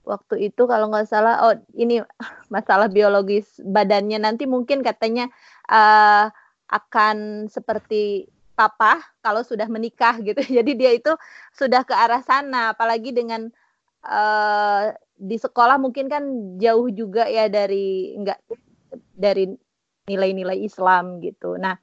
waktu 0.06 0.54
itu 0.54 0.64
kalau 0.70 0.88
nggak 0.94 1.10
salah 1.10 1.50
oh 1.50 1.54
ini 1.76 2.00
masalah 2.54 2.88
biologis 2.88 3.60
badannya 3.66 4.22
nanti 4.22 4.46
mungkin 4.46 4.86
katanya 4.86 5.28
uh, 5.68 6.30
akan 6.70 7.46
seperti 7.50 8.30
papa 8.56 9.04
kalau 9.20 9.44
sudah 9.44 9.68
menikah 9.68 10.18
gitu 10.24 10.40
jadi 10.62 10.72
dia 10.78 10.92
itu 10.96 11.12
sudah 11.58 11.84
ke 11.84 11.92
arah 11.92 12.24
sana 12.24 12.72
apalagi 12.72 13.12
dengan 13.12 13.52
di 15.16 15.40
sekolah 15.40 15.80
mungkin 15.80 16.12
kan 16.12 16.24
jauh 16.60 16.92
juga 16.92 17.26
ya 17.28 17.48
dari 17.48 18.16
enggak 18.16 18.40
dari 19.16 19.52
nilai-nilai 20.06 20.60
Islam 20.62 21.24
gitu. 21.24 21.56
Nah 21.56 21.80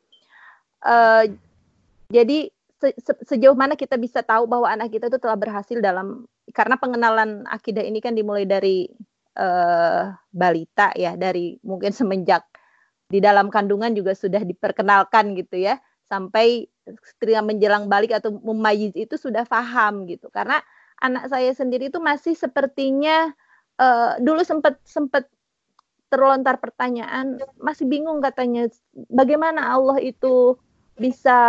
uh, 0.85 1.25
jadi 2.13 2.53
se 2.83 3.13
sejauh 3.25 3.55
mana 3.55 3.79
kita 3.79 3.95
bisa 3.97 4.21
tahu 4.27 4.45
bahwa 4.51 4.67
anak 4.67 4.93
kita 4.93 5.07
itu 5.09 5.19
telah 5.23 5.39
berhasil 5.39 5.79
dalam 5.79 6.27
karena 6.51 6.75
pengenalan 6.77 7.47
akidah 7.47 7.83
ini 7.87 8.03
kan 8.03 8.13
dimulai 8.13 8.43
dari 8.45 8.91
uh, 9.39 10.11
balita 10.35 10.91
ya 10.99 11.15
dari 11.15 11.57
mungkin 11.63 11.95
semenjak 11.95 12.43
di 13.07 13.23
dalam 13.23 13.49
kandungan 13.53 13.95
juga 13.95 14.17
sudah 14.17 14.43
diperkenalkan 14.43 15.39
gitu 15.39 15.63
ya 15.63 15.79
sampai 16.09 16.67
ketika 17.21 17.41
menjelang 17.41 17.87
balik 17.87 18.13
atau 18.13 18.37
memayiz 18.43 18.93
itu 18.99 19.15
sudah 19.15 19.47
paham 19.47 20.05
gitu. 20.11 20.29
Karena 20.29 20.59
anak 21.03 21.27
saya 21.29 21.51
sendiri 21.51 21.91
itu 21.91 21.99
masih 21.99 22.39
sepertinya 22.39 23.35
uh, 23.83 24.15
dulu 24.23 24.47
sempat 24.47 24.79
sempat 24.87 25.27
terlontar 26.07 26.61
pertanyaan 26.63 27.41
masih 27.59 27.89
bingung 27.89 28.23
katanya 28.23 28.69
bagaimana 29.11 29.73
Allah 29.73 29.99
itu 29.99 30.55
bisa 30.95 31.41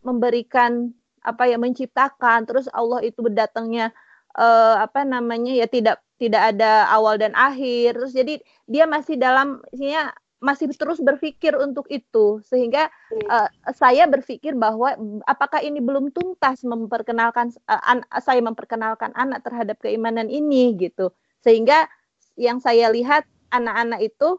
memberikan 0.00 0.94
apa 1.20 1.50
ya 1.50 1.58
menciptakan 1.58 2.46
terus 2.46 2.70
Allah 2.70 3.02
itu 3.02 3.18
berdatangnya 3.18 3.90
uh, 4.38 4.78
apa 4.78 5.02
namanya 5.02 5.50
ya 5.52 5.66
tidak 5.66 5.98
tidak 6.22 6.54
ada 6.54 6.86
awal 6.94 7.18
dan 7.18 7.34
akhir 7.34 7.98
terus 7.98 8.14
jadi 8.14 8.38
dia 8.70 8.86
masih 8.86 9.18
dalam 9.18 9.58
isinya 9.74 10.14
masih 10.44 10.68
terus 10.76 11.00
berpikir 11.00 11.56
untuk 11.56 11.88
itu. 11.88 12.44
Sehingga 12.44 12.92
uh, 13.32 13.48
saya 13.72 14.04
berpikir 14.04 14.52
bahwa 14.52 14.92
apakah 15.24 15.64
ini 15.64 15.80
belum 15.80 16.12
tuntas 16.12 16.60
memperkenalkan 16.68 17.56
uh, 17.64 17.80
an, 17.88 18.04
saya 18.20 18.44
memperkenalkan 18.44 19.16
anak 19.16 19.40
terhadap 19.40 19.80
keimanan 19.80 20.28
ini 20.28 20.76
gitu. 20.76 21.08
Sehingga 21.40 21.88
yang 22.36 22.60
saya 22.60 22.92
lihat 22.92 23.24
anak-anak 23.48 24.04
itu 24.04 24.36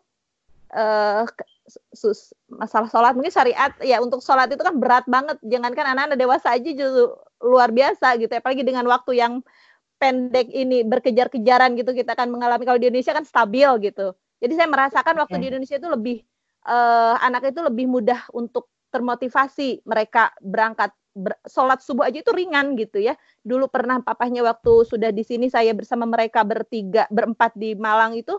uh, 0.78 1.26
sus, 1.98 2.38
masalah 2.46 2.86
sholat 2.94 3.18
mungkin 3.18 3.34
syariat 3.34 3.74
ya 3.82 3.98
untuk 3.98 4.22
sholat 4.22 4.54
itu 4.54 4.62
kan 4.62 4.78
berat 4.78 5.10
banget. 5.10 5.42
Jangankan 5.42 5.98
anak-anak 5.98 6.18
dewasa 6.22 6.54
aja 6.54 6.70
justru 6.70 7.10
luar 7.42 7.74
biasa 7.74 8.22
gitu. 8.22 8.30
Apalagi 8.30 8.62
dengan 8.62 8.86
waktu 8.86 9.18
yang 9.18 9.42
pendek 9.98 10.52
ini 10.54 10.86
berkejar-kejaran 10.86 11.74
gitu 11.82 11.98
kita 11.98 12.14
akan 12.14 12.30
mengalami. 12.30 12.62
Kalau 12.70 12.78
di 12.78 12.94
Indonesia 12.94 13.18
kan 13.18 13.26
stabil 13.26 13.90
gitu 13.90 14.14
jadi 14.46 14.54
saya 14.62 14.70
merasakan 14.70 15.16
waktu 15.26 15.36
di 15.42 15.46
Indonesia 15.50 15.82
itu 15.82 15.90
lebih 15.90 16.18
uh, 16.70 17.18
anak 17.20 17.50
itu 17.50 17.60
lebih 17.66 17.90
mudah 17.90 18.30
untuk 18.32 18.70
termotivasi 18.94 19.82
mereka 19.84 20.32
berangkat 20.40 20.94
ber, 21.18 21.36
sholat 21.50 21.82
subuh 21.82 22.06
aja 22.06 22.22
itu 22.22 22.32
ringan 22.32 22.78
gitu 22.78 23.02
ya 23.02 23.18
dulu 23.42 23.68
pernah 23.68 24.00
papahnya 24.00 24.46
waktu 24.46 24.86
sudah 24.86 25.10
di 25.10 25.26
sini 25.26 25.50
saya 25.50 25.74
bersama 25.74 26.06
mereka 26.06 26.46
bertiga 26.46 27.10
berempat 27.10 27.58
di 27.58 27.74
Malang 27.74 28.14
itu 28.14 28.38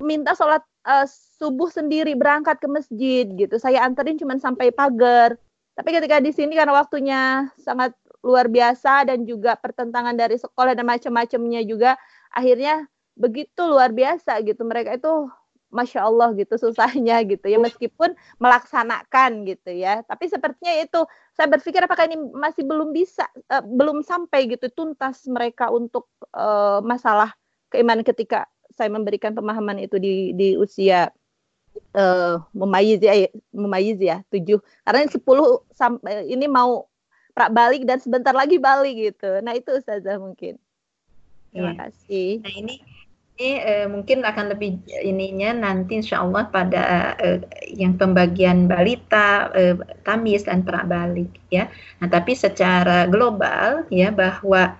minta 0.00 0.34
sholat 0.34 0.62
uh, 0.86 1.06
subuh 1.38 1.70
sendiri 1.70 2.14
berangkat 2.14 2.58
ke 2.58 2.68
masjid 2.68 3.24
gitu. 3.26 3.56
Saya 3.58 3.82
anterin 3.82 4.18
cuma 4.18 4.36
sampai 4.38 4.70
pagar. 4.70 5.38
Tapi 5.74 5.90
ketika 5.90 6.22
di 6.22 6.30
sini 6.30 6.54
karena 6.54 6.70
waktunya 6.70 7.50
sangat 7.58 7.94
luar 8.22 8.46
biasa 8.46 9.04
dan 9.10 9.26
juga 9.26 9.58
pertentangan 9.58 10.14
dari 10.14 10.38
sekolah 10.38 10.72
dan 10.72 10.86
macam-macamnya 10.86 11.60
juga 11.66 11.98
akhirnya 12.32 12.86
begitu 13.14 13.62
luar 13.66 13.90
biasa 13.90 14.42
gitu. 14.42 14.62
Mereka 14.66 14.98
itu 14.98 15.30
masya 15.74 16.06
Allah 16.06 16.30
gitu 16.38 16.54
susahnya 16.54 17.18
gitu 17.26 17.46
ya. 17.50 17.58
Meskipun 17.58 18.14
melaksanakan 18.38 19.42
gitu 19.50 19.74
ya. 19.74 20.06
Tapi 20.06 20.30
sepertinya 20.30 20.74
itu 20.78 21.02
saya 21.34 21.50
berpikir 21.50 21.82
apakah 21.82 22.06
ini 22.06 22.14
masih 22.30 22.62
belum 22.62 22.94
bisa 22.94 23.26
uh, 23.50 23.64
belum 23.64 24.06
sampai 24.06 24.46
gitu 24.54 24.70
tuntas 24.70 25.26
mereka 25.26 25.70
untuk 25.74 26.06
uh, 26.34 26.78
masalah 26.82 27.34
keimanan 27.74 28.06
ketika 28.06 28.46
saya 28.70 28.90
memberikan 28.90 29.34
pemahaman 29.34 29.82
itu 29.82 29.98
di 29.98 30.34
di 30.34 30.58
usia 30.58 31.10
uh, 31.94 32.38
memayiz 32.54 33.02
ya 33.02 33.26
memayiz 33.50 33.98
ya 33.98 34.22
tujuh. 34.30 34.62
Karena 34.86 35.10
sepuluh 35.10 35.66
sampai 35.74 36.30
ini 36.30 36.46
mau 36.46 36.86
prak 37.34 37.50
balik 37.50 37.82
dan 37.82 37.98
sebentar 37.98 38.30
lagi 38.30 38.62
balik 38.62 38.94
gitu. 38.94 39.42
Nah 39.42 39.58
itu 39.58 39.74
saja 39.82 40.22
mungkin. 40.22 40.54
Terima 41.50 41.74
ya. 41.74 41.86
kasih. 41.86 42.42
Nah 42.46 42.54
ini 42.54 42.74
ini 43.34 43.58
uh, 43.58 43.86
mungkin 43.90 44.22
akan 44.22 44.54
lebih 44.54 44.78
ininya 45.02 45.50
nanti 45.50 45.98
insya 45.98 46.22
Allah 46.22 46.46
pada 46.48 47.14
uh, 47.18 47.38
yang 47.66 47.98
pembagian 47.98 48.70
balita, 48.70 49.50
uh, 49.50 49.74
tamis 50.06 50.46
dan 50.46 50.62
prak 50.62 50.86
balik 50.86 51.34
ya. 51.50 51.66
Nah 51.98 52.06
tapi 52.06 52.38
secara 52.38 53.10
global 53.10 53.90
ya 53.90 54.14
bahwa 54.14 54.78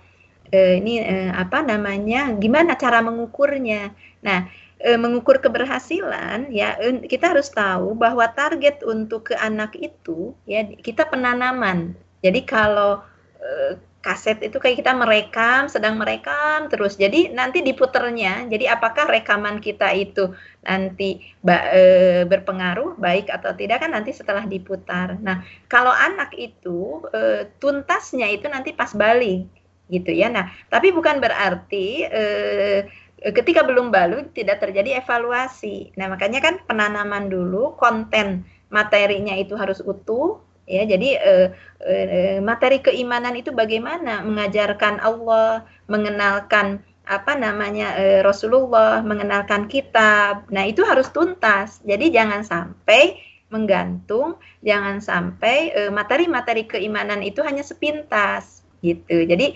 eh, 0.54 0.78
ini 0.78 1.02
eh, 1.02 1.30
apa 1.34 1.66
namanya 1.66 2.30
gimana 2.38 2.78
cara 2.78 3.02
mengukurnya 3.02 3.90
nah 4.22 4.46
eh, 4.78 4.98
mengukur 4.98 5.42
keberhasilan 5.42 6.54
ya 6.54 6.78
kita 7.10 7.34
harus 7.34 7.50
tahu 7.50 7.98
bahwa 7.98 8.30
target 8.30 8.86
untuk 8.86 9.32
ke 9.32 9.34
anak 9.34 9.74
itu 9.74 10.32
ya 10.46 10.62
kita 10.78 11.10
penanaman 11.10 11.98
jadi 12.22 12.40
kalau 12.46 13.02
eh, 13.42 13.74
kaset 14.04 14.36
itu 14.44 14.60
kayak 14.60 14.84
kita 14.84 14.92
merekam, 14.92 15.72
sedang 15.72 15.96
merekam 15.96 16.68
terus. 16.68 17.00
Jadi 17.00 17.32
nanti 17.32 17.64
diputernya. 17.64 18.44
Jadi 18.52 18.68
apakah 18.68 19.08
rekaman 19.08 19.64
kita 19.64 19.88
itu 19.96 20.36
nanti 20.60 21.24
e, 21.40 21.82
berpengaruh 22.28 23.00
baik 23.00 23.32
atau 23.32 23.56
tidak 23.56 23.80
kan 23.80 23.96
nanti 23.96 24.12
setelah 24.12 24.44
diputar. 24.44 25.16
Nah, 25.24 25.40
kalau 25.72 25.90
anak 25.90 26.36
itu 26.36 27.00
e, 27.16 27.48
tuntasnya 27.56 28.28
itu 28.28 28.44
nanti 28.52 28.76
pas 28.76 28.92
balik 28.92 29.48
gitu 29.88 30.12
ya. 30.12 30.28
Nah, 30.28 30.52
tapi 30.68 30.92
bukan 30.92 31.20
berarti 31.20 32.04
eh, 32.08 32.88
ketika 33.32 33.64
belum 33.64 33.88
balik 33.88 34.36
tidak 34.36 34.60
terjadi 34.60 35.00
evaluasi. 35.00 35.96
Nah, 35.96 36.12
makanya 36.12 36.44
kan 36.44 36.60
penanaman 36.68 37.32
dulu 37.32 37.72
konten 37.80 38.44
materinya 38.68 39.32
itu 39.32 39.56
harus 39.56 39.80
utuh 39.80 40.43
ya. 40.68 40.82
Jadi 40.84 41.16
eh, 41.16 41.48
eh, 41.84 42.38
materi 42.40 42.80
keimanan 42.80 43.36
itu 43.36 43.52
bagaimana 43.52 44.24
mengajarkan 44.24 45.00
Allah, 45.00 45.64
mengenalkan 45.88 46.80
apa 47.04 47.36
namanya 47.36 47.96
eh, 48.00 48.20
Rasulullah, 48.24 49.04
mengenalkan 49.04 49.68
kitab. 49.68 50.48
Nah, 50.48 50.64
itu 50.64 50.84
harus 50.84 51.08
tuntas. 51.12 51.80
Jadi 51.84 52.12
jangan 52.12 52.44
sampai 52.44 53.20
menggantung, 53.52 54.40
jangan 54.66 54.98
sampai 54.98 55.70
materi-materi 55.94 56.66
keimanan 56.66 57.22
itu 57.22 57.38
hanya 57.38 57.62
sepintas 57.62 58.66
gitu. 58.82 59.22
Jadi 59.30 59.54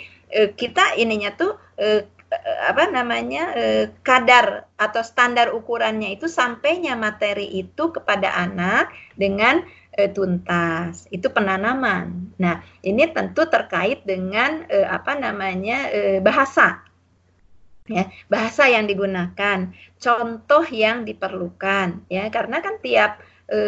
kita 0.54 0.94
ininya 0.94 1.34
tuh 1.34 1.58
apa 2.62 2.84
namanya 2.94 3.58
kadar 4.06 4.70
atau 4.78 5.02
standar 5.02 5.50
ukurannya 5.50 6.14
itu 6.14 6.30
sampainya 6.30 6.94
materi 6.94 7.50
itu 7.58 7.90
kepada 7.90 8.30
anak 8.38 8.94
dengan 9.18 9.66
tuntas. 10.14 11.10
Itu 11.10 11.34
penanaman. 11.34 12.38
Nah 12.38 12.62
ini 12.86 13.10
tentu 13.10 13.50
terkait 13.50 14.06
dengan 14.06 14.62
apa 14.70 15.18
namanya 15.18 15.90
bahasa. 16.22 16.86
Ya 17.88 18.12
bahasa 18.28 18.68
yang 18.68 18.84
digunakan 18.84 19.72
contoh 19.98 20.64
yang 20.70 21.02
diperlukan. 21.08 22.06
Ya 22.12 22.28
karena 22.28 22.60
kan 22.60 22.78
tiap 22.84 23.18
e, 23.48 23.60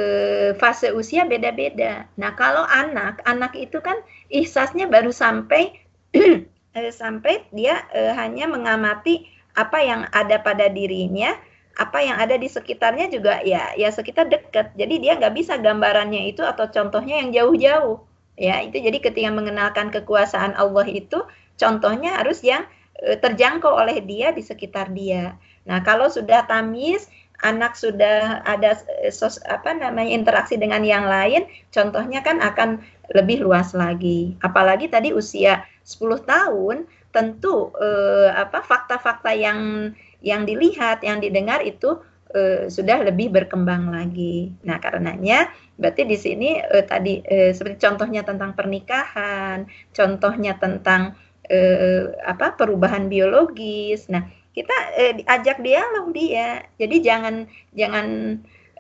fase 0.61 0.93
usia 0.93 1.25
beda-beda. 1.25 2.07
Nah 2.21 2.37
kalau 2.37 2.63
anak 2.69 3.25
anak 3.25 3.57
itu 3.57 3.81
kan 3.81 3.97
ihsasnya 4.29 4.87
baru 4.87 5.11
sampai 5.11 5.73
e, 6.13 6.93
sampai 7.01 7.49
dia 7.51 7.89
e, 7.91 8.13
hanya 8.15 8.47
mengamati 8.47 9.27
apa 9.57 9.83
yang 9.83 10.07
ada 10.15 10.39
pada 10.39 10.71
dirinya 10.71 11.35
apa 11.81 12.05
yang 12.05 12.21
ada 12.21 12.37
di 12.37 12.45
sekitarnya 12.45 13.09
juga 13.09 13.41
ya 13.41 13.73
ya 13.73 13.89
sekitar 13.89 14.29
dekat 14.29 14.77
jadi 14.77 14.95
dia 15.01 15.13
nggak 15.17 15.33
bisa 15.33 15.57
gambarannya 15.57 16.29
itu 16.29 16.45
atau 16.45 16.69
contohnya 16.69 17.25
yang 17.25 17.33
jauh-jauh 17.33 18.05
ya 18.37 18.61
itu 18.61 18.77
jadi 18.77 19.01
ketika 19.01 19.33
mengenalkan 19.33 19.89
kekuasaan 19.89 20.53
Allah 20.61 20.85
itu 20.85 21.25
contohnya 21.57 22.21
harus 22.21 22.45
yang 22.45 22.69
Eh, 23.01 23.17
terjangkau 23.17 23.73
oleh 23.73 24.05
dia 24.05 24.29
di 24.29 24.45
sekitar 24.45 24.93
dia. 24.93 25.33
Nah, 25.65 25.81
kalau 25.81 26.13
sudah 26.13 26.45
tamis, 26.45 27.09
anak 27.41 27.73
sudah 27.73 28.45
ada 28.45 28.77
eh, 29.01 29.09
sos, 29.09 29.41
apa 29.49 29.73
namanya 29.73 30.13
interaksi 30.13 30.61
dengan 30.61 30.85
yang 30.85 31.09
lain, 31.09 31.49
contohnya 31.73 32.21
kan 32.21 32.45
akan 32.45 32.85
lebih 33.17 33.41
luas 33.41 33.73
lagi. 33.73 34.37
Apalagi 34.45 34.93
tadi 34.93 35.17
usia 35.17 35.65
10 35.81 36.21
tahun, 36.29 36.85
tentu 37.09 37.73
eh, 37.81 38.37
apa 38.37 38.61
fakta-fakta 38.61 39.33
yang 39.33 39.91
yang 40.21 40.45
dilihat, 40.45 41.01
yang 41.05 41.19
didengar 41.21 41.65
itu 41.65 42.01
eh, 42.31 42.69
sudah 42.69 43.03
lebih 43.09 43.33
berkembang 43.33 43.91
lagi. 43.91 44.53
Nah, 44.65 44.79
karenanya 44.79 45.51
berarti 45.81 46.05
di 46.05 46.17
sini 46.17 46.61
eh, 46.61 46.85
tadi 46.85 47.25
eh, 47.25 47.51
seperti 47.57 47.81
contohnya 47.81 48.23
tentang 48.23 48.53
pernikahan, 48.55 49.65
contohnya 49.97 50.57
tentang 50.61 51.17
eh, 51.49 52.13
apa 52.25 52.55
perubahan 52.55 53.09
biologis. 53.09 54.07
Nah, 54.13 54.29
kita 54.53 54.77
eh, 54.99 55.25
ajak 55.25 55.65
dialog 55.65 56.13
dia. 56.13 56.65
Jadi 56.77 56.97
jangan 57.01 57.49
jangan 57.73 58.07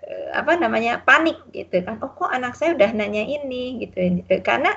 eh, 0.04 0.28
apa 0.36 0.52
namanya 0.60 1.00
panik 1.02 1.40
gitu 1.56 1.80
kan. 1.82 1.98
Oh 2.04 2.12
kok 2.12 2.30
anak 2.30 2.54
saya 2.54 2.76
udah 2.76 2.90
nanya 2.92 3.24
ini 3.24 3.80
gitu. 3.82 4.24
Eh, 4.28 4.42
karena 4.44 4.76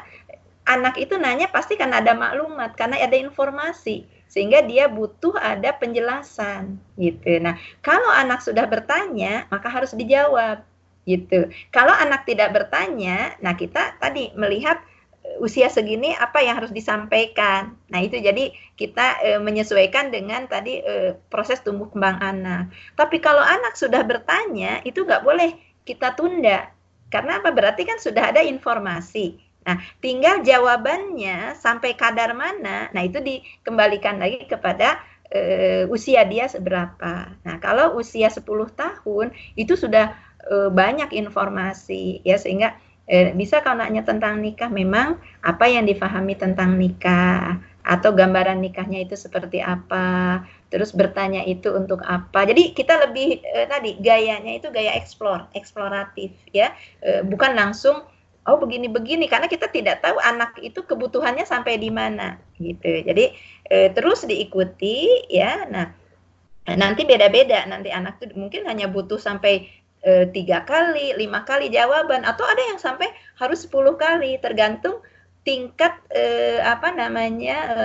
anak 0.64 0.96
itu 0.96 1.20
nanya 1.20 1.52
pasti 1.52 1.76
kan 1.76 1.92
ada 1.92 2.16
maklumat, 2.16 2.80
karena 2.80 2.96
ada 3.04 3.20
informasi 3.20 4.08
sehingga 4.34 4.66
dia 4.66 4.90
butuh 4.90 5.38
ada 5.38 5.78
penjelasan 5.78 6.82
gitu. 6.98 7.38
Nah, 7.38 7.54
kalau 7.86 8.10
anak 8.10 8.42
sudah 8.42 8.66
bertanya, 8.66 9.46
maka 9.54 9.70
harus 9.70 9.94
dijawab 9.94 10.66
gitu. 11.06 11.54
Kalau 11.70 11.94
anak 11.94 12.26
tidak 12.26 12.50
bertanya, 12.50 13.38
nah 13.46 13.54
kita 13.54 13.94
tadi 14.02 14.34
melihat 14.34 14.82
usia 15.38 15.70
segini 15.70 16.18
apa 16.18 16.42
yang 16.42 16.58
harus 16.58 16.74
disampaikan. 16.74 17.78
Nah, 17.94 18.02
itu 18.02 18.18
jadi 18.18 18.50
kita 18.74 19.22
e, 19.22 19.30
menyesuaikan 19.38 20.10
dengan 20.10 20.50
tadi 20.50 20.82
e, 20.82 21.14
proses 21.30 21.62
tumbuh 21.62 21.88
kembang 21.94 22.18
anak. 22.20 22.74
Tapi 22.98 23.22
kalau 23.22 23.46
anak 23.46 23.78
sudah 23.78 24.02
bertanya, 24.02 24.82
itu 24.84 25.06
nggak 25.06 25.24
boleh 25.24 25.56
kita 25.86 26.18
tunda. 26.18 26.74
Karena 27.08 27.38
apa? 27.38 27.54
Berarti 27.54 27.86
kan 27.86 28.02
sudah 28.02 28.34
ada 28.34 28.42
informasi. 28.42 29.38
Nah, 29.64 29.78
tinggal 30.04 30.44
jawabannya 30.44 31.56
sampai 31.58 31.96
kadar 31.96 32.36
mana. 32.36 32.92
Nah, 32.92 33.02
itu 33.04 33.20
dikembalikan 33.24 34.20
lagi 34.20 34.44
kepada 34.46 35.00
e, 35.32 35.84
usia 35.88 36.24
dia 36.28 36.48
seberapa. 36.52 37.32
Nah, 37.44 37.56
kalau 37.64 37.96
usia 37.98 38.28
10 38.28 38.44
tahun 38.76 39.32
itu 39.56 39.74
sudah 39.76 40.14
e, 40.44 40.70
banyak 40.70 41.16
informasi 41.16 42.22
ya 42.28 42.36
sehingga 42.36 42.76
eh, 43.08 43.36
bisa 43.36 43.60
kalau 43.60 43.84
nanya 43.84 44.04
tentang 44.08 44.40
nikah 44.40 44.72
memang 44.72 45.20
apa 45.44 45.66
yang 45.68 45.84
difahami 45.84 46.40
tentang 46.40 46.80
nikah 46.80 47.60
atau 47.84 48.16
gambaran 48.16 48.64
nikahnya 48.64 49.04
itu 49.04 49.20
seperti 49.20 49.60
apa 49.60 50.40
terus 50.72 50.96
bertanya 50.96 51.44
itu 51.44 51.68
untuk 51.76 52.00
apa 52.08 52.48
jadi 52.48 52.72
kita 52.72 53.10
lebih 53.10 53.44
eh, 53.44 53.68
tadi 53.68 54.00
gayanya 54.00 54.56
itu 54.56 54.72
gaya 54.72 54.96
eksplor 54.96 55.52
eksploratif 55.52 56.32
ya 56.56 56.72
eh, 57.04 57.22
bukan 57.28 57.52
langsung 57.60 58.08
oh 58.48 58.58
begini 58.60 58.92
begini 58.92 59.26
karena 59.32 59.48
kita 59.48 59.72
tidak 59.72 60.04
tahu 60.04 60.20
anak 60.20 60.60
itu 60.60 60.84
kebutuhannya 60.84 61.48
sampai 61.48 61.80
di 61.80 61.90
mana 61.90 62.40
gitu. 62.60 63.04
Jadi 63.04 63.36
eh, 63.72 63.90
terus 63.96 64.28
diikuti 64.28 65.28
ya. 65.32 65.68
Nah 65.68 66.04
nanti 66.64 67.04
beda-beda. 67.04 67.68
Nanti 67.68 67.92
anak 67.92 68.24
itu 68.24 68.36
mungkin 68.40 68.64
hanya 68.68 68.88
butuh 68.88 69.20
sampai 69.20 69.68
e, 70.04 70.32
tiga 70.32 70.64
kali, 70.64 71.16
lima 71.20 71.44
kali 71.44 71.68
jawaban, 71.68 72.24
atau 72.24 72.48
ada 72.48 72.64
yang 72.72 72.80
sampai 72.80 73.12
harus 73.40 73.68
sepuluh 73.68 73.96
kali, 74.00 74.40
tergantung 74.40 75.04
tingkat 75.44 75.92
e, 76.12 76.24
apa 76.64 76.92
namanya 76.96 77.58
e, 77.68 77.84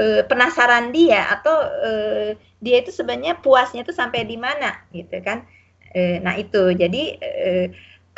e, 0.00 0.06
penasaran 0.24 0.96
dia 0.96 1.28
atau 1.28 1.56
e, 1.84 1.92
dia 2.64 2.80
itu 2.80 2.88
sebenarnya 2.88 3.36
puasnya 3.40 3.84
itu 3.84 3.92
sampai 3.92 4.24
di 4.24 4.40
mana, 4.40 4.80
gitu 4.92 5.20
kan? 5.20 5.44
E, 5.92 6.24
nah 6.24 6.36
itu, 6.40 6.72
jadi 6.72 7.02
e, 7.20 7.50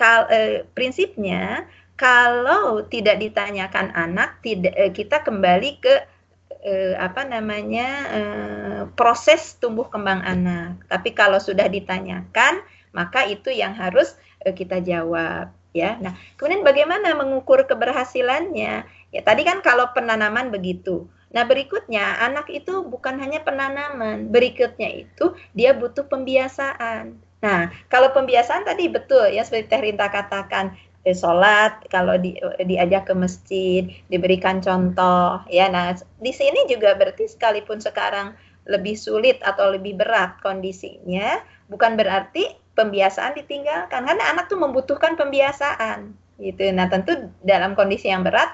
kal, 0.01 0.24
e, 0.32 0.64
prinsipnya 0.72 1.68
kalau 2.01 2.80
tidak 2.88 3.20
ditanyakan 3.20 3.92
anak, 3.92 4.40
tidak 4.40 4.72
e, 4.72 4.88
kita 4.96 5.20
kembali 5.20 5.76
ke 5.84 5.94
eh, 6.64 6.94
apa 6.96 7.24
namanya 7.24 7.88
eh, 8.12 8.82
proses 8.96 9.57
tumbuh 9.61 9.88
kembang 9.88 10.20
anak. 10.24 10.80
Tapi 10.88 11.12
kalau 11.16 11.40
sudah 11.40 11.68
ditanyakan, 11.68 12.61
maka 12.92 13.26
itu 13.26 13.55
yang 13.55 13.74
harus 13.78 14.18
uh, 14.42 14.55
kita 14.55 14.82
jawab 14.82 15.55
ya. 15.70 15.96
Nah, 16.03 16.18
kemudian 16.34 16.66
bagaimana 16.66 17.14
mengukur 17.14 17.64
keberhasilannya? 17.64 18.84
Ya 19.14 19.20
tadi 19.22 19.42
kan 19.46 19.62
kalau 19.62 19.90
penanaman 19.94 20.51
begitu. 20.51 21.07
Nah, 21.30 21.46
berikutnya 21.46 22.18
anak 22.26 22.51
itu 22.51 22.82
bukan 22.82 23.22
hanya 23.22 23.46
penanaman, 23.46 24.34
berikutnya 24.34 25.07
itu 25.07 25.38
dia 25.55 25.70
butuh 25.70 26.03
pembiasaan. 26.11 27.30
Nah, 27.41 27.72
kalau 27.88 28.12
pembiasaan 28.12 28.68
tadi 28.68 28.93
betul 28.93 29.32
ya 29.32 29.41
seperti 29.41 29.72
Teh 29.72 29.80
Rinta 29.80 30.12
katakan, 30.12 30.76
eh, 31.05 31.16
sholat 31.16 31.88
kalau 31.88 32.20
di, 32.20 32.36
diajak 32.61 33.09
ke 33.09 33.14
masjid 33.16 33.82
diberikan 34.12 34.61
contoh 34.61 35.41
ya 35.49 35.72
nah 35.72 35.97
di 35.97 36.32
sini 36.32 36.68
juga 36.68 36.93
berarti 36.93 37.24
sekalipun 37.24 37.80
sekarang 37.80 38.36
lebih 38.68 38.95
sulit 38.95 39.41
atau 39.41 39.72
lebih 39.72 39.97
berat 39.97 40.36
kondisinya 40.45 41.41
bukan 41.72 41.97
berarti 41.97 42.61
pembiasaan 42.76 43.36
ditinggalkan 43.36 44.05
karena 44.07 44.24
anak 44.30 44.49
tuh 44.53 44.61
membutuhkan 44.61 45.16
pembiasaan 45.16 46.12
gitu. 46.41 46.72
Nah, 46.72 46.88
tentu 46.88 47.28
dalam 47.45 47.76
kondisi 47.76 48.09
yang 48.09 48.24
berat 48.24 48.49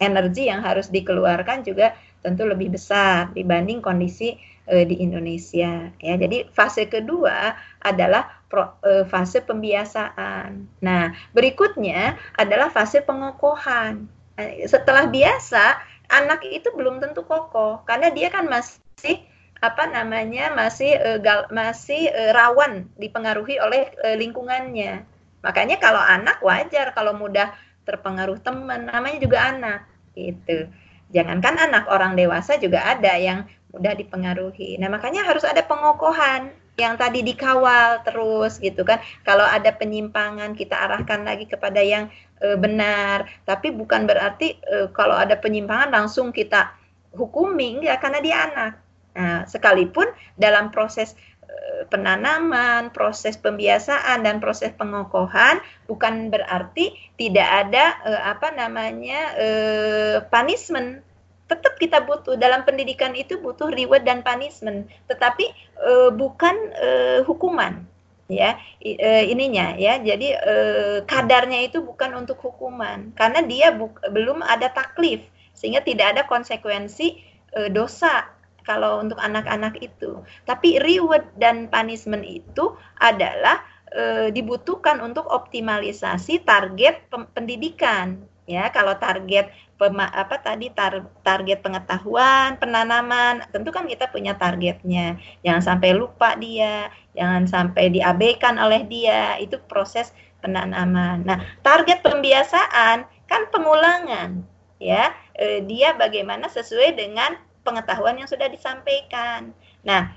energi 0.00 0.48
yang 0.48 0.64
harus 0.64 0.88
dikeluarkan 0.92 1.64
juga 1.64 1.96
tentu 2.20 2.48
lebih 2.48 2.72
besar 2.72 3.32
dibanding 3.32 3.80
kondisi 3.80 4.36
e, 4.66 4.84
di 4.84 5.00
Indonesia 5.00 5.90
ya. 6.02 6.14
Jadi 6.18 6.50
fase 6.52 6.90
kedua 6.90 7.54
adalah 7.80 8.28
pro, 8.50 8.76
e, 8.82 9.06
fase 9.06 9.42
pembiasaan. 9.42 10.82
Nah, 10.82 11.14
berikutnya 11.32 12.18
adalah 12.36 12.68
fase 12.68 13.00
pengokohan. 13.02 14.06
Eh, 14.36 14.68
setelah 14.68 15.08
biasa, 15.08 15.80
anak 16.12 16.44
itu 16.46 16.68
belum 16.74 17.02
tentu 17.02 17.24
kokoh 17.26 17.82
karena 17.88 18.12
dia 18.12 18.28
kan 18.30 18.46
masih 18.46 19.24
apa 19.64 19.88
namanya 19.88 20.52
masih 20.52 20.92
uh, 21.00 21.18
gal, 21.18 21.48
masih 21.48 22.12
uh, 22.12 22.32
rawan 22.36 22.92
dipengaruhi 23.00 23.56
oleh 23.56 23.88
uh, 24.04 24.14
lingkungannya. 24.14 25.08
Makanya 25.40 25.80
kalau 25.80 26.02
anak 26.02 26.42
wajar 26.44 26.92
kalau 26.92 27.16
mudah 27.16 27.54
terpengaruh 27.88 28.36
teman, 28.42 28.90
namanya 28.90 29.18
juga 29.22 29.38
anak 29.48 29.80
gitu. 30.12 30.68
Jangankan 31.14 31.70
anak, 31.70 31.84
orang 31.86 32.18
dewasa 32.18 32.58
juga 32.58 32.82
ada 32.82 33.14
yang 33.14 33.46
mudah 33.76 33.92
dipengaruhi. 33.92 34.80
Nah, 34.80 34.88
makanya 34.88 35.28
harus 35.28 35.44
ada 35.44 35.60
pengokohan 35.60 36.50
yang 36.76 36.96
tadi 36.96 37.24
dikawal 37.24 38.04
terus 38.04 38.56
gitu 38.60 38.84
kan. 38.84 39.00
Kalau 39.24 39.44
ada 39.44 39.72
penyimpangan 39.72 40.56
kita 40.56 40.76
arahkan 40.76 41.24
lagi 41.24 41.44
kepada 41.48 41.80
yang 41.80 42.08
e, 42.40 42.56
benar, 42.56 43.28
tapi 43.48 43.72
bukan 43.72 44.04
berarti 44.08 44.56
e, 44.60 44.88
kalau 44.92 45.16
ada 45.16 45.36
penyimpangan 45.40 45.88
langsung 45.88 46.32
kita 46.32 46.72
hukumi 47.16 47.80
enggak 47.80 48.04
karena 48.04 48.20
dia 48.20 48.36
anak 48.44 48.72
Nah, 49.16 49.48
sekalipun 49.48 50.04
dalam 50.36 50.68
proses 50.68 51.16
eh, 51.48 51.88
penanaman, 51.88 52.92
proses 52.92 53.40
pembiasaan 53.40 54.20
dan 54.20 54.44
proses 54.44 54.76
pengokohan 54.76 55.56
bukan 55.88 56.28
berarti 56.28 56.92
tidak 57.16 57.48
ada 57.48 57.84
eh, 58.04 58.22
apa 58.28 58.52
namanya 58.52 59.20
eh, 59.40 60.16
punishment. 60.28 61.00
Tetap 61.46 61.78
kita 61.78 62.02
butuh 62.02 62.34
dalam 62.34 62.66
pendidikan 62.66 63.14
itu 63.14 63.38
butuh 63.38 63.70
reward 63.70 64.02
dan 64.02 64.26
punishment, 64.26 64.90
tetapi 65.06 65.46
eh, 65.82 66.10
bukan 66.10 66.54
eh, 66.74 67.20
hukuman. 67.22 67.86
ya 68.26 68.58
e, 68.82 69.30
ininya 69.30 69.78
ya 69.78 70.02
jadi 70.02 70.28
e, 70.34 70.54
kadarnya 71.06 71.62
itu 71.70 71.78
bukan 71.78 72.26
untuk 72.26 72.42
hukuman 72.42 73.14
karena 73.14 73.38
dia 73.46 73.70
bu, 73.70 73.94
belum 74.10 74.42
ada 74.42 74.66
taklif 74.74 75.22
sehingga 75.54 75.78
tidak 75.86 76.18
ada 76.18 76.22
konsekuensi 76.26 77.22
e, 77.54 77.60
dosa 77.70 78.26
kalau 78.66 78.98
untuk 78.98 79.22
anak-anak 79.22 79.78
itu 79.78 80.26
tapi 80.42 80.82
reward 80.82 81.22
dan 81.38 81.70
punishment 81.70 82.26
itu 82.26 82.74
adalah 82.98 83.62
e, 83.94 84.34
dibutuhkan 84.34 84.98
untuk 85.06 85.30
optimalisasi 85.30 86.42
target 86.42 87.06
pendidikan 87.30 88.18
ya 88.50 88.74
kalau 88.74 88.98
target 88.98 89.54
pema, 89.76 90.08
apa 90.08 90.40
tadi 90.40 90.72
tar, 90.72 91.04
target 91.20 91.60
pengetahuan 91.60 92.56
penanaman 92.56 93.44
tentu 93.52 93.68
kan 93.72 93.84
kita 93.84 94.08
punya 94.08 94.32
targetnya. 94.36 95.20
Jangan 95.44 95.62
sampai 95.62 95.90
lupa 95.92 96.34
dia 96.36 96.88
jangan 97.16 97.44
sampai 97.48 97.92
diabaikan 97.92 98.56
oleh 98.56 98.84
dia. 98.88 99.36
Itu 99.40 99.60
proses 99.68 100.12
penanaman. 100.40 101.24
Nah 101.24 101.38
target 101.60 102.00
pembiasaan 102.00 103.04
kan 103.28 103.42
pengulangan 103.52 104.44
ya. 104.80 105.12
E, 105.36 105.60
dia 105.68 105.92
bagaimana 105.92 106.48
sesuai 106.48 106.96
dengan 106.96 107.36
pengetahuan 107.60 108.16
yang 108.16 108.28
sudah 108.28 108.48
disampaikan. 108.48 109.52
Nah 109.84 110.16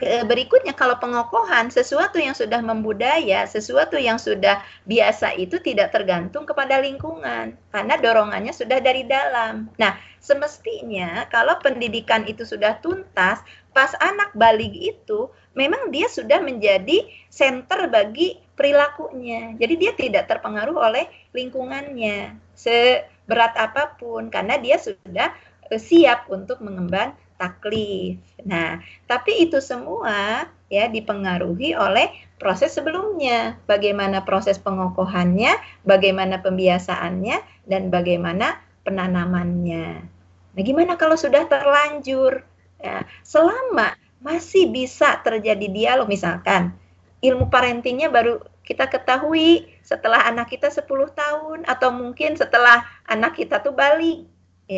berikutnya 0.00 0.72
kalau 0.72 0.96
pengokohan 0.96 1.68
sesuatu 1.68 2.16
yang 2.16 2.32
sudah 2.32 2.64
membudaya, 2.64 3.44
sesuatu 3.44 4.00
yang 4.00 4.16
sudah 4.16 4.64
biasa 4.88 5.36
itu 5.36 5.60
tidak 5.60 5.92
tergantung 5.92 6.48
kepada 6.48 6.80
lingkungan 6.80 7.52
karena 7.68 7.94
dorongannya 8.00 8.56
sudah 8.56 8.80
dari 8.80 9.04
dalam. 9.04 9.68
Nah, 9.76 10.00
semestinya 10.16 11.28
kalau 11.28 11.60
pendidikan 11.60 12.24
itu 12.24 12.48
sudah 12.48 12.80
tuntas, 12.80 13.44
pas 13.76 13.92
anak 14.00 14.32
balik 14.32 14.72
itu 14.72 15.28
memang 15.52 15.92
dia 15.92 16.08
sudah 16.08 16.40
menjadi 16.40 17.04
center 17.28 17.92
bagi 17.92 18.40
perilakunya. 18.56 19.52
Jadi 19.60 19.74
dia 19.76 19.92
tidak 19.92 20.24
terpengaruh 20.32 20.88
oleh 20.88 21.04
lingkungannya 21.36 22.32
seberat 22.56 23.52
apa 23.60 23.92
pun 24.00 24.32
karena 24.32 24.56
dia 24.56 24.80
sudah 24.80 25.36
eh, 25.68 25.80
siap 25.80 26.32
untuk 26.32 26.64
mengemban 26.64 27.12
taklif. 27.42 28.22
Nah, 28.46 28.78
tapi 29.10 29.42
itu 29.42 29.58
semua 29.58 30.46
ya 30.70 30.86
dipengaruhi 30.86 31.74
oleh 31.74 32.06
proses 32.38 32.78
sebelumnya. 32.78 33.58
Bagaimana 33.66 34.22
proses 34.22 34.62
pengokohannya, 34.62 35.58
bagaimana 35.82 36.38
pembiasaannya, 36.38 37.66
dan 37.66 37.90
bagaimana 37.90 38.62
penanamannya. 38.86 40.06
Nah, 40.54 40.62
gimana 40.62 40.94
kalau 40.94 41.18
sudah 41.18 41.50
terlanjur? 41.50 42.46
Ya, 42.78 43.02
selama 43.26 43.98
masih 44.22 44.70
bisa 44.70 45.18
terjadi 45.26 45.66
dialog, 45.66 46.06
misalkan 46.06 46.78
ilmu 47.22 47.50
parentingnya 47.50 48.10
baru 48.10 48.42
kita 48.62 48.86
ketahui 48.86 49.66
setelah 49.82 50.26
anak 50.26 50.54
kita 50.54 50.70
10 50.70 50.86
tahun 51.14 51.58
atau 51.66 51.90
mungkin 51.90 52.38
setelah 52.38 52.86
anak 53.10 53.38
kita 53.38 53.58
tuh 53.62 53.74
balik 53.74 54.26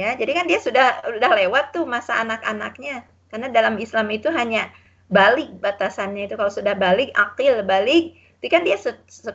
ya 0.01 0.19
jadi 0.19 0.33
kan 0.43 0.45
dia 0.51 0.59
sudah 0.59 1.07
sudah 1.07 1.31
lewat 1.31 1.71
tuh 1.71 1.87
masa 1.87 2.19
anak-anaknya. 2.23 3.07
Karena 3.31 3.51
dalam 3.51 3.79
Islam 3.83 4.11
itu 4.15 4.31
hanya 4.31 4.71
balik 5.11 5.59
batasannya 5.59 6.31
itu. 6.31 6.35
Kalau 6.39 6.51
sudah 6.51 6.75
balik 6.79 7.11
akil 7.15 7.67
balik 7.67 8.15
itu 8.39 8.47
kan 8.53 8.63
dia 8.63 8.77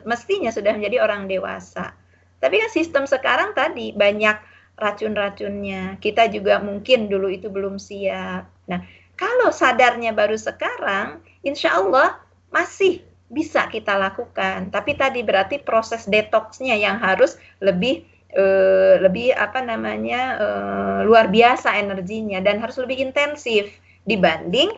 mestinya 0.06 0.48
sudah 0.54 0.72
menjadi 0.76 1.02
orang 1.02 1.26
dewasa. 1.26 1.92
Tapi 2.40 2.56
kan 2.62 2.70
sistem 2.72 3.04
sekarang 3.04 3.52
tadi 3.52 3.92
banyak 3.92 4.38
racun-racunnya. 4.80 6.00
Kita 6.00 6.32
juga 6.32 6.62
mungkin 6.64 7.12
dulu 7.12 7.28
itu 7.28 7.52
belum 7.52 7.76
siap. 7.76 8.48
Nah 8.72 8.80
kalau 9.20 9.52
sadarnya 9.52 10.16
baru 10.16 10.40
sekarang 10.40 11.20
insya 11.44 11.76
Allah 11.76 12.16
masih 12.48 13.04
bisa 13.30 13.70
kita 13.70 13.94
lakukan. 13.94 14.74
Tapi 14.74 14.98
tadi 14.98 15.22
berarti 15.22 15.62
proses 15.62 16.08
detoxnya 16.10 16.74
yang 16.74 16.98
harus 16.98 17.38
lebih 17.62 18.08
uh, 18.34 18.94
lebih 19.02 19.34
apa 19.34 19.62
namanya 19.62 20.22
uh, 20.38 20.98
luar 21.06 21.30
biasa 21.30 21.74
energinya 21.78 22.38
dan 22.42 22.62
harus 22.62 22.78
lebih 22.78 23.00
intensif 23.02 23.70
dibanding 24.06 24.70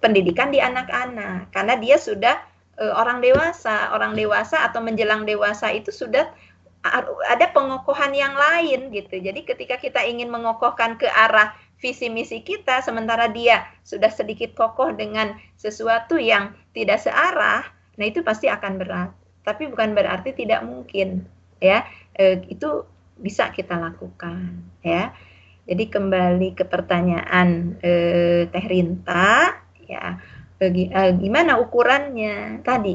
pendidikan 0.00 0.52
di 0.52 0.60
anak-anak. 0.60 1.52
Karena 1.52 1.76
dia 1.76 1.96
sudah 2.00 2.36
uh, 2.80 2.94
orang 2.96 3.20
dewasa. 3.20 3.92
Orang 3.92 4.16
dewasa 4.16 4.68
atau 4.68 4.80
menjelang 4.80 5.24
dewasa 5.28 5.72
itu 5.72 5.92
sudah 5.92 6.28
ada 7.28 7.46
pengokohan 7.52 8.16
yang 8.16 8.32
lain 8.32 8.88
gitu. 8.88 9.20
Jadi 9.20 9.44
ketika 9.44 9.76
kita 9.76 10.00
ingin 10.00 10.32
mengokohkan 10.32 10.96
ke 10.96 11.04
arah 11.04 11.52
visi 11.76 12.08
misi 12.08 12.40
kita 12.40 12.80
sementara 12.84 13.28
dia 13.28 13.68
sudah 13.84 14.08
sedikit 14.12 14.52
kokoh 14.52 14.92
dengan 14.92 15.36
sesuatu 15.56 16.20
yang 16.20 16.52
tidak 16.76 17.00
searah 17.00 17.64
nah 18.00 18.04
itu 18.08 18.24
pasti 18.24 18.48
akan 18.48 18.80
berat. 18.80 19.12
Tapi 19.44 19.68
bukan 19.68 19.92
berarti 19.92 20.32
tidak 20.32 20.64
mungkin 20.64 21.28
ya 21.60 21.84
e, 22.20 22.44
itu 22.52 22.84
bisa 23.16 23.48
kita 23.48 23.80
lakukan 23.80 24.60
ya. 24.84 25.16
Jadi 25.64 25.88
kembali 25.88 26.52
ke 26.52 26.68
pertanyaan 26.68 27.80
e, 27.80 27.92
Teh 28.52 28.66
Rinta 28.68 29.56
ya. 29.88 30.20
Bagi, 30.60 30.92
e, 30.92 31.00
gimana 31.16 31.56
ukurannya? 31.56 32.60
Tadi 32.60 32.94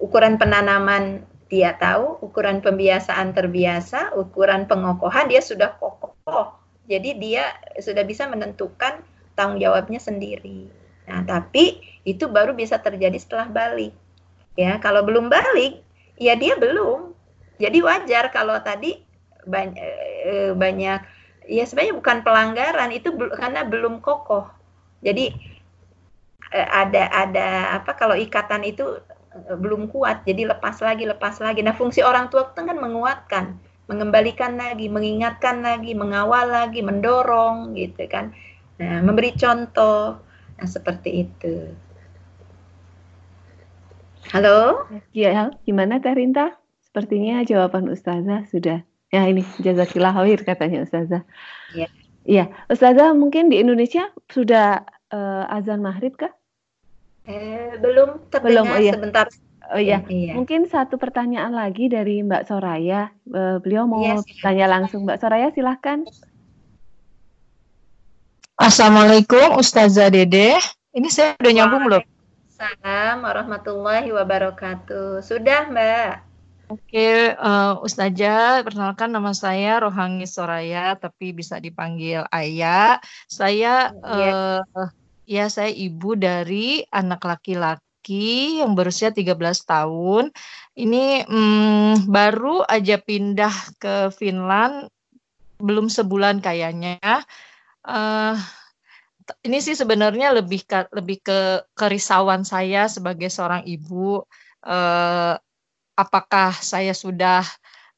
ukuran 0.00 0.40
penanaman 0.40 1.26
dia 1.48 1.76
tahu 1.76 2.20
ukuran 2.24 2.60
pembiasaan 2.60 3.32
terbiasa 3.32 4.16
ukuran 4.16 4.64
pengokohan 4.64 5.28
dia 5.28 5.44
sudah 5.44 5.76
kokoh. 5.76 6.56
Jadi 6.88 7.20
dia 7.20 7.52
sudah 7.76 8.04
bisa 8.04 8.24
menentukan 8.24 9.04
tanggung 9.36 9.60
jawabnya 9.60 10.00
sendiri. 10.00 10.72
Nah 11.08 11.24
tapi 11.24 11.80
itu 12.04 12.28
baru 12.28 12.56
bisa 12.56 12.80
terjadi 12.80 13.16
setelah 13.20 13.48
balik 13.48 13.92
ya. 14.56 14.80
Kalau 14.80 15.04
belum 15.04 15.28
balik 15.28 15.84
ya 16.16 16.36
dia 16.36 16.56
belum 16.56 17.17
jadi 17.58 17.78
wajar 17.82 18.30
kalau 18.30 18.54
tadi 18.62 19.02
banyak, 19.42 19.82
eh, 20.24 20.50
banyak 20.54 21.00
ya 21.48 21.64
sebenarnya 21.64 21.94
bukan 21.98 22.18
pelanggaran 22.22 22.90
itu 22.94 23.10
karena 23.34 23.66
belum 23.66 23.98
kokoh. 24.04 24.46
Jadi 25.02 25.32
eh, 26.54 26.68
ada 26.68 27.04
ada 27.10 27.48
apa 27.82 27.96
kalau 27.98 28.14
ikatan 28.14 28.62
itu 28.62 29.00
eh, 29.34 29.56
belum 29.58 29.90
kuat 29.90 30.22
jadi 30.28 30.54
lepas 30.54 30.78
lagi 30.84 31.04
lepas 31.08 31.42
lagi. 31.42 31.64
Nah 31.64 31.74
fungsi 31.74 32.04
orang 32.04 32.30
tua 32.30 32.52
itu 32.52 32.62
kan 32.62 32.78
menguatkan, 32.78 33.44
mengembalikan 33.90 34.54
lagi, 34.54 34.86
mengingatkan 34.86 35.64
lagi, 35.64 35.96
mengawal 35.96 36.46
lagi, 36.46 36.80
mendorong 36.84 37.74
gitu 37.74 38.06
kan. 38.06 38.30
Nah 38.78 39.02
memberi 39.02 39.34
contoh. 39.34 40.20
Nah 40.58 40.68
seperti 40.68 41.26
itu. 41.26 41.74
Halo? 44.28 44.84
Iya, 45.16 45.56
gimana 45.64 46.04
Teh 46.04 46.12
Rinta? 46.12 46.67
Sepertinya 46.88 47.44
jawaban 47.44 47.92
Ustazah 47.92 48.48
sudah. 48.48 48.80
Ya 49.08 49.22
ini 49.28 49.44
jazakillah 49.60 50.12
khair 50.12 50.40
katanya 50.44 50.84
Ustazah. 50.84 51.22
Iya. 51.76 51.88
Iya, 52.28 52.44
Ustazah 52.68 53.16
mungkin 53.16 53.48
di 53.48 53.56
Indonesia 53.56 54.12
sudah 54.28 54.84
uh, 55.12 55.44
azan 55.48 55.80
maghrib 55.80 56.12
kah? 56.16 56.28
Eh, 57.24 57.76
belum 57.80 58.28
belum 58.28 58.66
oh, 58.68 58.80
iya. 58.80 58.92
sebentar. 58.96 59.26
Oh 59.68 59.80
iya. 59.80 60.04
iya. 60.08 60.32
Mungkin 60.36 60.68
satu 60.68 60.96
pertanyaan 60.96 61.52
lagi 61.52 61.88
dari 61.88 62.20
Mbak 62.24 62.48
Soraya. 62.48 63.12
Uh, 63.28 63.60
beliau 63.60 63.88
mau 63.88 64.00
yes. 64.00 64.24
Iya, 64.28 64.44
tanya 64.44 64.66
langsung 64.68 65.08
Mbak 65.08 65.18
Soraya 65.20 65.48
silahkan. 65.52 66.04
Assalamualaikum 68.60 69.56
Ustazah 69.56 70.12
Dede. 70.12 70.56
Ini 70.92 71.08
saya 71.08 71.32
udah 71.40 71.52
nyambung 71.52 71.84
belum? 71.88 72.02
Assalamualaikum 72.48 73.24
warahmatullahi 73.24 74.08
wabarakatuh. 74.12 75.22
Sudah, 75.24 75.68
Mbak. 75.70 76.27
Oke, 76.68 77.32
uh, 77.32 77.80
Ustazah, 77.80 78.60
perkenalkan 78.60 79.08
nama 79.08 79.32
saya 79.32 79.80
Rohangi 79.80 80.28
Soraya, 80.28 80.92
tapi 81.00 81.32
bisa 81.32 81.56
dipanggil 81.56 82.28
Ayah. 82.28 83.00
Saya, 83.24 83.88
uh, 84.04 84.60
ya 85.24 85.48
saya 85.48 85.72
ibu 85.72 86.12
dari 86.12 86.84
anak 86.92 87.24
laki-laki 87.24 88.60
yang 88.60 88.76
berusia 88.76 89.08
13 89.08 89.32
tahun. 89.64 90.28
Ini 90.76 91.24
um, 91.32 92.04
baru 92.04 92.60
aja 92.68 93.00
pindah 93.00 93.80
ke 93.80 94.12
Finland, 94.12 94.92
belum 95.64 95.88
sebulan 95.88 96.44
kayaknya. 96.44 97.00
Uh, 97.80 98.36
ini 99.40 99.64
sih 99.64 99.72
sebenarnya 99.72 100.36
lebih 100.36 100.68
ke 100.68 100.84
lebih 100.92 101.24
ke 101.24 101.64
kerisauan 101.72 102.44
saya 102.44 102.92
sebagai 102.92 103.32
seorang 103.32 103.64
ibu 103.64 104.20
uh, 104.68 105.34
apakah 105.98 106.54
saya 106.54 106.94
sudah 106.94 107.42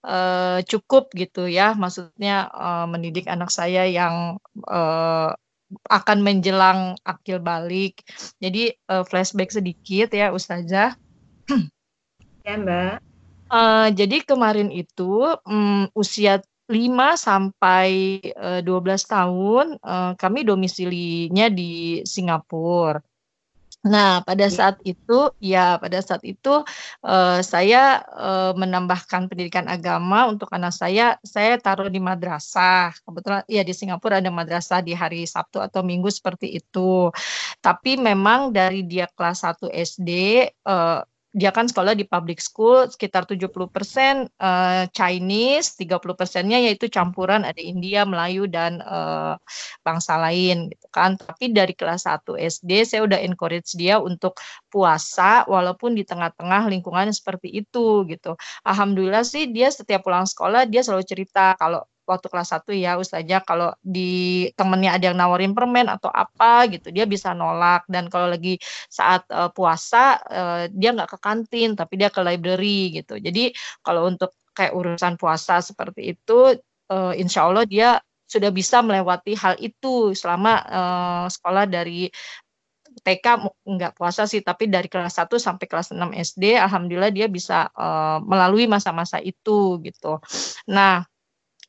uh, 0.00 0.64
cukup 0.64 1.12
gitu 1.12 1.44
ya? 1.44 1.76
Maksudnya 1.76 2.48
uh, 2.48 2.88
mendidik 2.88 3.28
anak 3.28 3.52
saya 3.52 3.84
yang 3.84 4.40
uh, 4.64 5.36
akan 5.92 6.18
menjelang 6.24 6.96
akil 7.04 7.38
balik. 7.38 8.00
Jadi 8.40 8.72
uh, 8.88 9.04
flashback 9.04 9.52
sedikit 9.52 10.10
ya 10.16 10.32
Ustazah. 10.32 10.96
Ya 12.40 12.56
Mbak. 12.56 13.04
Uh, 13.52 13.92
jadi 13.92 14.24
kemarin 14.24 14.72
itu 14.72 15.28
um, 15.44 15.84
usia 15.92 16.40
5 16.70 17.18
sampai 17.20 18.22
uh, 18.32 18.64
12 18.64 19.04
tahun 19.04 19.66
uh, 19.82 20.16
kami 20.16 20.48
domisilinya 20.48 21.52
di 21.52 22.00
Singapura. 22.06 23.04
Nah, 23.80 24.20
pada 24.20 24.44
iya. 24.44 24.52
saat 24.52 24.76
itu, 24.84 25.32
ya 25.40 25.80
pada 25.80 26.04
saat 26.04 26.20
itu 26.20 26.60
uh, 27.00 27.40
saya 27.40 28.04
uh, 28.12 28.52
menambahkan 28.52 29.32
pendidikan 29.32 29.64
agama 29.72 30.28
untuk 30.28 30.52
anak 30.52 30.76
saya. 30.76 31.16
Saya 31.24 31.56
taruh 31.56 31.88
di 31.88 31.96
madrasah. 31.96 32.92
Kebetulan, 33.00 33.40
ya 33.48 33.64
di 33.64 33.72
Singapura 33.72 34.20
ada 34.20 34.28
madrasah 34.28 34.84
di 34.84 34.92
hari 34.92 35.24
Sabtu 35.24 35.64
atau 35.64 35.80
Minggu 35.80 36.12
seperti 36.12 36.60
itu. 36.60 37.08
Tapi 37.64 37.96
memang 37.96 38.52
dari 38.52 38.84
dia 38.84 39.08
kelas 39.08 39.48
1 39.48 39.72
SD, 39.72 40.10
uh, 40.68 41.00
dia 41.30 41.54
kan 41.54 41.70
sekolah 41.70 41.94
di 41.94 42.02
public 42.02 42.42
school 42.42 42.90
sekitar 42.90 43.22
70% 43.22 43.46
uh, 44.42 44.84
Chinese, 44.90 45.78
30 45.78 46.18
persennya 46.18 46.58
yaitu 46.58 46.90
campuran 46.90 47.46
ada 47.46 47.58
India, 47.62 48.02
Melayu 48.02 48.50
dan 48.50 48.82
uh, 48.82 49.38
bangsa 49.86 50.18
lain 50.18 50.74
gitu 50.74 50.86
kan. 50.90 51.14
Tapi 51.14 51.54
dari 51.54 51.70
kelas 51.78 52.10
1 52.10 52.34
SD 52.34 52.70
saya 52.82 53.06
udah 53.06 53.22
encourage 53.22 53.78
dia 53.78 54.02
untuk 54.02 54.42
puasa 54.66 55.46
walaupun 55.46 55.94
di 55.94 56.02
tengah-tengah 56.02 56.66
lingkungan 56.66 57.14
seperti 57.14 57.62
itu 57.62 58.02
gitu. 58.10 58.34
Alhamdulillah 58.66 59.22
sih 59.22 59.46
dia 59.54 59.70
setiap 59.70 60.02
pulang 60.02 60.26
sekolah 60.26 60.66
dia 60.66 60.82
selalu 60.82 61.06
cerita 61.06 61.54
kalau 61.54 61.86
waktu 62.10 62.26
kelas 62.26 62.50
1 62.58 62.74
ya 62.74 62.98
Ustazah 62.98 63.42
kalau 63.46 63.70
di 63.78 64.50
temennya 64.58 64.98
ada 64.98 65.04
yang 65.14 65.18
nawarin 65.18 65.54
permen 65.54 65.86
atau 65.86 66.10
apa 66.10 66.66
gitu 66.66 66.90
dia 66.90 67.06
bisa 67.06 67.30
nolak 67.30 67.86
dan 67.86 68.10
kalau 68.10 68.26
lagi 68.26 68.58
saat 68.90 69.22
uh, 69.30 69.48
puasa 69.54 70.18
uh, 70.26 70.62
dia 70.74 70.90
nggak 70.90 71.14
ke 71.14 71.18
kantin 71.22 71.78
tapi 71.78 71.94
dia 72.02 72.10
ke 72.10 72.18
library 72.18 72.98
gitu 72.98 73.22
jadi 73.22 73.54
kalau 73.86 74.10
untuk 74.10 74.34
kayak 74.50 74.74
urusan 74.74 75.14
puasa 75.14 75.62
seperti 75.62 76.18
itu 76.18 76.58
uh, 76.90 77.14
insya 77.14 77.46
Allah 77.46 77.62
dia 77.64 78.02
sudah 78.30 78.50
bisa 78.54 78.78
melewati 78.82 79.34
hal 79.34 79.58
itu 79.58 80.14
selama 80.14 80.52
uh, 80.66 81.26
sekolah 81.26 81.66
dari 81.66 82.06
TK 83.00 83.26
nggak 83.64 83.92
puasa 83.96 84.26
sih, 84.26 84.42
tapi 84.42 84.66
dari 84.66 84.90
kelas 84.90 85.18
1 85.18 85.30
sampai 85.38 85.66
kelas 85.66 85.94
6 85.94 86.10
SD, 86.14 86.58
alhamdulillah 86.58 87.14
dia 87.14 87.26
bisa 87.30 87.70
uh, 87.72 88.18
melalui 88.22 88.66
masa-masa 88.66 89.22
itu 89.22 89.80
gitu. 89.80 90.18
Nah, 90.68 91.06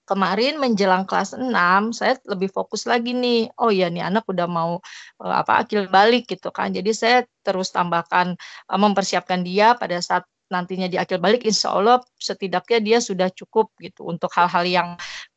kemarin 0.10 0.58
menjelang 0.60 1.04
kelas 1.10 1.38
6 1.38 1.95
saya 1.95 2.18
lebih 2.28 2.49
fokus 2.52 2.84
lagi 2.89 3.14
nih. 3.16 3.54
Oh 3.62 3.72
ya 3.72 3.88
nih 3.88 4.04
anak 4.06 4.26
udah 4.28 4.47
mau 4.49 4.72
uh, 5.24 5.36
apa 5.41 5.66
akil 5.66 5.88
balik 5.88 6.28
gitu 6.32 6.49
kan. 6.52 6.74
Jadi 6.76 6.91
saya 6.91 7.18
terus 7.45 7.70
tambahkan 7.74 8.36
uh, 8.70 8.80
mempersiapkan 8.80 9.41
dia 9.45 9.74
pada 9.78 9.97
saat 10.04 10.26
nantinya 10.52 10.91
di 10.91 10.99
akhir 10.99 11.24
balik 11.24 11.47
insya 11.47 11.72
Allah 11.72 12.04
setidaknya 12.20 12.80
dia 12.84 12.97
sudah 12.99 13.32
cukup 13.32 13.72
gitu 13.80 14.06
untuk 14.06 14.28
hal-hal 14.36 14.68
yang 14.68 14.89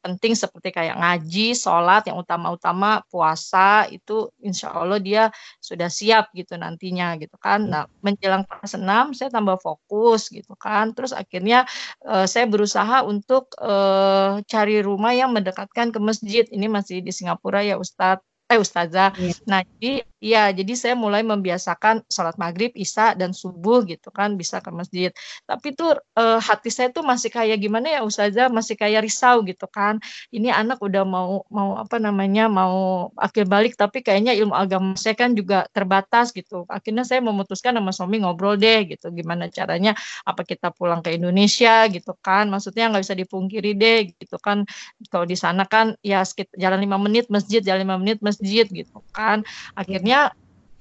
penting 0.05 0.37
seperti 0.37 0.75
kayak 0.75 1.01
ngaji, 1.01 1.57
sholat 1.57 2.05
yang 2.11 2.21
utama-utama 2.21 3.01
puasa 3.09 3.89
itu 3.89 4.29
insya 4.43 4.75
Allah 4.75 5.01
dia 5.01 5.33
sudah 5.63 5.89
siap 5.89 6.35
gitu 6.37 6.59
nantinya 6.59 7.17
gitu 7.17 7.39
kan. 7.39 7.71
Nah 7.71 7.89
menjelang 8.05 8.45
kelas 8.45 8.77
6 8.77 9.17
saya 9.17 9.31
tambah 9.33 9.57
fokus 9.63 10.29
gitu 10.29 10.53
kan. 10.59 10.93
Terus 10.93 11.15
akhirnya 11.15 11.65
uh, 12.05 12.27
saya 12.29 12.45
berusaha 12.51 13.07
untuk 13.07 13.55
uh, 13.63 14.43
cari 14.45 14.85
rumah 14.85 15.15
yang 15.17 15.33
mendekatkan 15.33 15.95
ke 15.95 16.03
masjid. 16.03 16.45
Ini 16.51 16.67
masih 16.69 17.01
di 17.01 17.15
Singapura 17.15 17.65
ya 17.65 17.81
Ustadz 17.81 18.35
eh 18.45 18.61
ustazah. 18.61 19.17
Yeah. 19.17 19.37
Nah, 19.49 19.61
jadi 19.65 20.05
ya 20.25 20.49
jadi 20.57 20.73
saya 20.73 20.95
mulai 20.97 21.21
membiasakan 21.21 22.09
sholat 22.09 22.41
maghrib, 22.41 22.73
isya 22.73 23.13
dan 23.13 23.37
subuh 23.37 23.85
gitu 23.85 24.09
kan 24.09 24.41
bisa 24.41 24.65
ke 24.65 24.73
masjid. 24.73 25.13
Tapi 25.45 25.77
tuh 25.77 26.01
eh, 26.17 26.41
hati 26.41 26.73
saya 26.73 26.89
tuh 26.89 27.05
masih 27.05 27.29
kayak 27.29 27.61
gimana 27.61 27.93
ya 27.93 28.01
ustazah, 28.01 28.49
masih 28.49 28.81
kayak 28.81 29.05
risau 29.05 29.45
gitu 29.45 29.69
kan. 29.69 30.01
Ini 30.33 30.49
anak 30.57 30.81
udah 30.81 31.05
mau 31.05 31.45
mau 31.53 31.77
apa 31.77 32.01
namanya 32.01 32.49
mau 32.49 33.09
akhir 33.21 33.45
balik 33.53 33.77
tapi 33.77 34.01
kayaknya 34.01 34.33
ilmu 34.41 34.57
agama 34.57 34.97
saya 34.97 35.13
kan 35.13 35.37
juga 35.37 35.69
terbatas 35.77 36.33
gitu. 36.33 36.65
Akhirnya 36.73 37.05
saya 37.05 37.21
memutuskan 37.21 37.77
sama 37.77 37.93
suami 37.93 38.25
ngobrol 38.25 38.57
deh 38.57 38.89
gitu 38.89 39.13
gimana 39.13 39.53
caranya 39.53 39.93
apa 40.25 40.41
kita 40.49 40.73
pulang 40.73 41.05
ke 41.05 41.13
Indonesia 41.13 41.85
gitu 41.93 42.17
kan. 42.25 42.49
Maksudnya 42.49 42.89
nggak 42.89 43.03
bisa 43.05 43.17
dipungkiri 43.19 43.77
deh 43.77 43.99
gitu 44.17 44.41
kan. 44.41 44.65
Kalau 45.13 45.29
di 45.29 45.37
sana 45.37 45.69
kan 45.69 45.93
ya 46.01 46.25
sekitar 46.25 46.57
jalan 46.57 46.81
lima 46.81 46.97
menit 46.97 47.29
masjid, 47.29 47.61
jalan 47.61 47.85
lima 47.85 47.97
menit 48.01 48.19
masjid 48.25 48.65
gitu 48.65 49.05
kan. 49.13 49.45
Akhirnya 49.77 50.14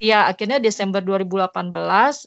ya 0.03 0.27
akhirnya 0.27 0.59
Desember 0.59 0.99
2018 0.99 1.71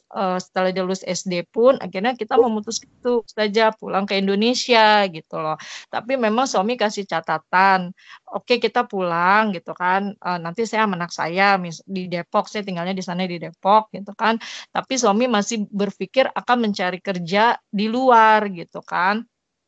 uh, 0.09 0.41
setelah 0.41 0.73
dia 0.73 0.81
lulus 0.81 1.05
SD 1.05 1.45
pun 1.53 1.77
akhirnya 1.77 2.17
kita 2.17 2.33
memutuskan 2.33 2.89
itu 2.89 3.21
saja 3.29 3.69
pulang 3.77 4.09
ke 4.09 4.17
Indonesia 4.17 5.05
gitu 5.05 5.37
loh. 5.37 5.61
Tapi 5.93 6.17
memang 6.17 6.49
suami 6.49 6.73
kasih 6.73 7.05
catatan, 7.05 7.93
oke 8.33 8.49
okay, 8.49 8.57
kita 8.57 8.89
pulang 8.89 9.53
gitu 9.53 9.77
kan. 9.77 10.17
Uh, 10.17 10.41
nanti 10.41 10.65
saya 10.65 10.89
anak 10.89 11.13
saya 11.13 11.61
di 11.85 12.09
Depok, 12.09 12.49
saya 12.49 12.65
tinggalnya 12.65 12.97
di 12.97 13.05
sana 13.05 13.29
di 13.29 13.37
Depok 13.37 13.93
gitu 13.93 14.09
kan. 14.17 14.41
Tapi 14.73 14.93
suami 14.97 15.29
masih 15.29 15.69
berpikir 15.69 16.25
akan 16.33 16.57
mencari 16.71 16.97
kerja 16.97 17.61
di 17.69 17.85
luar 17.85 18.49
gitu 18.49 18.81
kan 18.81 19.21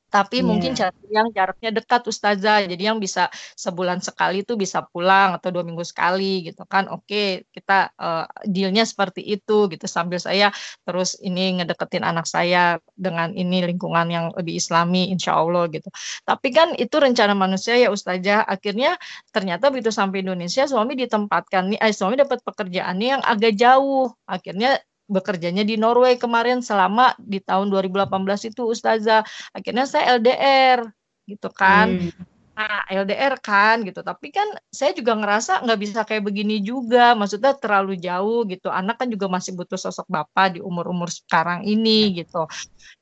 tapi 0.10 0.42
yeah. 0.42 0.48
mungkin 0.50 0.74
yang 1.10 1.30
jaraknya 1.34 1.70
dekat 1.74 2.02
ustazah. 2.10 2.66
Jadi 2.66 2.84
yang 2.84 2.98
bisa 2.98 3.30
sebulan 3.54 4.02
sekali 4.02 4.42
itu 4.42 4.58
bisa 4.58 4.82
pulang 4.90 5.38
atau 5.38 5.54
dua 5.54 5.62
minggu 5.62 5.86
sekali 5.86 6.50
gitu 6.50 6.66
kan. 6.66 6.90
Oke 6.90 7.46
kita 7.54 7.94
uh, 7.96 8.26
dealnya 8.46 8.84
seperti 8.84 9.22
itu 9.22 9.70
gitu. 9.70 9.86
Sambil 9.86 10.18
saya 10.18 10.50
terus 10.84 11.14
ini 11.22 11.62
ngedeketin 11.62 12.02
anak 12.02 12.26
saya 12.26 12.82
dengan 12.98 13.34
ini 13.38 13.66
lingkungan 13.70 14.10
yang 14.10 14.26
lebih 14.34 14.58
islami 14.58 15.14
insya 15.14 15.38
Allah 15.38 15.70
gitu. 15.70 15.90
Tapi 16.26 16.48
kan 16.50 16.74
itu 16.74 16.98
rencana 16.98 17.38
manusia 17.38 17.78
ya 17.78 17.94
ustazah. 17.94 18.46
Akhirnya 18.50 18.98
ternyata 19.30 19.70
begitu 19.70 19.94
sampai 19.94 20.26
Indonesia 20.26 20.66
suami 20.66 20.98
ditempatkan 20.98 21.70
nih 21.74 21.80
eh, 21.80 21.94
suami 21.94 22.18
dapat 22.18 22.42
pekerjaannya 22.42 23.08
yang 23.20 23.24
agak 23.24 23.54
jauh. 23.56 24.10
Akhirnya 24.26 24.82
bekerjanya 25.10 25.66
di 25.66 25.76
Norway 25.76 26.16
kemarin 26.22 26.62
selama 26.62 27.18
di 27.18 27.42
tahun 27.42 27.74
2018 27.74 28.54
itu 28.54 28.62
Ustazah. 28.70 29.26
Akhirnya 29.52 29.90
saya 29.90 30.16
LDR 30.22 30.86
gitu 31.26 31.50
kan. 31.50 31.98
Hmm. 31.98 32.24
Nah, 32.60 32.84
LDR 32.92 33.40
kan 33.40 33.88
gitu. 33.88 34.04
Tapi 34.04 34.36
kan 34.36 34.46
saya 34.68 34.92
juga 34.92 35.16
ngerasa 35.16 35.64
nggak 35.64 35.80
bisa 35.80 36.00
kayak 36.04 36.28
begini 36.28 36.60
juga. 36.60 37.16
Maksudnya 37.16 37.56
terlalu 37.56 37.96
jauh 37.98 38.44
gitu. 38.52 38.68
Anak 38.68 39.00
kan 39.00 39.08
juga 39.08 39.32
masih 39.32 39.56
butuh 39.56 39.80
sosok 39.80 40.06
bapak 40.12 40.56
di 40.56 40.60
umur-umur 40.60 41.08
sekarang 41.08 41.64
ini 41.64 42.20
gitu. 42.20 42.46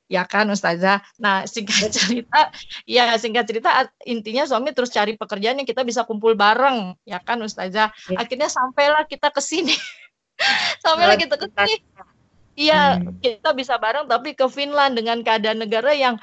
Ya 0.08 0.24
kan 0.24 0.48
Ustazah. 0.48 1.04
Nah, 1.20 1.44
singkat 1.44 1.92
cerita, 1.92 2.54
ya 2.88 3.12
singkat 3.20 3.44
cerita 3.50 3.92
intinya 4.08 4.48
suami 4.48 4.72
terus 4.72 4.94
cari 4.94 5.20
pekerjaan 5.20 5.60
yang 5.60 5.68
kita 5.68 5.84
bisa 5.84 6.08
kumpul 6.08 6.32
bareng, 6.38 6.96
ya 7.04 7.20
kan 7.20 7.42
Ustazah. 7.44 7.92
Ya. 7.92 8.16
Akhirnya 8.16 8.48
sampailah 8.48 9.04
kita 9.10 9.34
ke 9.34 9.42
sini. 9.44 9.76
sampai 10.86 11.06
lagi 11.10 11.26
ke 11.26 11.36
sini 11.36 11.76
iya 12.58 12.98
hmm. 12.98 13.22
kita 13.22 13.54
bisa 13.54 13.78
bareng 13.78 14.10
tapi 14.10 14.34
ke 14.34 14.50
Finland 14.50 14.98
dengan 14.98 15.22
keadaan 15.22 15.62
negara 15.62 15.94
yang 15.94 16.18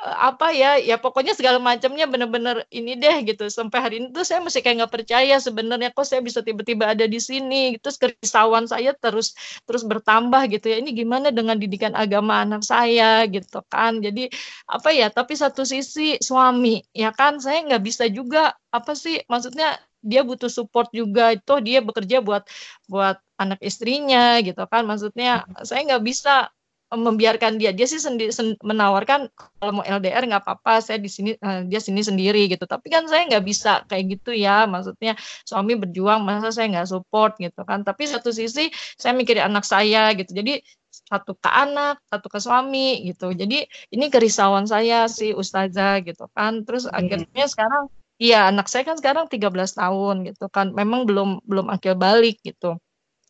eh, 0.00 0.16
apa 0.16 0.48
ya 0.56 0.80
ya 0.80 0.96
pokoknya 0.96 1.36
segala 1.36 1.60
macamnya 1.60 2.08
bener-bener 2.08 2.64
ini 2.72 2.96
deh 2.96 3.20
gitu. 3.28 3.46
Sampai 3.52 3.78
hari 3.84 3.94
ini 4.00 4.08
tuh 4.16 4.24
saya 4.24 4.40
masih 4.40 4.64
kayak 4.64 4.76
nggak 4.84 4.94
percaya 4.96 5.36
sebenarnya 5.38 5.92
kok 5.92 6.08
saya 6.08 6.24
bisa 6.24 6.40
tiba-tiba 6.40 6.88
ada 6.96 7.04
di 7.04 7.20
sini. 7.20 7.76
Terus 7.78 8.00
kerisauan 8.00 8.64
saya 8.64 8.96
terus 8.96 9.36
terus 9.68 9.84
bertambah 9.84 10.48
gitu 10.50 10.72
ya. 10.72 10.80
Ini 10.80 10.90
gimana 10.96 11.28
dengan 11.30 11.60
didikan 11.60 11.92
agama 11.94 12.42
anak 12.42 12.64
saya 12.64 13.28
gitu 13.28 13.60
kan. 13.68 14.00
Jadi 14.00 14.32
apa 14.66 14.88
ya 14.90 15.12
tapi 15.12 15.36
satu 15.36 15.62
sisi 15.68 16.16
suami 16.18 16.80
ya 16.96 17.12
kan? 17.12 17.38
Saya 17.44 17.60
nggak 17.68 17.82
bisa 17.84 18.04
juga 18.08 18.56
apa 18.72 18.96
sih 18.96 19.20
maksudnya 19.28 19.78
dia 20.04 20.20
butuh 20.24 20.48
support 20.48 20.88
juga. 20.96 21.32
Itu 21.36 21.60
dia 21.60 21.84
bekerja 21.84 22.24
buat 22.24 22.44
buat 22.88 23.23
anak 23.40 23.60
istrinya 23.62 24.38
gitu 24.42 24.62
kan. 24.68 24.86
Maksudnya 24.86 25.46
saya 25.66 25.80
nggak 25.86 26.04
bisa 26.04 26.48
membiarkan 26.94 27.58
dia. 27.58 27.74
Dia 27.74 27.86
sih 27.90 27.98
sendiri 27.98 28.30
sen, 28.30 28.54
menawarkan 28.62 29.26
kalau 29.58 29.80
mau 29.80 29.84
LDR 29.86 30.22
nggak 30.30 30.42
apa-apa 30.46 30.78
saya 30.84 30.98
di 31.02 31.10
sini 31.10 31.34
uh, 31.42 31.66
dia 31.66 31.80
sini 31.82 32.00
sendiri 32.04 32.46
gitu. 32.46 32.64
Tapi 32.68 32.86
kan 32.92 33.08
saya 33.10 33.26
nggak 33.26 33.44
bisa 33.44 33.82
kayak 33.90 34.18
gitu 34.18 34.30
ya. 34.36 34.68
Maksudnya 34.70 35.18
suami 35.42 35.74
berjuang 35.74 36.22
masa 36.22 36.54
saya 36.54 36.70
nggak 36.70 36.88
support 36.88 37.36
gitu 37.42 37.62
kan. 37.66 37.82
Tapi 37.82 38.06
satu 38.06 38.30
sisi 38.30 38.70
saya 39.00 39.12
mikirin 39.16 39.50
anak 39.50 39.66
saya 39.66 40.14
gitu. 40.14 40.30
Jadi 40.30 40.62
satu 40.94 41.34
ke 41.34 41.50
anak 41.50 41.98
satu 42.06 42.26
ke 42.30 42.38
suami 42.38 43.02
gitu. 43.10 43.34
Jadi 43.34 43.66
ini 43.90 44.04
kerisauan 44.12 44.64
saya 44.70 45.10
sih 45.10 45.34
ustazah 45.34 46.00
gitu 46.06 46.30
kan. 46.32 46.62
Terus 46.62 46.86
yeah. 46.86 46.98
akhirnya 47.00 47.46
sekarang 47.50 47.84
Iya, 48.14 48.46
anak 48.46 48.70
saya 48.70 48.86
kan 48.86 48.94
sekarang 48.94 49.26
13 49.26 49.74
tahun 49.74 50.16
gitu 50.30 50.46
kan. 50.46 50.70
Memang 50.70 51.02
belum 51.02 51.42
belum 51.50 51.66
akil 51.66 51.98
balik 51.98 52.38
gitu. 52.46 52.78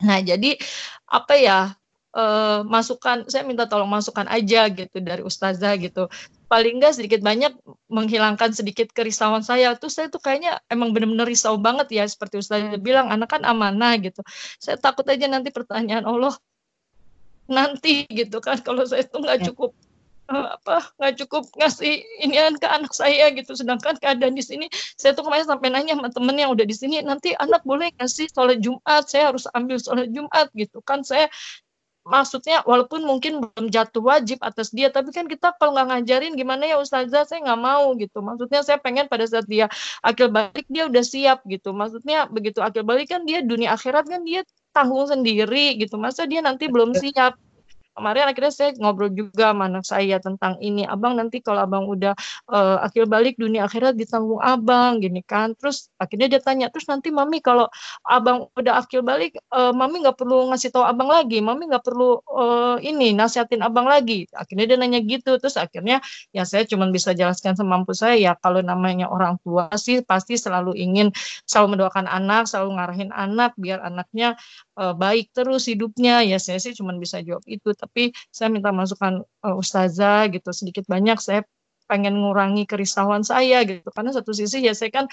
Nah, 0.05 0.20
jadi 0.20 0.61
apa 1.09 1.34
ya? 1.36 1.61
Uh, 2.14 2.62
masukan 2.70 3.26
saya 3.26 3.42
minta 3.42 3.66
tolong 3.66 3.90
masukan 3.90 4.30
aja 4.30 4.70
gitu 4.70 5.02
dari 5.02 5.26
ustazah 5.26 5.74
gitu 5.82 6.07
paling 6.46 6.78
enggak 6.78 6.94
sedikit 6.94 7.18
banyak 7.26 7.50
menghilangkan 7.90 8.55
sedikit 8.55 8.86
kerisauan 8.94 9.42
saya 9.42 9.74
tuh 9.74 9.90
saya 9.90 10.07
tuh 10.07 10.22
kayaknya 10.22 10.62
emang 10.70 10.94
bener-bener 10.94 11.26
risau 11.26 11.59
banget 11.59 11.90
ya 11.90 12.07
seperti 12.07 12.38
ustazah 12.38 12.78
bilang 12.78 13.11
anak 13.11 13.34
kan 13.34 13.42
amanah 13.42 13.98
gitu 13.98 14.22
saya 14.62 14.78
takut 14.78 15.02
aja 15.11 15.26
nanti 15.26 15.50
pertanyaan 15.50 16.07
Allah 16.07 16.38
nanti 17.50 18.07
gitu 18.07 18.38
kan 18.38 18.62
kalau 18.66 18.86
saya 18.86 19.02
tuh 19.02 19.18
nggak 19.18 19.38
ya. 19.42 19.44
cukup 19.50 19.74
uh, 20.30 20.56
apa 20.60 20.76
nggak 21.00 21.14
cukup 21.24 21.44
ngasih 21.58 22.00
inian 22.24 22.56
ke 22.56 22.68
anak 22.68 22.92
saya 22.92 23.32
gitu. 23.34 23.52
Sedangkan 23.56 23.96
keadaan 24.00 24.34
di 24.36 24.44
sini 24.44 24.66
saya 24.96 25.12
tuh 25.12 25.26
kemarin 25.26 25.48
sampai 25.48 25.68
nanya 25.72 25.98
sama 25.98 26.10
temen 26.12 26.36
yang 26.36 26.50
udah 26.54 26.66
di 26.66 26.76
sini 26.76 27.00
nanti 27.04 27.36
anak 27.36 27.64
boleh 27.66 27.92
ngasih 28.00 28.30
sholat 28.32 28.58
Jumat? 28.60 29.08
Saya 29.08 29.32
harus 29.32 29.44
ambil 29.52 29.76
sholat 29.80 30.08
Jumat 30.12 30.48
gitu. 30.56 30.80
Kan 30.84 31.04
saya 31.04 31.28
maksudnya 32.04 32.60
walaupun 32.68 33.00
mungkin 33.00 33.40
belum 33.40 33.72
jatuh 33.72 34.04
wajib 34.04 34.36
atas 34.44 34.68
dia 34.76 34.92
tapi 34.92 35.08
kan 35.08 35.24
kita 35.24 35.56
kalau 35.56 35.72
nggak 35.72 36.04
ngajarin 36.04 36.36
gimana 36.36 36.68
ya 36.68 36.76
ustazah 36.76 37.24
saya 37.24 37.40
nggak 37.44 37.60
mau 37.60 37.92
gitu. 37.96 38.20
Maksudnya 38.20 38.60
saya 38.64 38.78
pengen 38.80 39.08
pada 39.08 39.24
saat 39.28 39.48
dia 39.48 39.68
akil 40.04 40.28
balik 40.32 40.68
dia 40.68 40.88
udah 40.88 41.04
siap 41.04 41.44
gitu. 41.48 41.72
Maksudnya 41.72 42.28
begitu 42.28 42.60
akil 42.60 42.84
balik 42.84 43.12
kan 43.12 43.24
dia 43.28 43.40
dunia 43.44 43.76
akhirat 43.76 44.08
kan 44.08 44.24
dia 44.24 44.44
tanggung 44.76 45.06
sendiri 45.08 45.78
gitu. 45.80 45.96
Masa 45.96 46.28
dia 46.28 46.44
nanti 46.44 46.68
belum 46.68 46.92
siap 46.96 47.38
kemarin 47.95 48.26
akhirnya 48.28 48.53
saya 48.53 48.70
ngobrol 48.76 49.11
juga 49.14 49.55
sama 49.55 49.70
anak 49.70 49.84
saya 49.86 50.16
tentang 50.18 50.59
ini 50.59 50.82
abang 50.84 51.14
nanti 51.14 51.38
kalau 51.38 51.62
abang 51.62 51.86
udah 51.86 52.12
uh, 52.51 52.82
akhir 52.82 53.07
balik 53.07 53.38
dunia 53.38 53.64
akhirat 53.70 53.95
ditanggung 53.95 54.42
abang 54.42 54.99
gini 54.99 55.22
kan. 55.22 55.55
Terus 55.55 55.88
akhirnya 55.97 56.26
dia 56.36 56.40
tanya 56.42 56.66
terus 56.68 56.90
nanti 56.90 57.14
mami 57.14 57.38
kalau 57.38 57.70
abang 58.05 58.51
udah 58.59 58.82
akhir 58.82 59.01
balik 59.07 59.38
uh, 59.55 59.70
mami 59.70 60.03
nggak 60.03 60.18
perlu 60.18 60.51
ngasih 60.51 60.74
tahu 60.74 60.84
abang 60.84 61.09
lagi 61.09 61.38
mami 61.38 61.70
nggak 61.70 61.84
perlu 61.86 62.18
uh, 62.26 62.76
ini 62.82 63.14
nasihatin 63.14 63.62
abang 63.62 63.86
lagi? 63.86 64.26
Akhirnya 64.34 64.66
dia 64.68 64.76
nanya 64.76 65.01
gitu. 65.01 65.38
Terus 65.38 65.55
akhirnya 65.57 66.03
ya 66.34 66.42
saya 66.42 66.66
cuma 66.66 66.90
bisa 66.90 67.14
jelaskan 67.14 67.55
semampu 67.55 67.95
saya 67.95 68.18
ya 68.18 68.32
kalau 68.34 68.61
namanya 68.61 69.07
orang 69.09 69.38
tua 69.47 69.70
sih 69.78 70.03
pasti 70.03 70.34
selalu 70.34 70.74
ingin 70.74 71.14
selalu 71.47 71.78
mendoakan 71.78 72.07
anak 72.11 72.51
selalu 72.51 72.76
ngarahin 72.76 73.11
anak 73.14 73.55
biar 73.55 73.80
anaknya 73.80 74.34
uh, 74.78 74.94
baik 74.94 75.30
terus 75.34 75.66
hidupnya. 75.70 76.22
Ya 76.26 76.38
saya 76.42 76.58
sih 76.62 76.74
cuma 76.76 76.94
bisa 76.96 77.20
jawab 77.22 77.42
itu. 77.46 77.70
Tapi 77.74 78.14
saya 78.30 78.48
minta 78.52 78.70
masukan 78.74 79.22
uh, 79.44 79.54
ustazah 79.58 80.30
gitu 80.30 80.50
sedikit 80.50 80.84
banyak. 80.86 81.18
Saya 81.22 81.42
pengen 81.84 82.16
ngurangi 82.16 82.64
kerisauan 82.64 83.22
saya 83.22 83.62
gitu. 83.68 83.84
Karena 83.92 84.10
satu 84.16 84.32
sisi 84.32 84.64
ya 84.64 84.72
saya 84.72 84.90
kan 84.90 85.06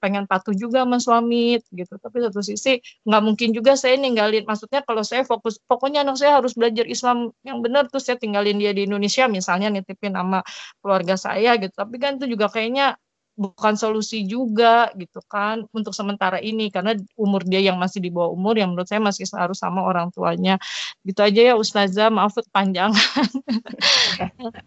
pengen 0.00 0.28
patuh 0.28 0.52
juga 0.52 0.84
sama 0.84 1.00
suami 1.00 1.58
gitu. 1.72 1.96
Tapi 1.96 2.16
satu 2.28 2.40
sisi 2.44 2.78
nggak 3.08 3.22
mungkin 3.24 3.48
juga 3.56 3.74
saya 3.74 3.96
ninggalin. 3.96 4.44
Maksudnya 4.44 4.84
kalau 4.84 5.00
saya 5.00 5.24
fokus 5.24 5.56
pokoknya 5.64 6.04
anak 6.04 6.20
saya 6.20 6.38
harus 6.38 6.52
belajar 6.52 6.84
Islam 6.86 7.32
yang 7.44 7.64
benar 7.64 7.88
tuh 7.88 8.00
saya 8.04 8.20
tinggalin 8.20 8.60
dia 8.60 8.72
di 8.76 8.84
Indonesia 8.84 9.26
misalnya 9.26 9.72
nitipin 9.72 10.12
sama 10.14 10.44
keluarga 10.84 11.16
saya 11.16 11.56
gitu. 11.56 11.72
Tapi 11.72 11.96
kan 11.96 12.20
itu 12.20 12.36
juga 12.36 12.52
kayaknya 12.52 13.00
bukan 13.40 13.72
solusi 13.72 14.28
juga 14.28 14.92
gitu 15.00 15.24
kan 15.24 15.64
untuk 15.72 15.96
sementara 15.96 16.36
ini. 16.44 16.68
Karena 16.68 16.92
umur 17.16 17.40
dia 17.48 17.64
yang 17.64 17.80
masih 17.80 18.04
di 18.04 18.12
bawah 18.12 18.36
umur 18.36 18.60
yang 18.60 18.76
menurut 18.76 18.84
saya 18.84 19.00
masih 19.00 19.24
harus 19.32 19.56
sama 19.56 19.80
orang 19.80 20.12
tuanya. 20.12 20.60
Gitu 21.00 21.24
aja 21.24 21.40
ya 21.40 21.54
Ustazah. 21.56 22.12
Maaf 22.12 22.36
panjang 22.52 22.92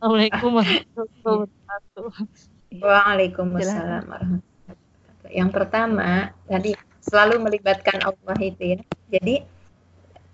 Assalamualaikum 0.01 0.57
warahmatullahi 0.57 1.13
wabarakatuh. 1.21 2.09
Waalaikumsalam 2.82 4.41
yang 5.34 5.49
pertama 5.49 6.30
tadi 6.45 6.78
selalu 7.03 7.41
melibatkan 7.41 7.99
Allah 8.05 8.38
itu 8.39 8.78
ya. 8.78 8.80
Jadi 9.09 9.43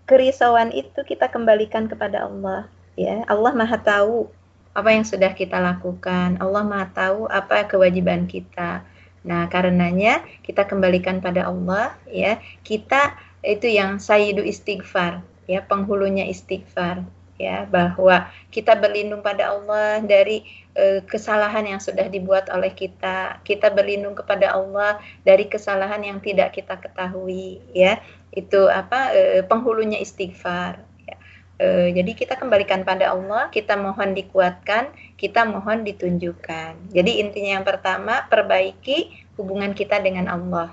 kerisauan 0.06 0.74
itu 0.76 1.00
kita 1.08 1.32
kembalikan 1.32 1.88
kepada 1.88 2.28
Allah 2.28 2.68
ya. 3.00 3.24
Allah 3.32 3.56
maha 3.56 3.80
tahu 3.80 4.30
apa 4.74 4.90
yang 4.94 5.06
sudah 5.06 5.34
kita 5.34 5.58
lakukan. 5.58 6.38
Allah 6.38 6.64
Maha 6.64 6.88
tahu 6.94 7.26
apa 7.26 7.66
kewajiban 7.66 8.30
kita. 8.30 8.86
Nah, 9.26 9.52
karenanya 9.52 10.24
kita 10.46 10.64
kembalikan 10.64 11.20
pada 11.20 11.50
Allah 11.50 11.98
ya. 12.08 12.40
Kita 12.64 13.18
itu 13.44 13.68
yang 13.68 14.00
sayyidu 14.00 14.44
istighfar 14.44 15.24
ya, 15.50 15.60
penghulunya 15.66 16.28
istighfar 16.28 17.04
ya, 17.36 17.68
bahwa 17.68 18.28
kita 18.52 18.76
berlindung 18.80 19.24
pada 19.24 19.52
Allah 19.52 20.04
dari 20.04 20.44
e, 20.76 21.04
kesalahan 21.04 21.68
yang 21.68 21.82
sudah 21.84 22.08
dibuat 22.08 22.48
oleh 22.48 22.72
kita. 22.72 23.44
Kita 23.44 23.72
berlindung 23.76 24.16
kepada 24.16 24.56
Allah 24.56 25.00
dari 25.28 25.48
kesalahan 25.52 26.04
yang 26.04 26.20
tidak 26.24 26.56
kita 26.56 26.80
ketahui 26.80 27.60
ya. 27.76 28.00
Itu 28.32 28.72
apa 28.72 29.12
e, 29.12 29.22
penghulunya 29.44 30.00
istighfar 30.00 30.89
Uh, 31.60 31.92
jadi 31.92 32.16
kita 32.16 32.40
kembalikan 32.40 32.88
pada 32.88 33.12
Allah, 33.12 33.52
kita 33.52 33.76
mohon 33.76 34.16
dikuatkan, 34.16 34.96
kita 35.20 35.44
mohon 35.44 35.84
ditunjukkan. 35.84 36.96
Jadi 36.96 37.20
intinya 37.20 37.60
yang 37.60 37.68
pertama, 37.68 38.24
perbaiki 38.32 39.28
hubungan 39.36 39.76
kita 39.76 40.00
dengan 40.00 40.32
Allah. 40.32 40.72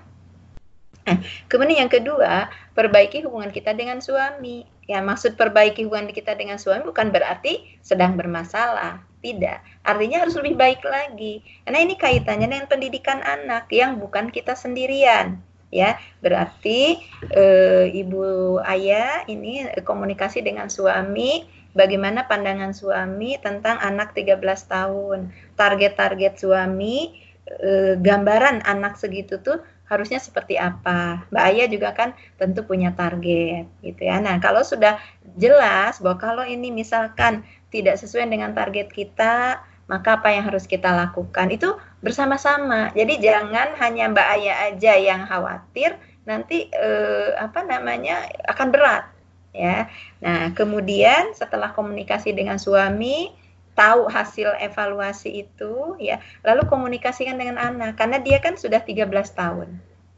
Nah, 1.07 1.19
kemudian 1.51 1.87
yang 1.87 1.91
kedua, 1.91 2.51
perbaiki 2.75 3.27
hubungan 3.27 3.51
kita 3.51 3.75
dengan 3.75 3.99
suami. 3.99 4.63
Ya, 4.87 5.03
maksud 5.03 5.35
perbaiki 5.35 5.83
hubungan 5.83 6.15
kita 6.15 6.39
dengan 6.39 6.59
suami 6.63 6.87
bukan 6.87 7.11
berarti 7.11 7.83
sedang 7.83 8.15
bermasalah. 8.15 9.03
Tidak. 9.19 9.83
Artinya 9.83 10.23
harus 10.23 10.39
lebih 10.39 10.55
baik 10.55 10.87
lagi. 10.87 11.43
Karena 11.67 11.83
ini 11.83 11.99
kaitannya 11.99 12.47
dengan 12.47 12.71
pendidikan 12.71 13.27
anak 13.27 13.67
yang 13.75 13.99
bukan 13.99 14.31
kita 14.31 14.55
sendirian 14.55 15.43
ya. 15.77 16.01
Berarti 16.25 16.97
e, 17.29 17.45
ibu 17.93 18.57
ayah 18.65 19.29
ini 19.29 19.69
komunikasi 19.85 20.41
dengan 20.41 20.73
suami 20.73 21.45
bagaimana 21.77 22.25
pandangan 22.25 22.73
suami 22.73 23.37
tentang 23.45 23.77
anak 23.85 24.17
13 24.17 24.41
tahun? 24.67 25.31
Target-target 25.55 26.41
suami 26.41 27.13
e, 27.45 28.01
gambaran 28.01 28.65
anak 28.65 28.97
segitu 28.97 29.39
tuh 29.45 29.61
harusnya 29.87 30.19
seperti 30.19 30.59
apa? 30.59 31.29
Mbak 31.31 31.45
Ayah 31.47 31.67
juga 31.71 31.89
kan 31.95 32.11
tentu 32.41 32.67
punya 32.67 32.91
target 32.97 33.71
gitu 33.85 34.03
ya. 34.03 34.19
Nah 34.19 34.41
kalau 34.43 34.67
sudah 34.67 34.99
jelas 35.39 36.03
bahwa 36.03 36.19
kalau 36.19 36.45
ini 36.49 36.75
misalkan 36.75 37.47
tidak 37.71 38.01
sesuai 38.01 38.27
dengan 38.27 38.57
target 38.57 38.91
kita 38.91 39.63
maka 39.87 40.19
apa 40.19 40.35
yang 40.35 40.45
harus 40.51 40.67
kita 40.67 40.91
lakukan? 40.91 41.47
Itu 41.55 41.79
bersama-sama. 42.07 42.95
Jadi 42.95 43.19
jangan 43.19 43.75
hanya 43.83 44.07
Mbak 44.15 44.29
Ayah 44.39 44.57
aja 44.71 44.93
yang 44.95 45.27
khawatir, 45.27 45.99
nanti 46.23 46.71
eh, 46.71 47.35
apa 47.35 47.67
namanya 47.67 48.31
akan 48.47 48.69
berat 48.71 49.11
ya. 49.51 49.91
Nah, 50.23 50.55
kemudian 50.55 51.35
setelah 51.35 51.75
komunikasi 51.75 52.31
dengan 52.31 52.63
suami, 52.63 53.35
tahu 53.75 54.07
hasil 54.07 54.55
evaluasi 54.63 55.43
itu 55.43 55.99
ya, 55.99 56.23
lalu 56.47 56.63
komunikasikan 56.71 57.35
dengan 57.35 57.59
anak 57.59 57.99
karena 57.99 58.23
dia 58.23 58.39
kan 58.39 58.55
sudah 58.55 58.79
13 58.79 59.11
tahun. 59.35 59.69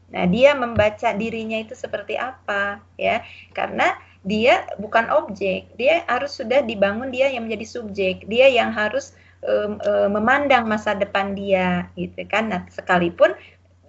Nah, 0.09 0.25
dia 0.25 0.53
membaca 0.57 1.09
dirinya 1.13 1.57
itu 1.57 1.73
seperti 1.73 2.17
apa 2.17 2.81
ya? 2.97 3.21
Karena 3.53 3.93
dia 4.25 4.67
bukan 4.77 5.07
objek, 5.09 5.73
dia 5.79 6.03
harus 6.05 6.35
sudah 6.35 6.65
dibangun 6.65 7.13
dia 7.13 7.31
yang 7.31 7.47
menjadi 7.47 7.65
subjek, 7.79 8.25
dia 8.27 8.51
yang 8.51 8.73
harus 8.73 9.15
um, 9.43 9.79
memandang 10.11 10.67
masa 10.67 10.95
depan 10.95 11.35
dia 11.35 11.87
gitu 11.95 12.23
kan. 12.27 12.51
Nah 12.51 12.61
sekalipun 12.71 13.35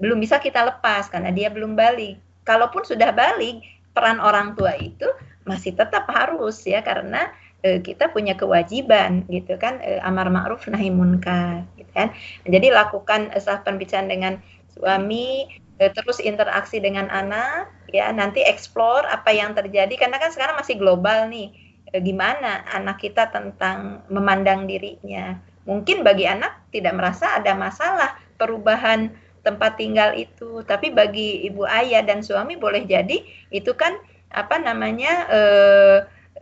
belum 0.01 0.19
bisa 0.19 0.41
kita 0.41 0.65
lepas 0.65 1.13
karena 1.13 1.31
dia 1.31 1.53
belum 1.53 1.77
balik. 1.77 2.19
Kalaupun 2.49 2.83
sudah 2.89 3.13
balik 3.13 3.61
peran 3.93 4.19
orang 4.19 4.57
tua 4.57 4.75
itu 4.81 5.07
masih 5.45 5.77
tetap 5.77 6.09
harus 6.09 6.63
ya 6.65 6.81
karena 6.81 7.29
e, 7.61 7.85
kita 7.85 8.09
punya 8.09 8.33
kewajiban 8.33 9.29
gitu 9.29 9.61
kan. 9.61 9.79
E, 9.85 10.01
amar 10.01 10.33
ma'ruf 10.33 10.65
nahi 10.73 10.89
munkar 10.89 11.69
gitu 11.77 11.93
kan. 11.93 12.17
Jadi 12.49 12.73
lakukan 12.73 13.29
sah 13.39 13.61
pembicaraan 13.61 14.09
dengan 14.09 14.41
suami 14.73 15.47
terus 15.81 16.21
interaksi 16.21 16.81
dengan 16.81 17.13
anak 17.13 17.69
ya. 17.93 18.09
Nanti 18.09 18.41
explore 18.41 19.05
apa 19.05 19.33
yang 19.37 19.53
terjadi 19.53 19.93
karena 20.01 20.17
kan 20.17 20.33
sekarang 20.33 20.57
masih 20.57 20.81
global 20.81 21.29
nih. 21.29 21.53
Eh, 21.53 21.70
gimana 21.99 22.63
anak 22.71 23.03
kita 23.03 23.35
tentang 23.35 24.07
memandang 24.07 24.71
dirinya. 24.71 25.35
Mungkin 25.67 26.07
bagi 26.07 26.25
anak 26.31 26.71
tidak 26.71 26.95
merasa 26.95 27.39
ada 27.39 27.53
masalah 27.59 28.15
perubahan 28.39 29.11
tempat 29.41 29.81
tinggal 29.81 30.15
itu, 30.15 30.63
tapi 30.69 30.93
bagi 30.93 31.43
ibu 31.49 31.65
ayah 31.65 32.05
dan 32.05 32.21
suami 32.21 32.61
boleh 32.61 32.85
jadi 32.85 33.25
itu 33.51 33.73
kan 33.75 33.97
apa 34.31 34.61
namanya 34.63 35.13
eh, 35.33 35.99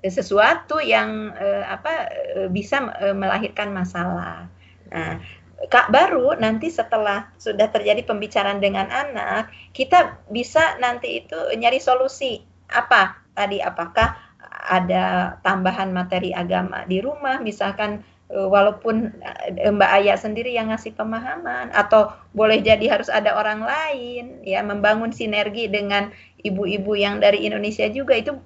sesuatu 0.06 0.78
yang 0.78 1.34
eh, 1.34 1.64
apa 1.66 2.10
eh, 2.36 2.48
bisa 2.50 2.90
eh, 3.02 3.16
melahirkan 3.16 3.74
masalah. 3.74 4.46
Nah, 4.92 5.18
Kak 5.58 5.90
baru 5.90 6.38
nanti 6.38 6.70
setelah 6.70 7.34
sudah 7.34 7.66
terjadi 7.74 8.06
pembicaraan 8.06 8.62
dengan 8.62 8.86
anak, 8.94 9.50
kita 9.74 10.22
bisa 10.30 10.78
nanti 10.78 11.26
itu 11.26 11.34
nyari 11.58 11.82
solusi 11.82 12.38
apa 12.70 13.18
tadi 13.34 13.58
apakah 13.58 14.27
ada 14.68 15.36
tambahan 15.40 15.88
materi 15.90 16.36
agama 16.36 16.84
di 16.84 17.00
rumah, 17.00 17.40
misalkan 17.40 18.04
eh, 18.28 18.46
walaupun 18.46 19.16
eh, 19.24 19.72
Mbak 19.72 19.90
Ayah 19.98 20.20
sendiri 20.20 20.52
yang 20.52 20.68
ngasih 20.68 20.92
pemahaman 20.92 21.72
atau 21.72 22.12
boleh 22.36 22.60
jadi 22.60 22.84
harus 22.92 23.08
ada 23.08 23.32
orang 23.34 23.64
lain 23.64 24.44
ya 24.44 24.60
membangun 24.60 25.10
sinergi 25.10 25.72
dengan 25.72 26.12
ibu-ibu 26.44 26.92
yang 26.94 27.18
dari 27.18 27.48
Indonesia 27.48 27.88
juga 27.88 28.14
itu 28.14 28.36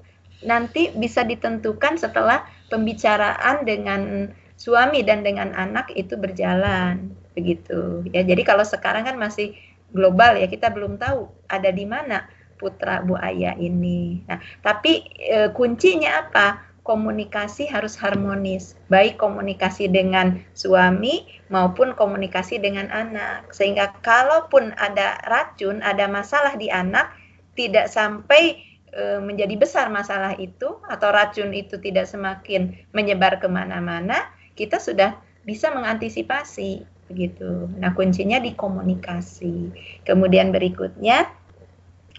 nanti 0.47 0.91
bisa 0.95 1.23
ditentukan 1.23 1.99
setelah 1.99 2.47
pembicaraan 2.71 3.63
dengan 3.67 4.31
suami 4.59 5.03
dan 5.03 5.27
dengan 5.27 5.51
anak 5.55 5.91
itu 5.95 6.15
berjalan 6.15 7.11
begitu. 7.35 8.07
Ya 8.15 8.23
jadi 8.23 8.43
kalau 8.47 8.63
sekarang 8.63 9.07
kan 9.09 9.19
masih 9.19 9.59
global 9.93 10.41
ya 10.41 10.49
kita 10.49 10.73
belum 10.73 10.97
tahu 10.97 11.29
ada 11.51 11.69
di 11.69 11.85
mana 11.85 12.27
putra 12.63 13.03
Bu 13.03 13.19
Ayah 13.19 13.59
ini. 13.59 14.23
Nah, 14.31 14.39
tapi 14.63 15.03
e, 15.19 15.51
kuncinya 15.51 16.23
apa? 16.23 16.71
komunikasi 16.83 17.71
harus 17.71 17.95
harmonis, 17.95 18.75
baik 18.91 19.15
komunikasi 19.15 19.87
dengan 19.87 20.43
suami 20.51 21.23
maupun 21.47 21.95
komunikasi 21.95 22.59
dengan 22.59 22.91
anak. 22.91 23.55
Sehingga 23.55 23.95
kalaupun 24.03 24.75
ada 24.75 25.23
racun, 25.31 25.79
ada 25.87 26.11
masalah 26.11 26.59
di 26.59 26.75
anak, 26.75 27.15
tidak 27.55 27.87
sampai 27.87 28.59
e, 28.91 29.23
menjadi 29.23 29.55
besar 29.55 29.95
masalah 29.95 30.35
itu 30.43 30.83
atau 30.91 31.09
racun 31.15 31.55
itu 31.55 31.79
tidak 31.79 32.11
semakin 32.11 32.75
menyebar 32.91 33.39
ke 33.39 33.47
mana-mana, 33.47 34.27
kita 34.59 34.83
sudah 34.83 35.15
bisa 35.47 35.71
mengantisipasi 35.71 36.83
begitu. 37.07 37.69
Nah 37.79 37.95
kuncinya 37.95 38.43
di 38.43 38.57
komunikasi. 38.57 39.71
Kemudian 40.03 40.51
berikutnya 40.51 41.29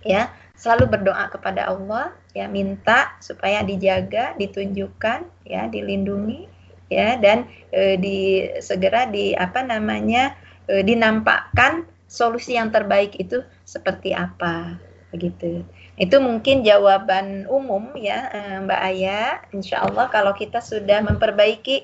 ya 0.06 0.32
selalu 0.54 0.96
berdoa 0.96 1.28
kepada 1.34 1.68
Allah 1.68 2.14
ya 2.38 2.48
minta 2.48 3.18
supaya 3.20 3.66
dijaga, 3.66 4.38
ditunjukkan, 4.38 5.26
ya 5.44 5.68
dilindungi, 5.68 6.48
ya 6.90 7.18
dan 7.18 7.50
e, 7.74 7.98
di 7.98 8.48
segera 8.62 9.10
di 9.10 9.34
apa 9.34 9.66
namanya 9.66 10.38
e, 10.70 10.86
dinampakkan 10.86 11.90
solusi 12.06 12.56
yang 12.56 12.70
terbaik 12.70 13.18
itu 13.18 13.42
seperti 13.66 14.14
apa 14.14 14.78
begitu. 15.10 15.66
Itu 15.98 16.18
mungkin 16.22 16.66
jawaban 16.66 17.46
umum 17.50 17.94
ya 17.98 18.30
e, 18.30 18.40
Mbak 18.66 18.82
Aya. 18.82 19.22
Insya 19.54 19.86
Allah 19.86 20.10
kalau 20.10 20.34
kita 20.38 20.62
sudah 20.62 21.02
memperbaiki 21.06 21.76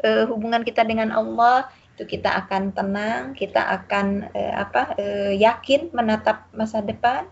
e, 0.00 0.08
hubungan 0.28 0.64
kita 0.64 0.84
dengan 0.84 1.12
Allah 1.12 1.68
itu 1.94 2.18
kita 2.18 2.26
akan 2.44 2.74
tenang, 2.74 3.38
kita 3.38 3.62
akan 3.62 4.26
e, 4.34 4.40
apa 4.58 4.98
e, 4.98 5.38
yakin 5.38 5.94
menatap 5.94 6.50
masa 6.50 6.82
depan 6.82 7.24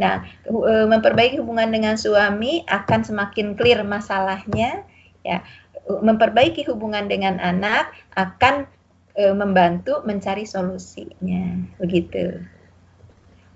Nah, 0.00 0.24
e, 0.48 0.72
memperbaiki 0.88 1.36
hubungan 1.36 1.68
dengan 1.68 2.00
suami 2.00 2.64
akan 2.64 3.04
semakin 3.04 3.52
clear 3.52 3.84
masalahnya, 3.84 4.80
ya. 5.20 5.44
Memperbaiki 5.84 6.64
hubungan 6.72 7.04
dengan 7.04 7.36
anak 7.36 7.92
akan 8.16 8.64
e, 9.12 9.28
membantu 9.36 10.00
mencari 10.08 10.48
solusinya, 10.48 11.60
begitu. 11.76 12.40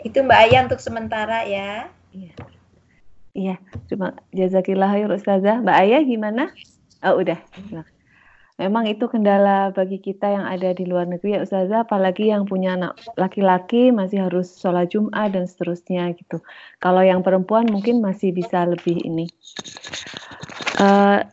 Itu 0.04 0.20
Mbak 0.20 0.40
Ayah 0.44 0.60
untuk 0.68 0.84
sementara 0.84 1.48
ya. 1.48 1.88
Iya. 2.12 2.34
Iya, 3.34 3.56
cuma 3.90 4.14
jazakillah 4.30 4.92
ya 4.94 5.08
Ustazah. 5.10 5.64
Mbak 5.64 5.76
Ayah 5.80 6.00
gimana? 6.04 6.44
Oh, 7.02 7.18
udah. 7.18 7.40
Silakan. 7.66 7.93
Memang 8.54 8.86
itu 8.86 9.10
kendala 9.10 9.74
bagi 9.74 9.98
kita 9.98 10.30
yang 10.30 10.46
ada 10.46 10.70
di 10.70 10.86
luar 10.86 11.10
negeri 11.10 11.34
ya 11.34 11.40
Ustazah, 11.42 11.82
apalagi 11.82 12.30
yang 12.30 12.46
punya 12.46 12.78
anak 12.78 12.94
laki-laki 13.18 13.90
masih 13.90 14.30
harus 14.30 14.54
sholat 14.54 14.94
Jumat 14.94 15.34
dan 15.34 15.50
seterusnya 15.50 16.14
gitu. 16.14 16.38
Kalau 16.78 17.02
yang 17.02 17.26
perempuan 17.26 17.66
mungkin 17.66 17.98
masih 17.98 18.30
bisa 18.30 18.62
lebih 18.62 19.02
ini. 19.02 19.26
Uh, 20.78 21.26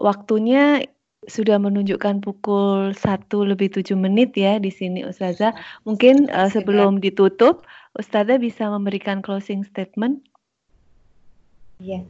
waktunya 0.00 0.88
sudah 1.28 1.60
menunjukkan 1.60 2.24
pukul 2.24 2.96
satu 2.96 3.44
lebih 3.44 3.68
tujuh 3.76 3.94
menit 3.94 4.32
ya 4.32 4.56
di 4.56 4.72
sini 4.72 5.04
Ustazah. 5.04 5.52
Mungkin 5.84 6.32
uh, 6.32 6.48
sebelum 6.48 7.04
ditutup, 7.04 7.68
Ustazah 8.00 8.40
bisa 8.40 8.72
memberikan 8.72 9.20
closing 9.20 9.60
statement. 9.60 10.24
Iya, 11.84 12.08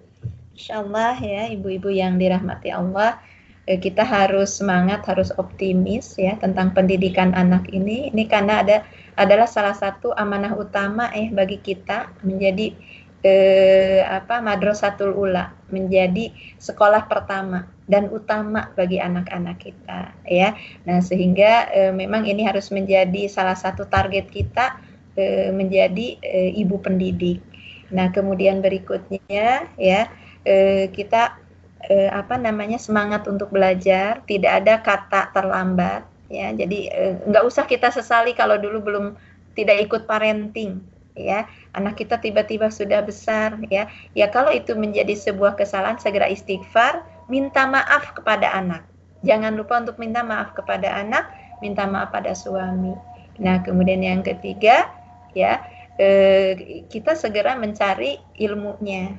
Insya 0.54 0.84
Allah 0.84 1.16
ya 1.18 1.50
ibu-ibu 1.50 1.88
yang 1.90 2.20
dirahmati 2.20 2.70
Allah 2.70 3.18
kita 3.62 4.02
harus 4.02 4.58
semangat, 4.58 5.06
harus 5.06 5.30
optimis 5.38 6.18
ya 6.18 6.34
tentang 6.42 6.74
pendidikan 6.74 7.30
anak 7.30 7.70
ini. 7.70 8.10
Ini 8.10 8.26
karena 8.26 8.66
ada 8.66 8.82
adalah 9.14 9.46
salah 9.46 9.76
satu 9.76 10.10
amanah 10.18 10.58
utama 10.58 11.14
eh 11.14 11.30
bagi 11.30 11.62
kita 11.62 12.10
menjadi 12.26 12.74
eh, 13.22 14.02
apa 14.02 14.42
madrasatul 14.42 15.14
ula, 15.14 15.54
menjadi 15.70 16.34
sekolah 16.58 17.06
pertama 17.06 17.70
dan 17.86 18.10
utama 18.10 18.74
bagi 18.74 18.98
anak-anak 18.98 19.56
kita 19.62 20.10
ya. 20.26 20.58
Nah, 20.82 20.98
sehingga 20.98 21.70
eh, 21.70 21.92
memang 21.94 22.26
ini 22.26 22.42
harus 22.42 22.74
menjadi 22.74 23.30
salah 23.30 23.54
satu 23.54 23.86
target 23.86 24.26
kita 24.26 24.82
eh, 25.14 25.54
menjadi 25.54 26.18
eh, 26.18 26.50
ibu 26.58 26.82
pendidik. 26.82 27.38
Nah, 27.94 28.10
kemudian 28.10 28.58
berikutnya 28.58 29.70
ya 29.78 30.10
eh, 30.42 30.90
kita 30.90 31.41
eh, 31.89 32.11
apa 32.11 32.39
namanya 32.39 32.78
semangat 32.78 33.26
untuk 33.26 33.51
belajar, 33.51 34.22
tidak 34.26 34.53
ada 34.62 34.74
kata 34.83 35.35
terlambat 35.35 36.07
ya. 36.30 36.55
Jadi 36.55 36.91
eh, 36.91 37.43
usah 37.43 37.66
kita 37.66 37.91
sesali 37.91 38.37
kalau 38.37 38.59
dulu 38.59 38.78
belum 38.83 39.07
tidak 39.59 39.91
ikut 39.91 40.03
parenting 40.07 40.83
ya. 41.18 41.49
Anak 41.72 42.01
kita 42.01 42.20
tiba-tiba 42.20 42.68
sudah 42.70 43.03
besar 43.03 43.59
ya. 43.68 43.89
Ya 44.14 44.26
kalau 44.30 44.53
itu 44.53 44.76
menjadi 44.78 45.12
sebuah 45.12 45.59
kesalahan 45.59 45.99
segera 45.99 46.28
istighfar, 46.30 47.03
minta 47.26 47.66
maaf 47.66 48.14
kepada 48.14 48.53
anak. 48.53 48.85
Jangan 49.22 49.55
lupa 49.55 49.78
untuk 49.78 50.03
minta 50.03 50.26
maaf 50.26 50.51
kepada 50.53 50.99
anak, 50.99 51.30
minta 51.62 51.87
maaf 51.87 52.11
pada 52.11 52.35
suami. 52.35 52.95
Nah, 53.39 53.62
kemudian 53.62 54.03
yang 54.03 54.20
ketiga 54.26 54.91
ya, 55.33 55.62
eh, 55.97 56.83
kita 56.91 57.14
segera 57.14 57.55
mencari 57.55 58.18
ilmunya 58.37 59.14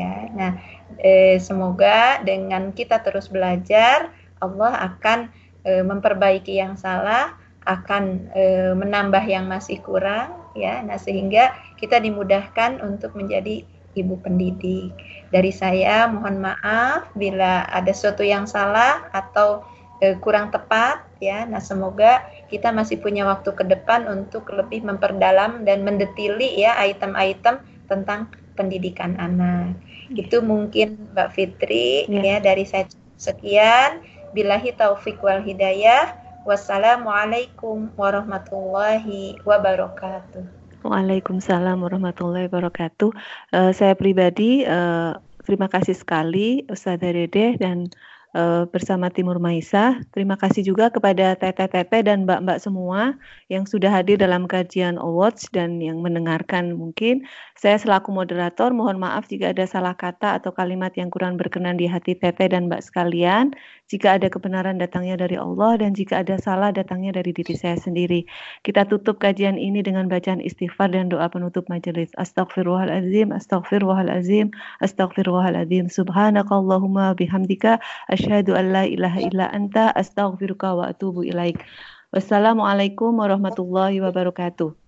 ya. 0.00 0.28
Nah, 0.34 0.52
eh, 0.98 1.38
semoga 1.38 2.20
dengan 2.26 2.74
kita 2.74 3.00
terus 3.06 3.30
belajar 3.30 4.10
Allah 4.42 4.94
akan 4.94 5.30
eh, 5.64 5.84
memperbaiki 5.86 6.58
yang 6.58 6.76
salah, 6.76 7.38
akan 7.64 8.34
eh, 8.36 8.72
menambah 8.76 9.24
yang 9.24 9.48
masih 9.48 9.80
kurang 9.80 10.34
ya. 10.58 10.82
Nah, 10.84 11.00
sehingga 11.00 11.54
kita 11.80 12.02
dimudahkan 12.02 12.82
untuk 12.84 13.16
menjadi 13.16 13.64
ibu 13.94 14.18
pendidik. 14.20 14.92
Dari 15.30 15.50
saya 15.54 16.06
mohon 16.10 16.42
maaf 16.42 17.10
bila 17.14 17.66
ada 17.70 17.90
sesuatu 17.90 18.26
yang 18.26 18.44
salah 18.44 19.08
atau 19.14 19.64
eh, 20.02 20.18
kurang 20.20 20.50
tepat 20.50 21.02
ya. 21.22 21.46
Nah, 21.46 21.62
semoga 21.62 22.26
kita 22.50 22.70
masih 22.74 23.00
punya 23.00 23.24
waktu 23.24 23.54
ke 23.54 23.64
depan 23.64 24.06
untuk 24.06 24.50
lebih 24.52 24.84
memperdalam 24.84 25.64
dan 25.64 25.82
mendetili 25.86 26.60
ya 26.60 26.76
item-item 26.84 27.62
tentang 27.88 28.30
pendidikan 28.54 29.18
anak. 29.18 29.76
Itu 30.14 30.40
mungkin 30.40 31.10
Mbak 31.12 31.30
Fitri 31.34 32.06
ya, 32.10 32.22
ya 32.22 32.36
dari 32.40 32.64
saya 32.66 32.88
sekian. 33.18 34.02
Bilahi 34.34 34.74
taufik 34.74 35.22
wal 35.22 35.42
hidayah. 35.42 36.14
Wassalamualaikum 36.44 37.88
warahmatullahi 37.96 39.40
wabarakatuh. 39.46 40.44
Waalaikumsalam 40.84 41.80
warahmatullahi 41.80 42.52
wabarakatuh. 42.52 43.10
Uh, 43.56 43.72
saya 43.72 43.96
pribadi 43.96 44.68
uh, 44.68 45.16
terima 45.48 45.72
kasih 45.72 45.96
sekali 45.96 46.68
Ustazah 46.68 47.16
Dede 47.16 47.56
dan 47.56 47.88
uh, 48.36 48.68
bersama 48.68 49.08
Timur 49.08 49.40
Maisa. 49.40 49.96
Terima 50.12 50.36
kasih 50.36 50.60
juga 50.60 50.92
kepada 50.92 51.38
teteh-teteh 51.38 52.04
dan 52.04 52.28
mbak-mbak 52.28 52.60
semua 52.60 53.16
yang 53.48 53.64
sudah 53.64 53.88
hadir 53.88 54.20
dalam 54.20 54.44
kajian 54.44 55.00
awards 55.00 55.48
dan 55.54 55.80
yang 55.80 56.04
mendengarkan 56.04 56.76
mungkin. 56.76 57.24
Saya 57.54 57.78
selaku 57.78 58.10
moderator 58.10 58.74
mohon 58.74 58.98
maaf 58.98 59.30
jika 59.30 59.54
ada 59.54 59.62
salah 59.62 59.94
kata 59.94 60.42
atau 60.42 60.50
kalimat 60.50 60.90
yang 60.98 61.06
kurang 61.06 61.38
berkenan 61.38 61.78
di 61.78 61.86
hati 61.86 62.18
teteh 62.18 62.50
dan 62.50 62.66
mbak 62.66 62.82
sekalian. 62.82 63.54
Jika 63.86 64.18
ada 64.18 64.26
kebenaran 64.26 64.82
datangnya 64.82 65.14
dari 65.14 65.38
Allah 65.38 65.78
dan 65.78 65.94
jika 65.94 66.26
ada 66.26 66.34
salah 66.34 66.74
datangnya 66.74 67.14
dari 67.14 67.30
diri 67.30 67.54
saya 67.54 67.78
sendiri. 67.78 68.26
Kita 68.66 68.90
tutup 68.90 69.22
kajian 69.22 69.54
ini 69.54 69.86
dengan 69.86 70.10
bacaan 70.10 70.42
istighfar 70.42 70.90
dan 70.90 71.14
doa 71.14 71.30
penutup 71.30 71.62
majelis. 71.70 72.10
Astaghfirullahalazim, 72.18 73.30
astaghfirullahalazim, 73.30 74.50
astaghfirullahalazim. 74.82 75.86
Subhanakallahumma 75.94 77.14
bihamdika 77.14 77.78
asyhadu 78.10 78.58
an 78.58 78.74
la 78.74 78.82
ilaha 78.82 79.22
illa 79.22 79.46
anta 79.54 79.94
astaghfiruka 79.94 80.74
wa 80.74 80.90
atubu 80.90 81.22
ilaik. 81.22 81.62
Wassalamualaikum 82.10 83.14
warahmatullahi 83.14 84.02
wabarakatuh. 84.02 84.83